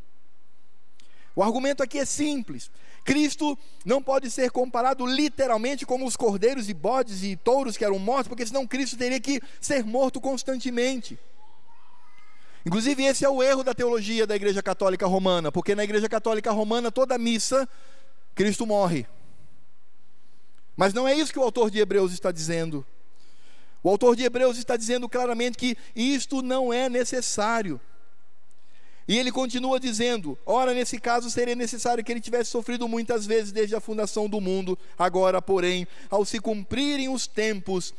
O 1.35 1.41
argumento 1.41 1.81
aqui 1.81 1.97
é 1.97 2.05
simples. 2.05 2.69
Cristo 3.03 3.57
não 3.83 4.03
pode 4.03 4.29
ser 4.29 4.51
comparado 4.51 5.03
literalmente 5.03 5.87
como 5.87 6.05
os 6.05 6.15
cordeiros 6.15 6.69
e 6.69 6.75
bodes 6.75 7.23
e 7.23 7.35
touros 7.35 7.75
que 7.75 7.83
eram 7.83 7.97
mortos, 7.97 8.27
porque 8.27 8.45
senão 8.45 8.67
Cristo 8.67 8.95
teria 8.95 9.19
que 9.19 9.41
ser 9.59 9.83
morto 9.83 10.21
constantemente. 10.21 11.17
Inclusive, 12.65 13.03
esse 13.03 13.23
é 13.23 13.29
o 13.29 13.41
erro 13.41 13.63
da 13.63 13.73
teologia 13.73 14.27
da 14.27 14.35
Igreja 14.35 14.61
Católica 14.61 15.07
Romana, 15.07 15.51
porque 15.51 15.75
na 15.75 15.83
Igreja 15.83 16.09
Católica 16.09 16.51
Romana, 16.51 16.91
toda 16.91 17.17
missa, 17.17 17.67
Cristo 18.35 18.65
morre. 18.65 19.05
Mas 20.75 20.93
não 20.93 21.07
é 21.07 21.13
isso 21.13 21.31
que 21.31 21.39
o 21.39 21.43
autor 21.43 21.69
de 21.69 21.79
Hebreus 21.79 22.11
está 22.13 22.31
dizendo. 22.31 22.85
O 23.81 23.89
autor 23.89 24.15
de 24.15 24.23
Hebreus 24.23 24.57
está 24.57 24.75
dizendo 24.75 25.07
claramente 25.07 25.57
que 25.57 25.77
isto 25.95 26.41
não 26.41 26.71
é 26.71 26.89
necessário. 26.89 27.79
E 29.07 29.17
ele 29.17 29.31
continua 29.31 29.79
dizendo: 29.79 30.37
ora, 30.45 30.73
nesse 30.73 30.99
caso 30.99 31.29
seria 31.31 31.55
necessário 31.55 32.03
que 32.03 32.11
ele 32.11 32.21
tivesse 32.21 32.51
sofrido 32.51 32.87
muitas 32.87 33.25
vezes 33.25 33.51
desde 33.51 33.75
a 33.75 33.79
fundação 33.79 34.29
do 34.29 34.39
mundo, 34.39 34.77
agora, 34.97 35.41
porém, 35.41 35.87
ao 36.09 36.23
se 36.23 36.39
cumprirem 36.39 37.09
os 37.09 37.25
tempos, 37.25 37.93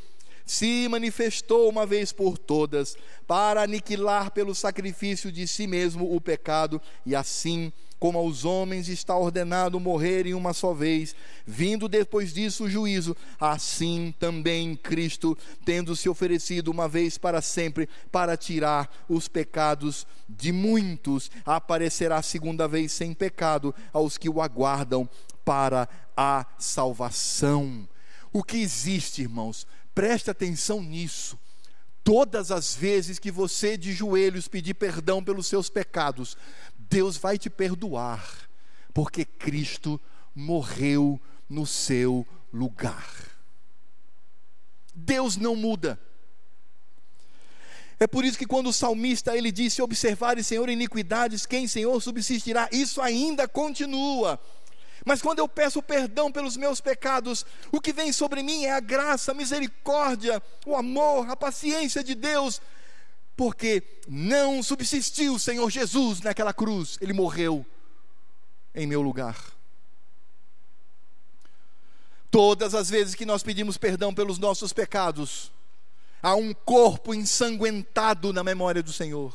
se 0.50 0.88
manifestou 0.88 1.68
uma 1.68 1.86
vez 1.86 2.10
por 2.10 2.36
todas, 2.36 2.96
para 3.24 3.62
aniquilar 3.62 4.32
pelo 4.32 4.52
sacrifício 4.52 5.30
de 5.30 5.46
si 5.46 5.64
mesmo 5.64 6.12
o 6.12 6.20
pecado, 6.20 6.82
e 7.06 7.14
assim 7.14 7.72
como 8.00 8.18
aos 8.18 8.44
homens 8.44 8.88
está 8.88 9.16
ordenado 9.16 9.78
morrerem 9.78 10.34
uma 10.34 10.52
só 10.52 10.74
vez, 10.74 11.14
vindo 11.46 11.88
depois 11.88 12.34
disso 12.34 12.64
o 12.64 12.68
juízo, 12.68 13.16
assim 13.38 14.12
também 14.18 14.74
Cristo, 14.74 15.38
tendo 15.64 15.94
se 15.94 16.08
oferecido 16.08 16.68
uma 16.68 16.88
vez 16.88 17.16
para 17.16 17.40
sempre 17.40 17.88
para 18.10 18.36
tirar 18.36 18.90
os 19.08 19.28
pecados 19.28 20.04
de 20.28 20.50
muitos, 20.50 21.30
aparecerá 21.46 22.20
segunda 22.22 22.66
vez 22.66 22.90
sem 22.90 23.14
pecado 23.14 23.72
aos 23.92 24.18
que 24.18 24.28
o 24.28 24.42
aguardam 24.42 25.08
para 25.44 25.88
a 26.16 26.44
salvação. 26.58 27.88
O 28.32 28.44
que 28.44 28.58
existe, 28.58 29.22
irmãos? 29.22 29.66
Preste 29.94 30.30
atenção 30.30 30.82
nisso. 30.82 31.38
Todas 32.02 32.50
as 32.50 32.74
vezes 32.74 33.18
que 33.18 33.30
você 33.30 33.76
de 33.76 33.92
joelhos 33.92 34.48
pedir 34.48 34.74
perdão 34.74 35.22
pelos 35.22 35.46
seus 35.46 35.68
pecados, 35.68 36.36
Deus 36.76 37.16
vai 37.16 37.38
te 37.38 37.50
perdoar, 37.50 38.48
porque 38.94 39.24
Cristo 39.24 40.00
morreu 40.34 41.20
no 41.48 41.66
seu 41.66 42.26
lugar. 42.52 43.30
Deus 44.94 45.36
não 45.36 45.54
muda. 45.54 46.00
É 47.98 48.06
por 48.06 48.24
isso 48.24 48.38
que 48.38 48.46
quando 48.46 48.68
o 48.68 48.72
salmista 48.72 49.36
ele 49.36 49.52
disse: 49.52 49.82
"Observare, 49.82 50.42
Senhor, 50.42 50.68
iniquidades, 50.70 51.44
quem, 51.44 51.68
Senhor, 51.68 52.00
subsistirá?" 52.00 52.66
Isso 52.72 53.00
ainda 53.02 53.46
continua. 53.46 54.40
Mas 55.04 55.22
quando 55.22 55.38
eu 55.38 55.48
peço 55.48 55.82
perdão 55.82 56.30
pelos 56.30 56.56
meus 56.56 56.80
pecados, 56.80 57.44
o 57.72 57.80
que 57.80 57.92
vem 57.92 58.12
sobre 58.12 58.42
mim 58.42 58.64
é 58.64 58.72
a 58.72 58.80
graça, 58.80 59.32
a 59.32 59.34
misericórdia, 59.34 60.42
o 60.66 60.76
amor, 60.76 61.30
a 61.30 61.36
paciência 61.36 62.04
de 62.04 62.14
Deus, 62.14 62.60
porque 63.36 63.82
não 64.06 64.62
subsistiu 64.62 65.34
o 65.34 65.38
Senhor 65.38 65.70
Jesus 65.70 66.20
naquela 66.20 66.52
cruz, 66.52 66.98
ele 67.00 67.12
morreu 67.12 67.64
em 68.74 68.86
meu 68.86 69.00
lugar. 69.00 69.36
Todas 72.30 72.74
as 72.74 72.88
vezes 72.88 73.14
que 73.14 73.26
nós 73.26 73.42
pedimos 73.42 73.76
perdão 73.76 74.14
pelos 74.14 74.38
nossos 74.38 74.72
pecados, 74.72 75.50
há 76.22 76.34
um 76.34 76.52
corpo 76.52 77.12
ensanguentado 77.14 78.32
na 78.32 78.44
memória 78.44 78.82
do 78.82 78.92
Senhor. 78.92 79.34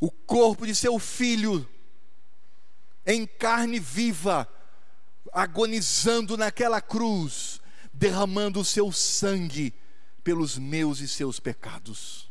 O 0.00 0.10
corpo 0.10 0.64
de 0.64 0.74
seu 0.74 0.98
filho 0.98 1.68
em 3.08 3.26
carne 3.26 3.80
viva, 3.80 4.46
agonizando 5.32 6.36
naquela 6.36 6.78
cruz, 6.78 7.58
derramando 7.90 8.60
o 8.60 8.64
seu 8.64 8.92
sangue 8.92 9.74
pelos 10.22 10.58
meus 10.58 11.00
e 11.00 11.08
seus 11.08 11.40
pecados. 11.40 12.30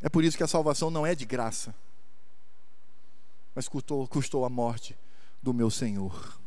É 0.00 0.08
por 0.08 0.22
isso 0.22 0.36
que 0.36 0.44
a 0.44 0.46
salvação 0.46 0.88
não 0.88 1.04
é 1.04 1.16
de 1.16 1.24
graça, 1.26 1.74
mas 3.52 3.66
custou, 3.66 4.06
custou 4.06 4.44
a 4.44 4.48
morte 4.48 4.96
do 5.42 5.52
meu 5.52 5.68
Senhor. 5.68 6.38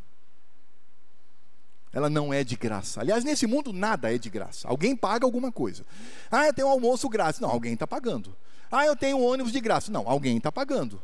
Ela 1.92 2.10
não 2.10 2.34
é 2.34 2.42
de 2.42 2.56
graça. 2.56 3.02
Aliás, 3.02 3.26
nesse 3.26 3.46
mundo 3.46 3.74
nada 3.74 4.14
é 4.14 4.18
de 4.18 4.30
graça. 4.30 4.66
Alguém 4.66 4.96
paga 4.96 5.26
alguma 5.26 5.52
coisa. 5.52 5.86
Ah, 6.32 6.54
tenho 6.54 6.70
um 6.70 6.72
almoço 6.72 7.10
grátis. 7.10 7.42
Não, 7.42 7.50
alguém 7.50 7.74
está 7.74 7.88
pagando. 7.88 8.34
Ah, 8.72 8.86
eu 8.86 8.96
tenho 8.96 9.18
um 9.18 9.26
ônibus 9.26 9.52
de 9.52 9.60
graça. 9.60 9.92
Não, 9.92 10.08
alguém 10.08 10.38
está 10.38 10.52
pagando. 10.52 11.02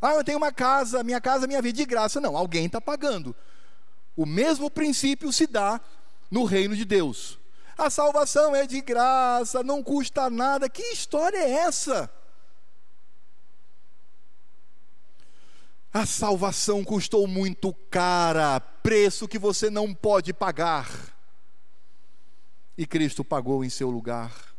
Ah, 0.00 0.14
eu 0.14 0.24
tenho 0.24 0.38
uma 0.38 0.52
casa, 0.52 1.04
minha 1.04 1.20
casa, 1.20 1.46
minha 1.46 1.60
vida 1.60 1.76
de 1.76 1.84
graça. 1.84 2.20
Não, 2.20 2.36
alguém 2.36 2.66
está 2.66 2.80
pagando. 2.80 3.36
O 4.16 4.24
mesmo 4.24 4.70
princípio 4.70 5.32
se 5.32 5.46
dá 5.46 5.80
no 6.30 6.44
reino 6.44 6.74
de 6.74 6.84
Deus. 6.84 7.38
A 7.76 7.88
salvação 7.88 8.54
é 8.54 8.66
de 8.66 8.80
graça, 8.80 9.62
não 9.62 9.82
custa 9.82 10.28
nada. 10.28 10.68
Que 10.68 10.82
história 10.82 11.38
é 11.38 11.50
essa? 11.50 12.10
A 15.92 16.06
salvação 16.06 16.84
custou 16.84 17.26
muito 17.26 17.74
cara, 17.90 18.60
preço 18.60 19.26
que 19.26 19.38
você 19.38 19.68
não 19.68 19.92
pode 19.92 20.32
pagar. 20.32 20.88
E 22.78 22.86
Cristo 22.86 23.24
pagou 23.24 23.64
em 23.64 23.68
seu 23.68 23.90
lugar. 23.90 24.49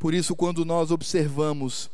Por 0.00 0.14
isso, 0.14 0.34
quando 0.34 0.64
nós 0.64 0.90
observamos 0.90 1.90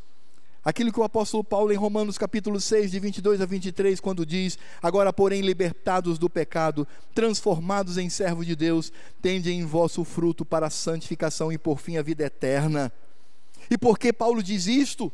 aquilo 0.65 0.93
que 0.93 1.01
o 1.01 1.03
apóstolo 1.03 1.43
Paulo 1.43 1.73
em 1.73 1.77
Romanos 1.77 2.17
capítulo 2.17 2.61
6, 2.61 2.93
de 2.93 3.01
22 3.01 3.41
a 3.41 3.47
23, 3.47 3.99
quando 3.99 4.25
diz: 4.25 4.57
Agora, 4.81 5.13
porém, 5.13 5.41
libertados 5.41 6.17
do 6.17 6.31
pecado, 6.31 6.87
transformados 7.13 7.99
em 7.99 8.09
servos 8.09 8.47
de 8.47 8.55
Deus, 8.55 8.93
tende 9.21 9.51
em 9.51 9.65
vosso 9.65 10.05
fruto 10.05 10.45
para 10.45 10.69
a 10.69 10.71
santificação 10.71 11.51
e 11.51 11.59
por 11.59 11.81
fim 11.81 11.97
a 11.97 12.03
vida 12.03 12.23
eterna. 12.23 12.93
E 13.69 13.77
por 13.77 13.99
que 13.99 14.13
Paulo 14.13 14.41
diz 14.41 14.69
isto? 14.69 15.13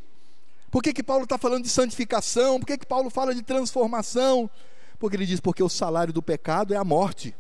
Por 0.70 0.82
que, 0.82 0.92
que 0.92 1.02
Paulo 1.02 1.24
está 1.24 1.38
falando 1.38 1.62
de 1.62 1.70
santificação? 1.70 2.60
Por 2.60 2.66
que, 2.66 2.76
que 2.76 2.86
Paulo 2.86 3.08
fala 3.08 3.34
de 3.34 3.40
transformação? 3.40 4.50
Porque 4.98 5.16
ele 5.16 5.24
diz: 5.24 5.40
porque 5.40 5.62
o 5.62 5.68
salário 5.70 6.12
do 6.12 6.22
pecado 6.22 6.74
é 6.74 6.76
a 6.76 6.84
morte. 6.84 7.34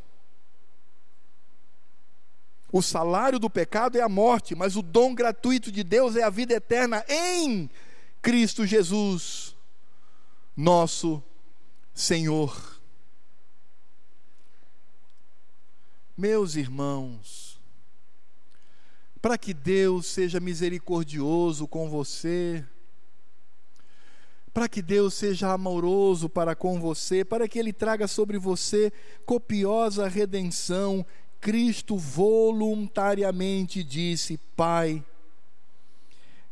O 2.72 2.80
salário 2.80 3.38
do 3.38 3.50
pecado 3.50 3.98
é 3.98 4.00
a 4.00 4.08
morte, 4.08 4.54
mas 4.54 4.76
o 4.76 4.82
dom 4.82 5.14
gratuito 5.14 5.70
de 5.70 5.84
Deus 5.84 6.16
é 6.16 6.22
a 6.22 6.30
vida 6.30 6.54
eterna 6.54 7.04
em 7.06 7.68
Cristo 8.22 8.64
Jesus, 8.64 9.54
nosso 10.56 11.22
Senhor. 11.92 12.80
Meus 16.16 16.56
irmãos, 16.56 17.60
para 19.20 19.36
que 19.36 19.52
Deus 19.52 20.06
seja 20.06 20.40
misericordioso 20.40 21.68
com 21.68 21.90
você, 21.90 22.64
para 24.52 24.68
que 24.68 24.80
Deus 24.80 25.14
seja 25.14 25.52
amoroso 25.52 26.28
para 26.28 26.54
com 26.54 26.80
você, 26.80 27.24
para 27.24 27.46
que 27.46 27.58
Ele 27.58 27.72
traga 27.72 28.06
sobre 28.06 28.38
você 28.38 28.92
copiosa 29.24 30.08
redenção 30.08 31.04
Cristo 31.42 31.98
voluntariamente 31.98 33.82
disse: 33.82 34.38
Pai, 34.56 35.04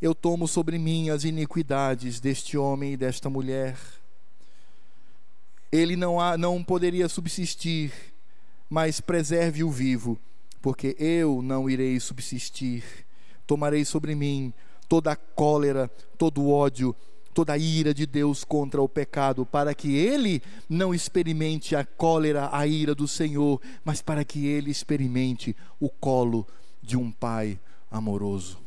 eu 0.02 0.12
tomo 0.12 0.48
sobre 0.48 0.78
mim 0.78 1.10
as 1.10 1.22
iniquidades 1.22 2.18
deste 2.18 2.58
homem 2.58 2.94
e 2.94 2.96
desta 2.96 3.30
mulher. 3.30 3.78
Ele 5.70 5.94
não, 5.94 6.18
há, 6.18 6.36
não 6.36 6.64
poderia 6.64 7.08
subsistir, 7.08 7.92
mas 8.68 9.00
preserve 9.00 9.62
o 9.62 9.70
vivo, 9.70 10.18
porque 10.60 10.96
eu 10.98 11.40
não 11.40 11.70
irei 11.70 12.00
subsistir. 12.00 12.82
Tomarei 13.46 13.84
sobre 13.84 14.16
mim 14.16 14.52
toda 14.88 15.12
a 15.12 15.16
cólera, 15.16 15.88
todo 16.18 16.42
o 16.42 16.50
ódio, 16.50 16.96
toda 17.40 17.54
a 17.54 17.58
ira 17.58 17.94
de 17.94 18.04
Deus 18.04 18.44
contra 18.44 18.82
o 18.82 18.88
pecado, 18.88 19.46
para 19.46 19.74
que 19.74 19.96
ele 19.96 20.42
não 20.68 20.94
experimente 20.94 21.74
a 21.74 21.86
cólera, 21.86 22.50
a 22.52 22.66
ira 22.66 22.94
do 22.94 23.08
Senhor, 23.08 23.58
mas 23.82 24.02
para 24.02 24.26
que 24.26 24.46
ele 24.46 24.70
experimente 24.70 25.56
o 25.78 25.88
colo 25.88 26.46
de 26.82 26.98
um 26.98 27.10
Pai 27.10 27.58
amoroso. 27.90 28.58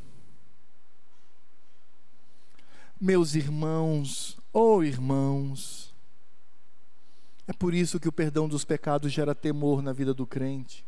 Meus 3.00 3.36
irmãos, 3.36 4.40
oh 4.52 4.82
irmãos, 4.82 5.94
é 7.48 7.54
por 7.54 7.76
isso 7.76 8.00
que 8.00 8.08
o 8.08 8.12
perdão 8.12 8.48
dos 8.48 8.66
pecados 8.66 9.14
gera 9.14 9.36
temor 9.36 9.84
na 9.84 9.94
vida 9.94 10.16
do 10.16 10.26
crente, 10.26 10.84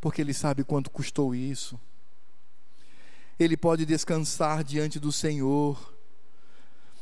porque 0.00 0.22
ele 0.22 0.32
sabe 0.32 0.64
quanto 0.64 0.90
custou 0.90 1.34
isso. 1.34 1.78
Ele 3.38 3.54
pode 3.54 3.84
descansar 3.84 4.64
diante 4.64 4.98
do 4.98 5.12
Senhor 5.12 5.97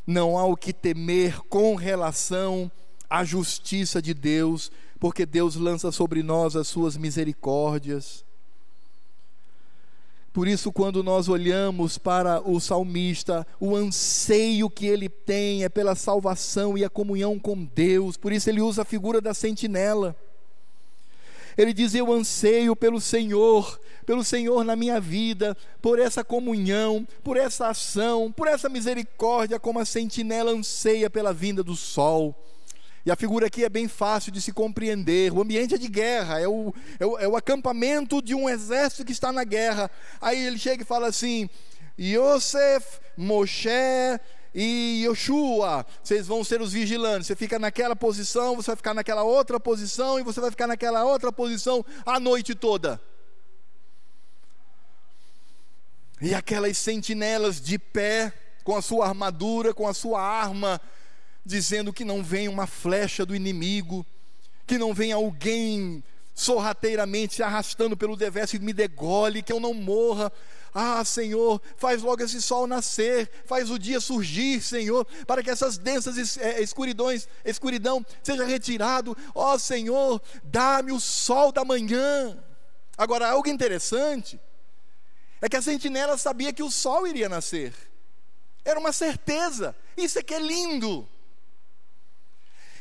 não 0.06 0.38
há 0.38 0.44
o 0.44 0.56
que 0.56 0.72
temer 0.72 1.40
com 1.48 1.74
relação 1.74 2.70
à 3.10 3.24
justiça 3.24 4.00
de 4.00 4.14
Deus, 4.14 4.70
porque 5.00 5.26
Deus 5.26 5.56
lança 5.56 5.90
sobre 5.90 6.22
nós 6.22 6.54
as 6.54 6.68
suas 6.68 6.96
misericórdias. 6.96 8.24
Por 10.32 10.46
isso, 10.46 10.70
quando 10.70 11.02
nós 11.02 11.30
olhamos 11.30 11.96
para 11.96 12.46
o 12.46 12.60
salmista, 12.60 13.46
o 13.58 13.74
anseio 13.74 14.68
que 14.68 14.86
ele 14.86 15.08
tem 15.08 15.64
é 15.64 15.68
pela 15.68 15.94
salvação 15.94 16.76
e 16.76 16.84
a 16.84 16.90
comunhão 16.90 17.38
com 17.38 17.64
Deus, 17.64 18.18
por 18.18 18.32
isso 18.32 18.50
ele 18.50 18.60
usa 18.60 18.82
a 18.82 18.84
figura 18.84 19.18
da 19.18 19.32
sentinela. 19.32 20.14
Ele 21.56 21.72
diz: 21.72 21.94
Eu 21.94 22.12
anseio 22.12 22.76
pelo 22.76 23.00
Senhor, 23.00 23.80
pelo 24.04 24.22
Senhor 24.22 24.64
na 24.64 24.76
minha 24.76 25.00
vida, 25.00 25.56
por 25.80 25.98
essa 25.98 26.22
comunhão, 26.22 27.06
por 27.24 27.36
essa 27.36 27.68
ação, 27.68 28.30
por 28.30 28.46
essa 28.46 28.68
misericórdia, 28.68 29.58
como 29.58 29.78
a 29.78 29.84
sentinela 29.84 30.52
anseia 30.52 31.08
pela 31.08 31.32
vinda 31.32 31.62
do 31.62 31.74
sol. 31.74 32.34
E 33.06 33.10
a 33.10 33.14
figura 33.14 33.46
aqui 33.46 33.64
é 33.64 33.68
bem 33.68 33.86
fácil 33.86 34.32
de 34.32 34.42
se 34.42 34.52
compreender. 34.52 35.32
O 35.32 35.40
ambiente 35.40 35.76
é 35.76 35.78
de 35.78 35.86
guerra, 35.86 36.40
é 36.40 36.48
o, 36.48 36.74
é 36.98 37.06
o, 37.06 37.18
é 37.20 37.28
o 37.28 37.36
acampamento 37.36 38.20
de 38.20 38.34
um 38.34 38.48
exército 38.48 39.04
que 39.04 39.12
está 39.12 39.30
na 39.30 39.44
guerra. 39.44 39.88
Aí 40.20 40.44
ele 40.44 40.58
chega 40.58 40.82
e 40.82 40.86
fala 40.86 41.06
assim: 41.06 41.48
Yosef, 41.98 42.98
Moshe 43.16 43.68
e 44.58 45.04
Yoshua, 45.04 45.84
vocês 46.02 46.26
vão 46.26 46.42
ser 46.42 46.62
os 46.62 46.72
vigilantes. 46.72 47.26
Você 47.26 47.36
fica 47.36 47.58
naquela 47.58 47.94
posição, 47.94 48.56
você 48.56 48.68
vai 48.68 48.76
ficar 48.76 48.94
naquela 48.94 49.22
outra 49.22 49.60
posição, 49.60 50.18
e 50.18 50.22
você 50.22 50.40
vai 50.40 50.50
ficar 50.50 50.66
naquela 50.66 51.04
outra 51.04 51.30
posição 51.30 51.84
a 52.06 52.18
noite 52.18 52.54
toda. 52.54 52.98
E 56.22 56.34
aquelas 56.34 56.78
sentinelas 56.78 57.60
de 57.60 57.78
pé, 57.78 58.32
com 58.64 58.74
a 58.74 58.80
sua 58.80 59.06
armadura, 59.06 59.74
com 59.74 59.86
a 59.86 59.92
sua 59.92 60.22
arma, 60.22 60.80
dizendo 61.44 61.92
que 61.92 62.02
não 62.02 62.24
vem 62.24 62.48
uma 62.48 62.66
flecha 62.66 63.26
do 63.26 63.36
inimigo, 63.36 64.06
que 64.66 64.78
não 64.78 64.94
vem 64.94 65.12
alguém 65.12 66.02
sorrateiramente 66.34 67.34
se 67.34 67.42
arrastando 67.42 67.94
pelo 67.94 68.16
deverso 68.16 68.56
e 68.56 68.58
me 68.58 68.72
degole, 68.72 69.42
que 69.42 69.52
eu 69.52 69.60
não 69.60 69.74
morra. 69.74 70.32
Ah, 70.78 71.02
Senhor, 71.06 71.58
faz 71.78 72.02
logo 72.02 72.22
esse 72.22 72.42
sol 72.42 72.66
nascer, 72.66 73.30
faz 73.46 73.70
o 73.70 73.78
dia 73.78 73.98
surgir, 73.98 74.60
Senhor, 74.60 75.06
para 75.26 75.42
que 75.42 75.48
essas 75.48 75.78
densas 75.78 76.36
é, 76.36 76.60
escuridões, 76.60 77.26
escuridão 77.46 78.04
seja 78.22 78.44
retirado. 78.44 79.16
Ó 79.34 79.54
oh, 79.54 79.58
Senhor, 79.58 80.20
dá-me 80.44 80.92
o 80.92 81.00
sol 81.00 81.50
da 81.50 81.64
manhã. 81.64 82.38
Agora, 82.94 83.30
algo 83.30 83.48
interessante 83.48 84.38
é 85.40 85.48
que 85.48 85.56
a 85.56 85.62
sentinela 85.62 86.18
sabia 86.18 86.52
que 86.52 86.62
o 86.62 86.70
sol 86.70 87.06
iria 87.06 87.26
nascer. 87.26 87.72
Era 88.62 88.78
uma 88.78 88.92
certeza. 88.92 89.74
Isso 89.96 90.18
é 90.18 90.22
que 90.22 90.34
é 90.34 90.38
lindo. 90.38 91.08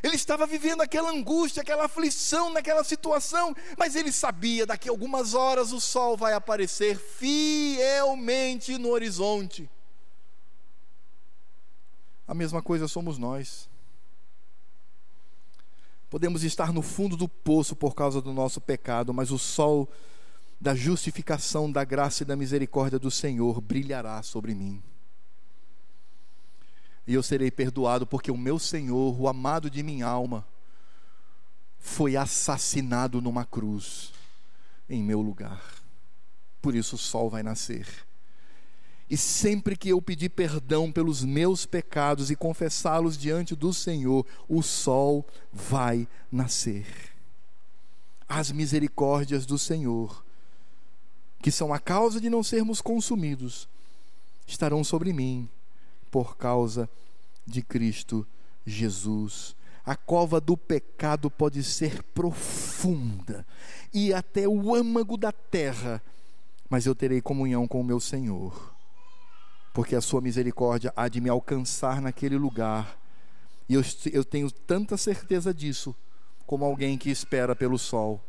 Ele 0.05 0.15
estava 0.15 0.45
vivendo 0.45 0.81
aquela 0.81 1.09
angústia, 1.09 1.63
aquela 1.63 1.85
aflição 1.85 2.51
naquela 2.51 2.83
situação, 2.83 3.55
mas 3.75 3.95
ele 3.95 4.11
sabia, 4.11 4.63
daqui 4.63 4.87
a 4.87 4.91
algumas 4.91 5.33
horas 5.33 5.71
o 5.71 5.81
sol 5.81 6.15
vai 6.15 6.33
aparecer 6.33 6.99
fielmente 6.99 8.77
no 8.77 8.89
horizonte. 8.89 9.67
A 12.27 12.35
mesma 12.35 12.61
coisa 12.61 12.87
somos 12.87 13.17
nós. 13.17 13.67
Podemos 16.07 16.43
estar 16.43 16.71
no 16.71 16.83
fundo 16.83 17.17
do 17.17 17.27
poço 17.27 17.75
por 17.75 17.95
causa 17.95 18.21
do 18.21 18.31
nosso 18.31 18.61
pecado, 18.61 19.11
mas 19.11 19.31
o 19.31 19.39
sol 19.39 19.89
da 20.61 20.75
justificação, 20.75 21.71
da 21.71 21.83
graça 21.83 22.21
e 22.21 22.27
da 22.27 22.35
misericórdia 22.35 22.99
do 22.99 23.09
Senhor 23.09 23.59
brilhará 23.59 24.21
sobre 24.21 24.53
mim 24.53 24.83
e 27.07 27.13
eu 27.13 27.21
serei 27.21 27.51
perdoado, 27.51 28.07
porque 28.07 28.31
o 28.31 28.37
meu 28.37 28.57
Senhor, 28.57 29.19
o 29.19 29.27
amado 29.27 29.69
de 29.69 29.83
minha 29.83 30.07
alma, 30.07 30.45
foi 31.77 32.15
assassinado 32.15 33.21
numa 33.21 33.45
cruz 33.45 34.11
em 34.89 35.03
meu 35.03 35.21
lugar. 35.21 35.61
Por 36.61 36.73
isso 36.73 36.95
o 36.95 36.99
sol 36.99 37.29
vai 37.29 37.43
nascer. 37.43 37.87
E 39.07 39.15
sempre 39.15 39.77
que 39.77 39.89
eu 39.89 40.01
pedir 40.01 40.29
perdão 40.29 40.91
pelos 40.91 41.23
meus 41.23 41.63
pecados 41.63 42.31
e 42.31 42.35
confessá-los 42.35 43.15
diante 43.15 43.55
do 43.55 43.71
Senhor, 43.71 44.25
o 44.49 44.63
sol 44.63 45.27
vai 45.53 46.07
nascer. 46.31 46.87
As 48.27 48.51
misericórdias 48.51 49.45
do 49.45 49.59
Senhor, 49.59 50.25
que 51.39 51.51
são 51.51 51.71
a 51.71 51.77
causa 51.77 52.19
de 52.19 52.31
não 52.31 52.41
sermos 52.41 52.81
consumidos, 52.81 53.69
estarão 54.47 54.83
sobre 54.83 55.13
mim 55.13 55.47
por 56.15 56.37
causa 56.37 56.89
de 57.45 57.61
Cristo 57.61 58.25
Jesus. 58.65 59.53
A 59.85 59.97
cova 59.97 60.39
do 60.39 60.55
pecado 60.55 61.29
pode 61.29 61.61
ser 61.61 62.01
profunda 62.03 63.45
e 63.93 64.13
até 64.13 64.47
o 64.47 64.73
âmago 64.73 65.17
da 65.17 65.33
terra, 65.33 66.01
mas 66.69 66.85
eu 66.85 66.95
terei 66.95 67.19
comunhão 67.19 67.67
com 67.67 67.81
o 67.81 67.83
meu 67.83 67.99
Senhor, 67.99 68.73
porque 69.73 69.93
a 69.93 69.99
sua 69.99 70.21
misericórdia 70.21 70.93
há 70.95 71.09
de 71.09 71.19
me 71.19 71.27
alcançar 71.27 72.01
naquele 72.01 72.37
lugar, 72.37 72.97
e 73.67 73.73
eu, 73.73 73.83
eu 74.13 74.23
tenho 74.23 74.49
tanta 74.49 74.95
certeza 74.95 75.53
disso, 75.53 75.93
como 76.47 76.63
alguém 76.63 76.97
que 76.97 77.09
espera 77.09 77.53
pelo 77.53 77.77
sol 77.77 78.23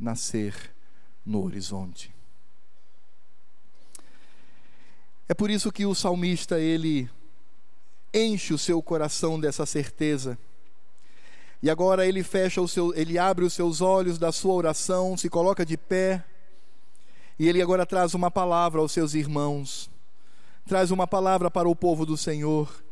nascer 0.00 0.74
no 1.22 1.44
horizonte. 1.44 2.14
É 5.28 5.34
por 5.34 5.50
isso 5.50 5.70
que 5.70 5.84
o 5.84 5.94
salmista 5.94 6.58
ele 6.58 7.10
enche 8.16 8.54
o 8.54 8.58
seu 8.58 8.82
coração 8.82 9.38
dessa 9.38 9.66
certeza. 9.66 10.38
E 11.62 11.68
agora 11.68 12.06
ele 12.06 12.22
fecha 12.22 12.60
o 12.60 12.68
seu, 12.68 12.94
ele 12.94 13.18
abre 13.18 13.44
os 13.44 13.52
seus 13.52 13.80
olhos 13.80 14.18
da 14.18 14.32
sua 14.32 14.54
oração, 14.54 15.16
se 15.16 15.28
coloca 15.28 15.64
de 15.64 15.76
pé, 15.76 16.24
e 17.38 17.48
ele 17.48 17.60
agora 17.60 17.84
traz 17.84 18.14
uma 18.14 18.30
palavra 18.30 18.80
aos 18.80 18.92
seus 18.92 19.14
irmãos. 19.14 19.90
Traz 20.66 20.90
uma 20.90 21.06
palavra 21.06 21.50
para 21.50 21.68
o 21.68 21.76
povo 21.76 22.06
do 22.06 22.16
Senhor. 22.16 22.82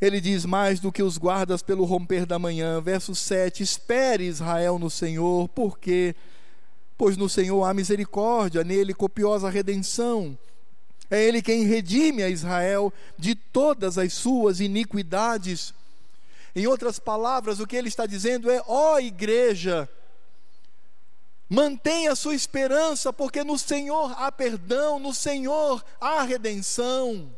Ele 0.00 0.20
diz 0.20 0.46
mais 0.46 0.80
do 0.80 0.90
que 0.90 1.02
os 1.02 1.18
guardas 1.18 1.62
pelo 1.62 1.84
romper 1.84 2.24
da 2.24 2.38
manhã, 2.38 2.80
verso 2.80 3.14
7: 3.14 3.62
Espere 3.62 4.24
Israel 4.24 4.78
no 4.78 4.88
Senhor, 4.88 5.48
porque 5.48 6.14
pois 6.96 7.16
no 7.16 7.28
Senhor 7.28 7.64
há 7.64 7.74
misericórdia, 7.74 8.62
nele 8.62 8.94
copiosa 8.94 9.50
redenção 9.50 10.38
é 11.10 11.22
Ele 11.22 11.42
quem 11.42 11.64
redime 11.64 12.22
a 12.22 12.28
Israel 12.28 12.92
de 13.18 13.34
todas 13.34 13.98
as 13.98 14.12
suas 14.12 14.60
iniquidades. 14.60 15.74
Em 16.54 16.66
outras 16.66 16.98
palavras, 16.98 17.58
o 17.58 17.66
que 17.66 17.76
ele 17.76 17.88
está 17.88 18.06
dizendo 18.06 18.50
é: 18.50 18.62
ó 18.66 18.94
oh, 18.94 19.00
igreja, 19.00 19.88
mantenha 21.48 22.12
a 22.12 22.16
sua 22.16 22.34
esperança, 22.34 23.12
porque 23.12 23.42
no 23.42 23.58
Senhor 23.58 24.14
há 24.16 24.30
perdão, 24.30 24.98
no 24.98 25.12
Senhor 25.12 25.84
há 26.00 26.22
redenção. 26.22 27.34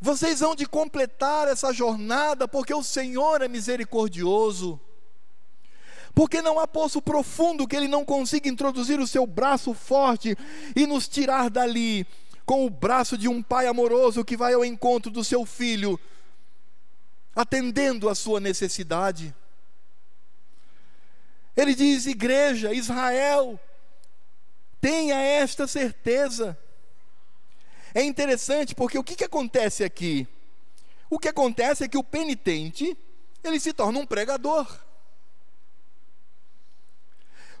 Vocês 0.00 0.40
vão 0.40 0.54
de 0.54 0.64
completar 0.64 1.48
essa 1.48 1.72
jornada, 1.72 2.46
porque 2.46 2.72
o 2.72 2.84
Senhor 2.84 3.42
é 3.42 3.48
misericordioso 3.48 4.80
porque 6.18 6.42
não 6.42 6.58
há 6.58 6.66
poço 6.66 7.00
profundo 7.00 7.64
que 7.64 7.76
ele 7.76 7.86
não 7.86 8.04
consiga 8.04 8.48
introduzir 8.48 8.98
o 8.98 9.06
seu 9.06 9.24
braço 9.24 9.72
forte 9.72 10.36
e 10.74 10.84
nos 10.84 11.06
tirar 11.06 11.48
dali, 11.48 12.04
com 12.44 12.66
o 12.66 12.70
braço 12.70 13.16
de 13.16 13.28
um 13.28 13.40
pai 13.40 13.68
amoroso 13.68 14.24
que 14.24 14.36
vai 14.36 14.52
ao 14.52 14.64
encontro 14.64 15.12
do 15.12 15.22
seu 15.22 15.46
filho, 15.46 15.96
atendendo 17.36 18.08
a 18.08 18.16
sua 18.16 18.40
necessidade. 18.40 19.32
Ele 21.56 21.72
diz: 21.72 22.04
Igreja, 22.06 22.74
Israel, 22.74 23.56
tenha 24.80 25.20
esta 25.20 25.68
certeza. 25.68 26.58
É 27.94 28.02
interessante 28.02 28.74
porque 28.74 28.98
o 28.98 29.04
que, 29.04 29.14
que 29.14 29.24
acontece 29.24 29.84
aqui? 29.84 30.26
O 31.08 31.16
que 31.16 31.28
acontece 31.28 31.84
é 31.84 31.88
que 31.88 31.96
o 31.96 32.02
penitente, 32.02 32.98
ele 33.44 33.60
se 33.60 33.72
torna 33.72 34.00
um 34.00 34.04
pregador. 34.04 34.87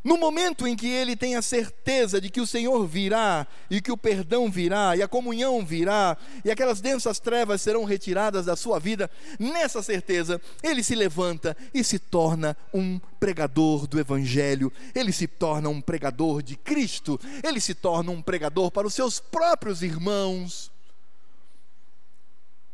No 0.02 0.16
momento 0.16 0.66
em 0.66 0.76
que 0.76 0.86
ele 0.86 1.16
tem 1.16 1.34
a 1.34 1.42
certeza 1.42 2.20
de 2.20 2.30
que 2.30 2.40
o 2.40 2.46
Senhor 2.46 2.86
virá, 2.86 3.46
e 3.70 3.80
que 3.80 3.90
o 3.90 3.96
perdão 3.96 4.50
virá, 4.50 4.96
e 4.96 5.02
a 5.02 5.08
comunhão 5.08 5.64
virá, 5.64 6.16
e 6.44 6.50
aquelas 6.50 6.80
densas 6.80 7.18
trevas 7.18 7.60
serão 7.60 7.84
retiradas 7.84 8.46
da 8.46 8.54
sua 8.54 8.78
vida, 8.78 9.10
nessa 9.38 9.82
certeza, 9.82 10.40
ele 10.62 10.82
se 10.82 10.94
levanta 10.94 11.56
e 11.74 11.82
se 11.82 11.98
torna 11.98 12.56
um 12.72 13.00
pregador 13.18 13.86
do 13.86 13.98
Evangelho, 13.98 14.72
ele 14.94 15.12
se 15.12 15.26
torna 15.26 15.68
um 15.68 15.80
pregador 15.80 16.42
de 16.42 16.56
Cristo, 16.56 17.20
ele 17.42 17.60
se 17.60 17.74
torna 17.74 18.12
um 18.12 18.22
pregador 18.22 18.70
para 18.70 18.86
os 18.86 18.94
seus 18.94 19.18
próprios 19.18 19.82
irmãos, 19.82 20.70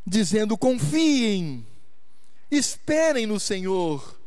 dizendo: 0.06 0.58
confiem, 0.58 1.66
esperem 2.50 3.26
no 3.26 3.40
Senhor 3.40 4.23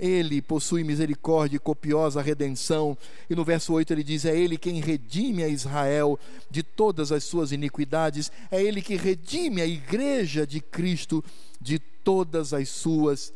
ele 0.00 0.40
possui 0.40 0.82
misericórdia 0.82 1.56
e 1.56 1.60
copiosa 1.60 2.22
redenção. 2.22 2.96
E 3.28 3.34
no 3.34 3.44
verso 3.44 3.74
8 3.74 3.92
ele 3.92 4.02
diz: 4.02 4.24
É 4.24 4.34
Ele 4.34 4.56
quem 4.56 4.80
redime 4.80 5.44
a 5.44 5.48
Israel 5.48 6.18
de 6.50 6.62
todas 6.62 7.12
as 7.12 7.22
suas 7.22 7.52
iniquidades, 7.52 8.32
é 8.50 8.62
Ele 8.62 8.80
que 8.80 8.96
redime 8.96 9.60
a 9.60 9.66
igreja 9.66 10.46
de 10.46 10.58
Cristo 10.58 11.22
de 11.60 11.78
todas 11.78 12.54
as 12.54 12.70
suas 12.70 13.32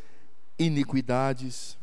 iniquidades. 0.59 1.77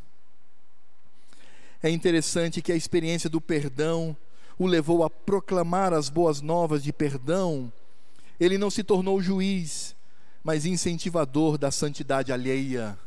É 1.84 1.89
interessante 1.89 2.61
que 2.61 2.71
a 2.71 2.75
experiência 2.75 3.29
do 3.29 3.39
perdão 3.39 4.17
o 4.57 4.65
levou 4.65 5.03
a 5.03 5.09
proclamar 5.09 5.93
as 5.93 6.09
boas 6.09 6.41
novas 6.41 6.84
de 6.84 6.91
perdão. 6.91 7.71
Ele 8.39 8.57
não 8.57 8.71
se 8.71 8.84
tornou 8.84 9.21
juiz, 9.21 9.95
mas 10.43 10.65
incentivador 10.65 11.57
da 11.57 11.69
santidade 11.69 12.32
alheia 12.32 12.97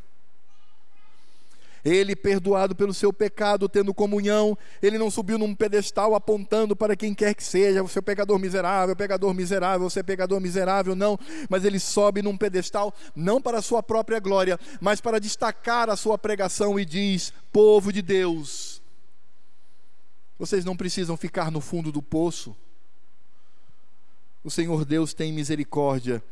Ele, 1.84 2.16
perdoado 2.16 2.74
pelo 2.74 2.94
seu 2.94 3.12
pecado, 3.12 3.68
tendo 3.68 3.92
comunhão, 3.92 4.56
ele 4.80 4.96
não 4.96 5.10
subiu 5.10 5.36
num 5.36 5.54
pedestal 5.54 6.14
apontando 6.14 6.74
para 6.74 6.96
quem 6.96 7.12
quer 7.12 7.34
que 7.34 7.44
seja, 7.44 7.82
você 7.82 7.98
é 7.98 8.02
pecador 8.02 8.38
miserável, 8.38 8.96
pecador 8.96 9.34
miserável, 9.34 9.90
você 9.90 10.00
é 10.00 10.02
pecador 10.02 10.40
miserável, 10.40 10.96
não, 10.96 11.18
mas 11.50 11.62
ele 11.62 11.78
sobe 11.78 12.22
num 12.22 12.38
pedestal 12.38 12.94
não 13.14 13.38
para 13.38 13.58
a 13.58 13.62
sua 13.62 13.82
própria 13.82 14.18
glória, 14.18 14.58
mas 14.80 14.98
para 14.98 15.20
destacar 15.20 15.90
a 15.90 15.96
sua 15.96 16.16
pregação 16.16 16.80
e 16.80 16.86
diz: 16.86 17.34
povo 17.52 17.92
de 17.92 18.00
Deus, 18.00 18.80
vocês 20.38 20.64
não 20.64 20.74
precisam 20.74 21.18
ficar 21.18 21.50
no 21.50 21.60
fundo 21.60 21.92
do 21.92 22.00
poço. 22.00 22.56
O 24.42 24.50
Senhor 24.50 24.86
Deus 24.86 25.12
tem 25.12 25.32
misericórdia 25.32 26.22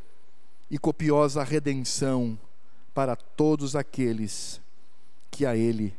e 0.70 0.78
copiosa 0.78 1.44
redenção 1.44 2.38
para 2.94 3.14
todos 3.14 3.76
aqueles 3.76 4.61
que 5.32 5.44
a 5.46 5.56
Ele 5.56 5.96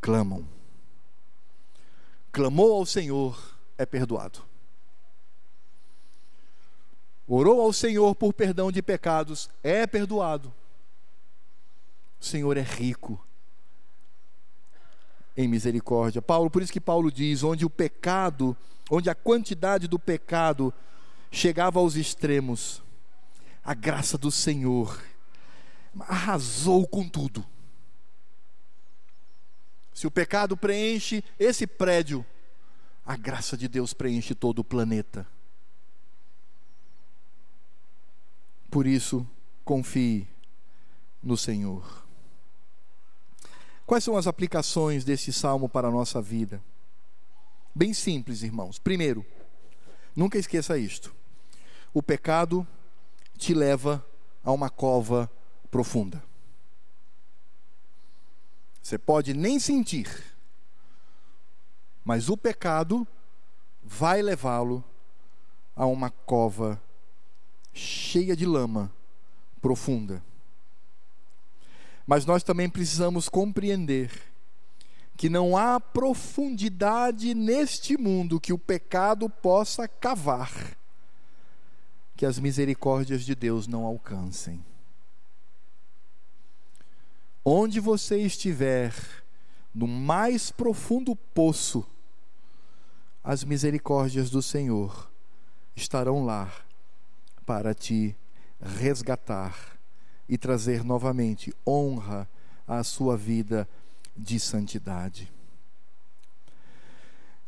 clamam. 0.00 0.48
Clamou 2.30 2.72
ao 2.72 2.86
Senhor, 2.86 3.58
é 3.76 3.84
perdoado. 3.84 4.42
Orou 7.26 7.60
ao 7.60 7.72
Senhor 7.72 8.14
por 8.14 8.32
perdão 8.32 8.72
de 8.72 8.80
pecados, 8.80 9.50
é 9.62 9.86
perdoado. 9.86 10.52
O 12.20 12.24
Senhor 12.24 12.56
é 12.56 12.62
rico 12.62 13.22
em 15.36 15.48
misericórdia. 15.48 16.22
Paulo, 16.22 16.48
por 16.48 16.62
isso 16.62 16.72
que 16.72 16.80
Paulo 16.80 17.10
diz: 17.10 17.42
onde 17.42 17.66
o 17.66 17.70
pecado, 17.70 18.56
onde 18.90 19.10
a 19.10 19.14
quantidade 19.14 19.88
do 19.88 19.98
pecado 19.98 20.72
chegava 21.30 21.80
aos 21.80 21.96
extremos, 21.96 22.82
a 23.64 23.74
graça 23.74 24.16
do 24.16 24.30
Senhor 24.30 25.02
arrasou 26.00 26.86
com 26.86 27.08
tudo. 27.08 27.44
Se 29.92 30.06
o 30.06 30.10
pecado 30.10 30.56
preenche 30.56 31.22
esse 31.38 31.66
prédio, 31.66 32.24
a 33.04 33.16
graça 33.16 33.56
de 33.56 33.68
Deus 33.68 33.92
preenche 33.92 34.34
todo 34.34 34.60
o 34.60 34.64
planeta. 34.64 35.26
Por 38.70 38.86
isso, 38.86 39.26
confie 39.64 40.26
no 41.22 41.36
Senhor. 41.36 42.02
Quais 43.84 44.02
são 44.02 44.16
as 44.16 44.26
aplicações 44.26 45.04
desse 45.04 45.32
salmo 45.32 45.68
para 45.68 45.88
a 45.88 45.90
nossa 45.90 46.22
vida? 46.22 46.62
Bem 47.74 47.92
simples, 47.92 48.42
irmãos. 48.42 48.78
Primeiro, 48.78 49.26
nunca 50.16 50.38
esqueça 50.38 50.78
isto: 50.78 51.14
o 51.92 52.02
pecado 52.02 52.66
te 53.36 53.52
leva 53.52 54.04
a 54.42 54.52
uma 54.52 54.70
cova 54.70 55.30
profunda. 55.70 56.22
Você 58.82 58.98
pode 58.98 59.32
nem 59.32 59.60
sentir, 59.60 60.08
mas 62.04 62.28
o 62.28 62.36
pecado 62.36 63.06
vai 63.82 64.20
levá-lo 64.20 64.84
a 65.76 65.86
uma 65.86 66.10
cova 66.10 66.82
cheia 67.72 68.34
de 68.34 68.44
lama 68.44 68.92
profunda. 69.60 70.22
Mas 72.04 72.26
nós 72.26 72.42
também 72.42 72.68
precisamos 72.68 73.28
compreender 73.28 74.10
que 75.16 75.28
não 75.28 75.56
há 75.56 75.78
profundidade 75.78 77.32
neste 77.34 77.96
mundo 77.96 78.40
que 78.40 78.52
o 78.52 78.58
pecado 78.58 79.30
possa 79.30 79.86
cavar, 79.86 80.76
que 82.16 82.26
as 82.26 82.40
misericórdias 82.40 83.24
de 83.24 83.36
Deus 83.36 83.68
não 83.68 83.84
alcancem. 83.84 84.64
Onde 87.44 87.80
você 87.80 88.18
estiver, 88.18 88.94
no 89.74 89.88
mais 89.88 90.50
profundo 90.50 91.16
poço, 91.16 91.84
as 93.24 93.42
misericórdias 93.42 94.30
do 94.30 94.40
Senhor 94.40 95.10
estarão 95.74 96.24
lá 96.24 96.52
para 97.44 97.74
te 97.74 98.14
resgatar 98.60 99.78
e 100.28 100.38
trazer 100.38 100.84
novamente 100.84 101.52
honra 101.66 102.28
à 102.66 102.84
sua 102.84 103.16
vida 103.16 103.68
de 104.16 104.38
santidade. 104.38 105.32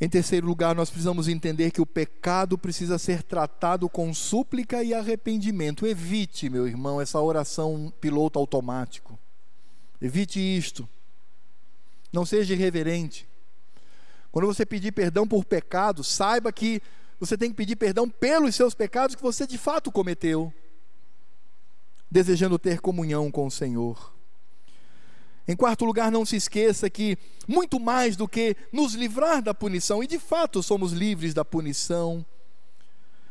Em 0.00 0.08
terceiro 0.08 0.46
lugar, 0.46 0.74
nós 0.74 0.90
precisamos 0.90 1.28
entender 1.28 1.70
que 1.70 1.80
o 1.80 1.86
pecado 1.86 2.58
precisa 2.58 2.98
ser 2.98 3.22
tratado 3.22 3.88
com 3.88 4.12
súplica 4.12 4.82
e 4.82 4.92
arrependimento. 4.92 5.86
Evite, 5.86 6.50
meu 6.50 6.66
irmão, 6.66 7.00
essa 7.00 7.20
oração 7.20 7.92
piloto 8.00 8.38
automático. 8.38 9.16
Evite 10.04 10.38
isto. 10.38 10.86
Não 12.12 12.26
seja 12.26 12.52
irreverente. 12.52 13.26
Quando 14.30 14.44
você 14.44 14.66
pedir 14.66 14.92
perdão 14.92 15.26
por 15.26 15.46
pecado, 15.46 16.04
saiba 16.04 16.52
que 16.52 16.82
você 17.18 17.38
tem 17.38 17.48
que 17.48 17.56
pedir 17.56 17.74
perdão 17.76 18.06
pelos 18.06 18.54
seus 18.54 18.74
pecados 18.74 19.16
que 19.16 19.22
você 19.22 19.46
de 19.46 19.56
fato 19.56 19.90
cometeu, 19.90 20.52
desejando 22.10 22.58
ter 22.58 22.80
comunhão 22.80 23.30
com 23.30 23.46
o 23.46 23.50
Senhor. 23.50 24.12
Em 25.48 25.56
quarto 25.56 25.86
lugar, 25.86 26.12
não 26.12 26.26
se 26.26 26.36
esqueça 26.36 26.90
que, 26.90 27.16
muito 27.48 27.80
mais 27.80 28.14
do 28.14 28.28
que 28.28 28.54
nos 28.70 28.92
livrar 28.92 29.40
da 29.40 29.54
punição, 29.54 30.04
e 30.04 30.06
de 30.06 30.18
fato 30.18 30.62
somos 30.62 30.92
livres 30.92 31.32
da 31.32 31.46
punição, 31.46 32.26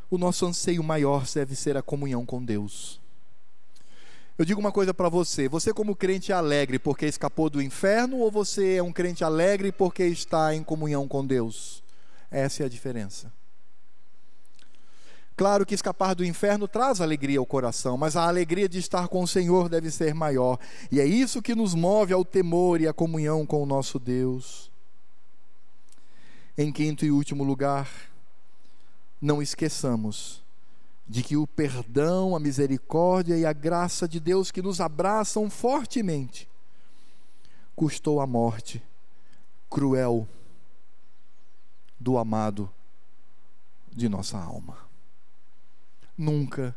o 0.09 0.17
nosso 0.17 0.43
anseio 0.47 0.81
maior 0.81 1.23
deve 1.31 1.55
ser 1.55 1.77
a 1.77 1.83
comunhão 1.83 2.25
com 2.25 2.43
Deus. 2.43 3.02
Eu 4.37 4.45
digo 4.45 4.59
uma 4.59 4.71
coisa 4.71 4.93
para 4.93 5.09
você: 5.09 5.47
você, 5.47 5.73
como 5.73 5.95
crente, 5.95 6.31
é 6.31 6.35
alegre 6.35 6.79
porque 6.79 7.05
escapou 7.05 7.49
do 7.49 7.61
inferno 7.61 8.17
ou 8.17 8.31
você 8.31 8.75
é 8.75 8.83
um 8.83 8.91
crente 8.91 9.23
alegre 9.23 9.71
porque 9.71 10.03
está 10.05 10.55
em 10.55 10.63
comunhão 10.63 11.07
com 11.07 11.25
Deus? 11.25 11.83
Essa 12.31 12.63
é 12.63 12.65
a 12.65 12.69
diferença. 12.69 13.31
Claro 15.35 15.65
que 15.65 15.73
escapar 15.73 16.13
do 16.13 16.23
inferno 16.23 16.67
traz 16.67 17.01
alegria 17.01 17.39
ao 17.39 17.45
coração, 17.45 17.97
mas 17.97 18.15
a 18.15 18.27
alegria 18.27 18.69
de 18.69 18.77
estar 18.77 19.07
com 19.07 19.23
o 19.23 19.27
Senhor 19.27 19.67
deve 19.67 19.89
ser 19.89 20.13
maior. 20.13 20.59
E 20.91 20.99
é 20.99 21.05
isso 21.05 21.41
que 21.41 21.55
nos 21.55 21.73
move 21.73 22.13
ao 22.13 22.23
temor 22.23 22.81
e 22.81 22.87
à 22.87 22.93
comunhão 22.93 23.45
com 23.45 23.61
o 23.61 23.65
nosso 23.65 23.97
Deus. 23.97 24.71
Em 26.55 26.71
quinto 26.71 27.03
e 27.03 27.11
último 27.11 27.43
lugar, 27.43 27.89
não 29.19 29.41
esqueçamos 29.41 30.42
de 31.07 31.21
que 31.21 31.35
o 31.35 31.45
perdão, 31.45 32.35
a 32.35 32.39
misericórdia 32.39 33.37
e 33.37 33.45
a 33.45 33.53
graça 33.53 34.07
de 34.07 34.19
Deus 34.19 34.51
que 34.51 34.61
nos 34.61 34.79
abraçam 34.79 35.49
fortemente 35.49 36.47
custou 37.75 38.21
a 38.21 38.27
morte 38.27 38.81
cruel 39.69 40.27
do 41.99 42.17
amado 42.17 42.69
de 43.91 44.07
nossa 44.07 44.37
alma. 44.37 44.77
Nunca 46.17 46.75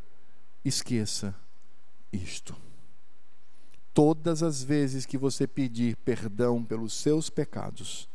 esqueça 0.64 1.34
isto. 2.12 2.56
Todas 3.92 4.42
as 4.42 4.62
vezes 4.62 5.06
que 5.06 5.16
você 5.16 5.46
pedir 5.46 5.96
perdão 5.96 6.62
pelos 6.64 6.92
seus 6.94 7.30
pecados, 7.30 8.08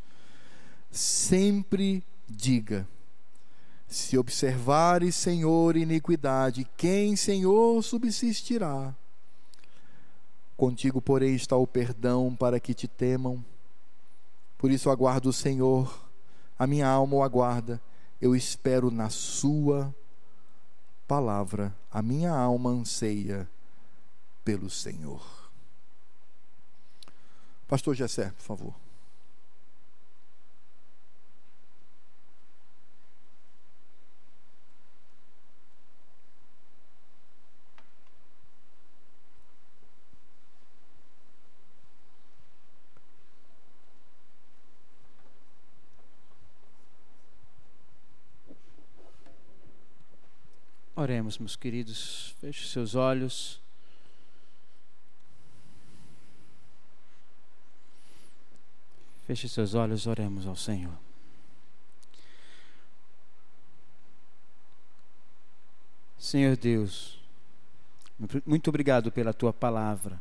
sempre 0.91 2.03
diga: 2.27 2.87
se 3.91 4.17
observares, 4.17 5.15
Senhor, 5.15 5.75
iniquidade, 5.75 6.65
quem, 6.77 7.17
Senhor, 7.17 7.83
subsistirá? 7.83 8.95
Contigo, 10.55 11.01
porém, 11.01 11.35
está 11.35 11.57
o 11.57 11.67
perdão 11.67 12.33
para 12.33 12.57
que 12.57 12.73
te 12.73 12.87
temam. 12.87 13.43
Por 14.57 14.71
isso 14.71 14.89
aguardo 14.89 15.29
o 15.29 15.33
Senhor, 15.33 16.07
a 16.57 16.65
minha 16.65 16.87
alma 16.87 17.17
o 17.17 17.23
aguarda, 17.23 17.81
eu 18.21 18.33
espero 18.33 18.89
na 18.89 19.09
Sua 19.09 19.93
palavra, 21.05 21.75
a 21.91 22.01
minha 22.01 22.31
alma 22.31 22.69
anseia 22.69 23.49
pelo 24.45 24.69
Senhor. 24.69 25.21
Pastor 27.67 27.93
Gessé, 27.93 28.31
por 28.31 28.43
favor. 28.43 28.90
Oremos, 51.11 51.37
meus 51.37 51.57
queridos, 51.57 52.33
feche 52.39 52.65
seus 52.69 52.95
olhos. 52.95 53.59
Feche 59.27 59.49
seus 59.49 59.73
olhos, 59.73 60.07
oremos 60.07 60.47
ao 60.47 60.55
Senhor. 60.55 60.97
Senhor 66.17 66.55
Deus, 66.55 67.19
muito 68.45 68.69
obrigado 68.69 69.11
pela 69.11 69.33
tua 69.33 69.51
palavra. 69.51 70.17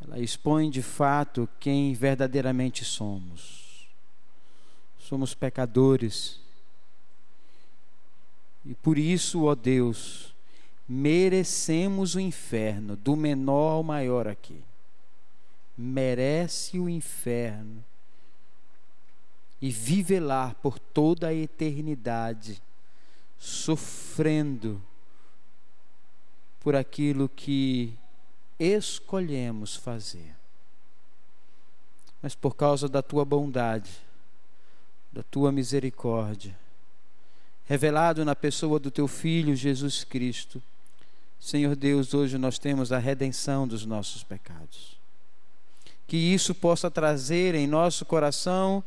ela 0.00 0.18
expõe 0.18 0.68
de 0.68 0.82
fato 0.82 1.48
quem 1.60 1.94
verdadeiramente 1.94 2.84
somos. 2.84 3.86
Somos 4.98 5.32
pecadores. 5.32 6.47
E 8.68 8.74
por 8.74 8.98
isso, 8.98 9.44
ó 9.44 9.54
Deus, 9.54 10.34
merecemos 10.86 12.14
o 12.14 12.20
inferno, 12.20 12.96
do 12.96 13.16
menor 13.16 13.70
ao 13.70 13.82
maior 13.82 14.28
aqui. 14.28 14.62
Merece 15.74 16.78
o 16.78 16.86
inferno 16.86 17.82
e 19.58 19.70
vive 19.70 20.20
lá 20.20 20.54
por 20.62 20.78
toda 20.78 21.28
a 21.28 21.34
eternidade, 21.34 22.60
sofrendo 23.38 24.82
por 26.60 26.76
aquilo 26.76 27.26
que 27.26 27.96
escolhemos 28.58 29.76
fazer. 29.76 30.36
Mas 32.20 32.34
por 32.34 32.54
causa 32.54 32.86
da 32.86 33.00
tua 33.00 33.24
bondade, 33.24 33.90
da 35.10 35.22
tua 35.22 35.50
misericórdia, 35.50 36.67
revelado 37.68 38.24
na 38.24 38.34
pessoa 38.34 38.78
do 38.78 38.90
teu 38.90 39.06
filho 39.06 39.54
Jesus 39.54 40.02
Cristo, 40.02 40.62
Senhor 41.38 41.76
Deus, 41.76 42.14
hoje 42.14 42.38
nós 42.38 42.58
temos 42.58 42.90
a 42.92 42.98
redenção 42.98 43.68
dos 43.68 43.84
nossos 43.84 44.24
pecados. 44.24 44.96
Que 46.06 46.16
isso 46.16 46.54
possa 46.54 46.90
trazer 46.90 47.54
em 47.54 47.66
nosso 47.66 48.06
coração 48.06 48.82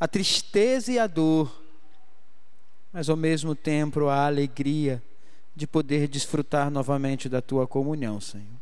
a 0.00 0.08
tristeza 0.08 0.90
e 0.90 0.98
a 0.98 1.06
dor, 1.06 1.62
mas 2.90 3.10
ao 3.10 3.16
mesmo 3.16 3.54
tempo 3.54 4.08
a 4.08 4.24
alegria 4.24 5.02
de 5.54 5.66
poder 5.66 6.08
desfrutar 6.08 6.70
novamente 6.70 7.28
da 7.28 7.42
tua 7.42 7.66
comunhão, 7.66 8.18
Senhor. 8.18 8.61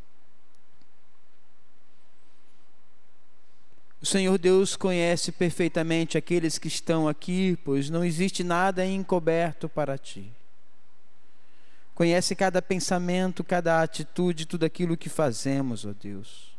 O 4.02 4.06
Senhor 4.06 4.38
Deus 4.38 4.76
conhece 4.76 5.30
perfeitamente 5.30 6.16
aqueles 6.16 6.56
que 6.56 6.68
estão 6.68 7.06
aqui, 7.06 7.58
pois 7.64 7.90
não 7.90 8.02
existe 8.02 8.42
nada 8.42 8.86
encoberto 8.86 9.68
para 9.68 9.98
ti. 9.98 10.32
Conhece 11.94 12.34
cada 12.34 12.62
pensamento, 12.62 13.44
cada 13.44 13.82
atitude, 13.82 14.46
tudo 14.46 14.64
aquilo 14.64 14.96
que 14.96 15.10
fazemos, 15.10 15.84
ó 15.84 15.92
Deus. 15.92 16.50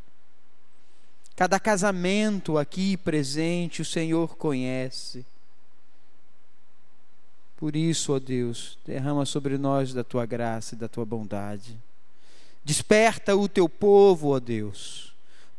Cada 1.35 1.59
casamento 1.59 2.59
aqui 2.59 2.95
presente, 2.95 3.81
o 3.81 3.85
Senhor 3.85 4.37
conhece. 4.37 5.25
Por 7.57 7.75
isso, 7.75 8.13
ó 8.13 8.19
Deus, 8.19 8.77
derrama 8.85 9.25
sobre 9.25 9.57
nós 9.57 9.93
da 9.93 10.03
tua 10.03 10.27
graça 10.27 10.75
e 10.75 10.77
da 10.77 10.87
tua 10.87 11.05
bondade. 11.05 11.75
Desperta 12.63 13.35
o 13.35 13.49
teu 13.49 13.67
povo, 13.67 14.35
ó 14.35 14.39
Deus, 14.39 15.10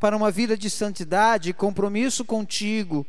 para 0.02 0.16
uma 0.16 0.32
vida 0.32 0.56
de 0.58 0.68
santidade 0.68 1.50
e 1.50 1.52
compromisso 1.52 2.24
contigo, 2.24 3.06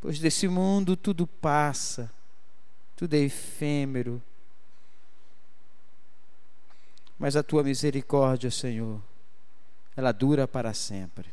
pois 0.00 0.20
desse 0.20 0.46
mundo 0.46 0.96
tudo 0.96 1.26
passa, 1.26 2.08
tudo 2.94 3.14
é 3.14 3.18
efêmero. 3.18 4.22
Mas 7.18 7.34
a 7.34 7.42
tua 7.42 7.64
misericórdia, 7.64 8.52
Senhor, 8.52 9.02
ela 9.96 10.12
dura 10.12 10.46
para 10.46 10.72
sempre. 10.72 11.28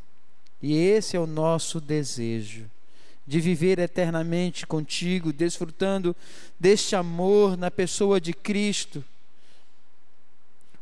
E 0.59 0.75
esse 0.75 1.15
é 1.15 1.19
o 1.19 1.27
nosso 1.27 1.79
desejo 1.79 2.65
de 3.27 3.39
viver 3.39 3.77
eternamente 3.77 4.65
contigo, 4.65 5.31
desfrutando 5.31 6.15
deste 6.59 6.95
amor 6.95 7.55
na 7.55 7.69
pessoa 7.69 8.19
de 8.19 8.33
Cristo. 8.33 9.05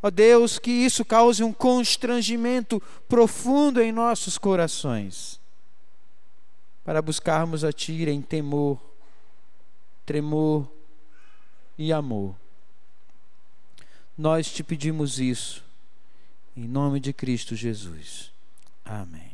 Ó 0.01 0.09
Deus, 0.09 0.59
que 0.59 0.71
isso 0.71 1.03
cause 1.03 1.43
um 1.43 1.51
constrangimento 1.51 2.81
profundo 3.07 3.81
em 3.81 3.91
nossos 3.91 4.37
corações, 4.37 5.39
para 6.83 7.01
buscarmos 7.01 7.63
a 7.63 7.73
Ti 7.73 8.07
em 8.09 8.21
temor, 8.21 8.79
tremor 10.05 10.67
e 11.77 11.91
amor. 11.91 12.35
Nós 14.17 14.51
te 14.51 14.63
pedimos 14.63 15.19
isso, 15.19 15.63
em 16.55 16.67
nome 16.67 16.99
de 16.99 17.13
Cristo 17.13 17.55
Jesus. 17.55 18.31
Amém. 18.85 19.26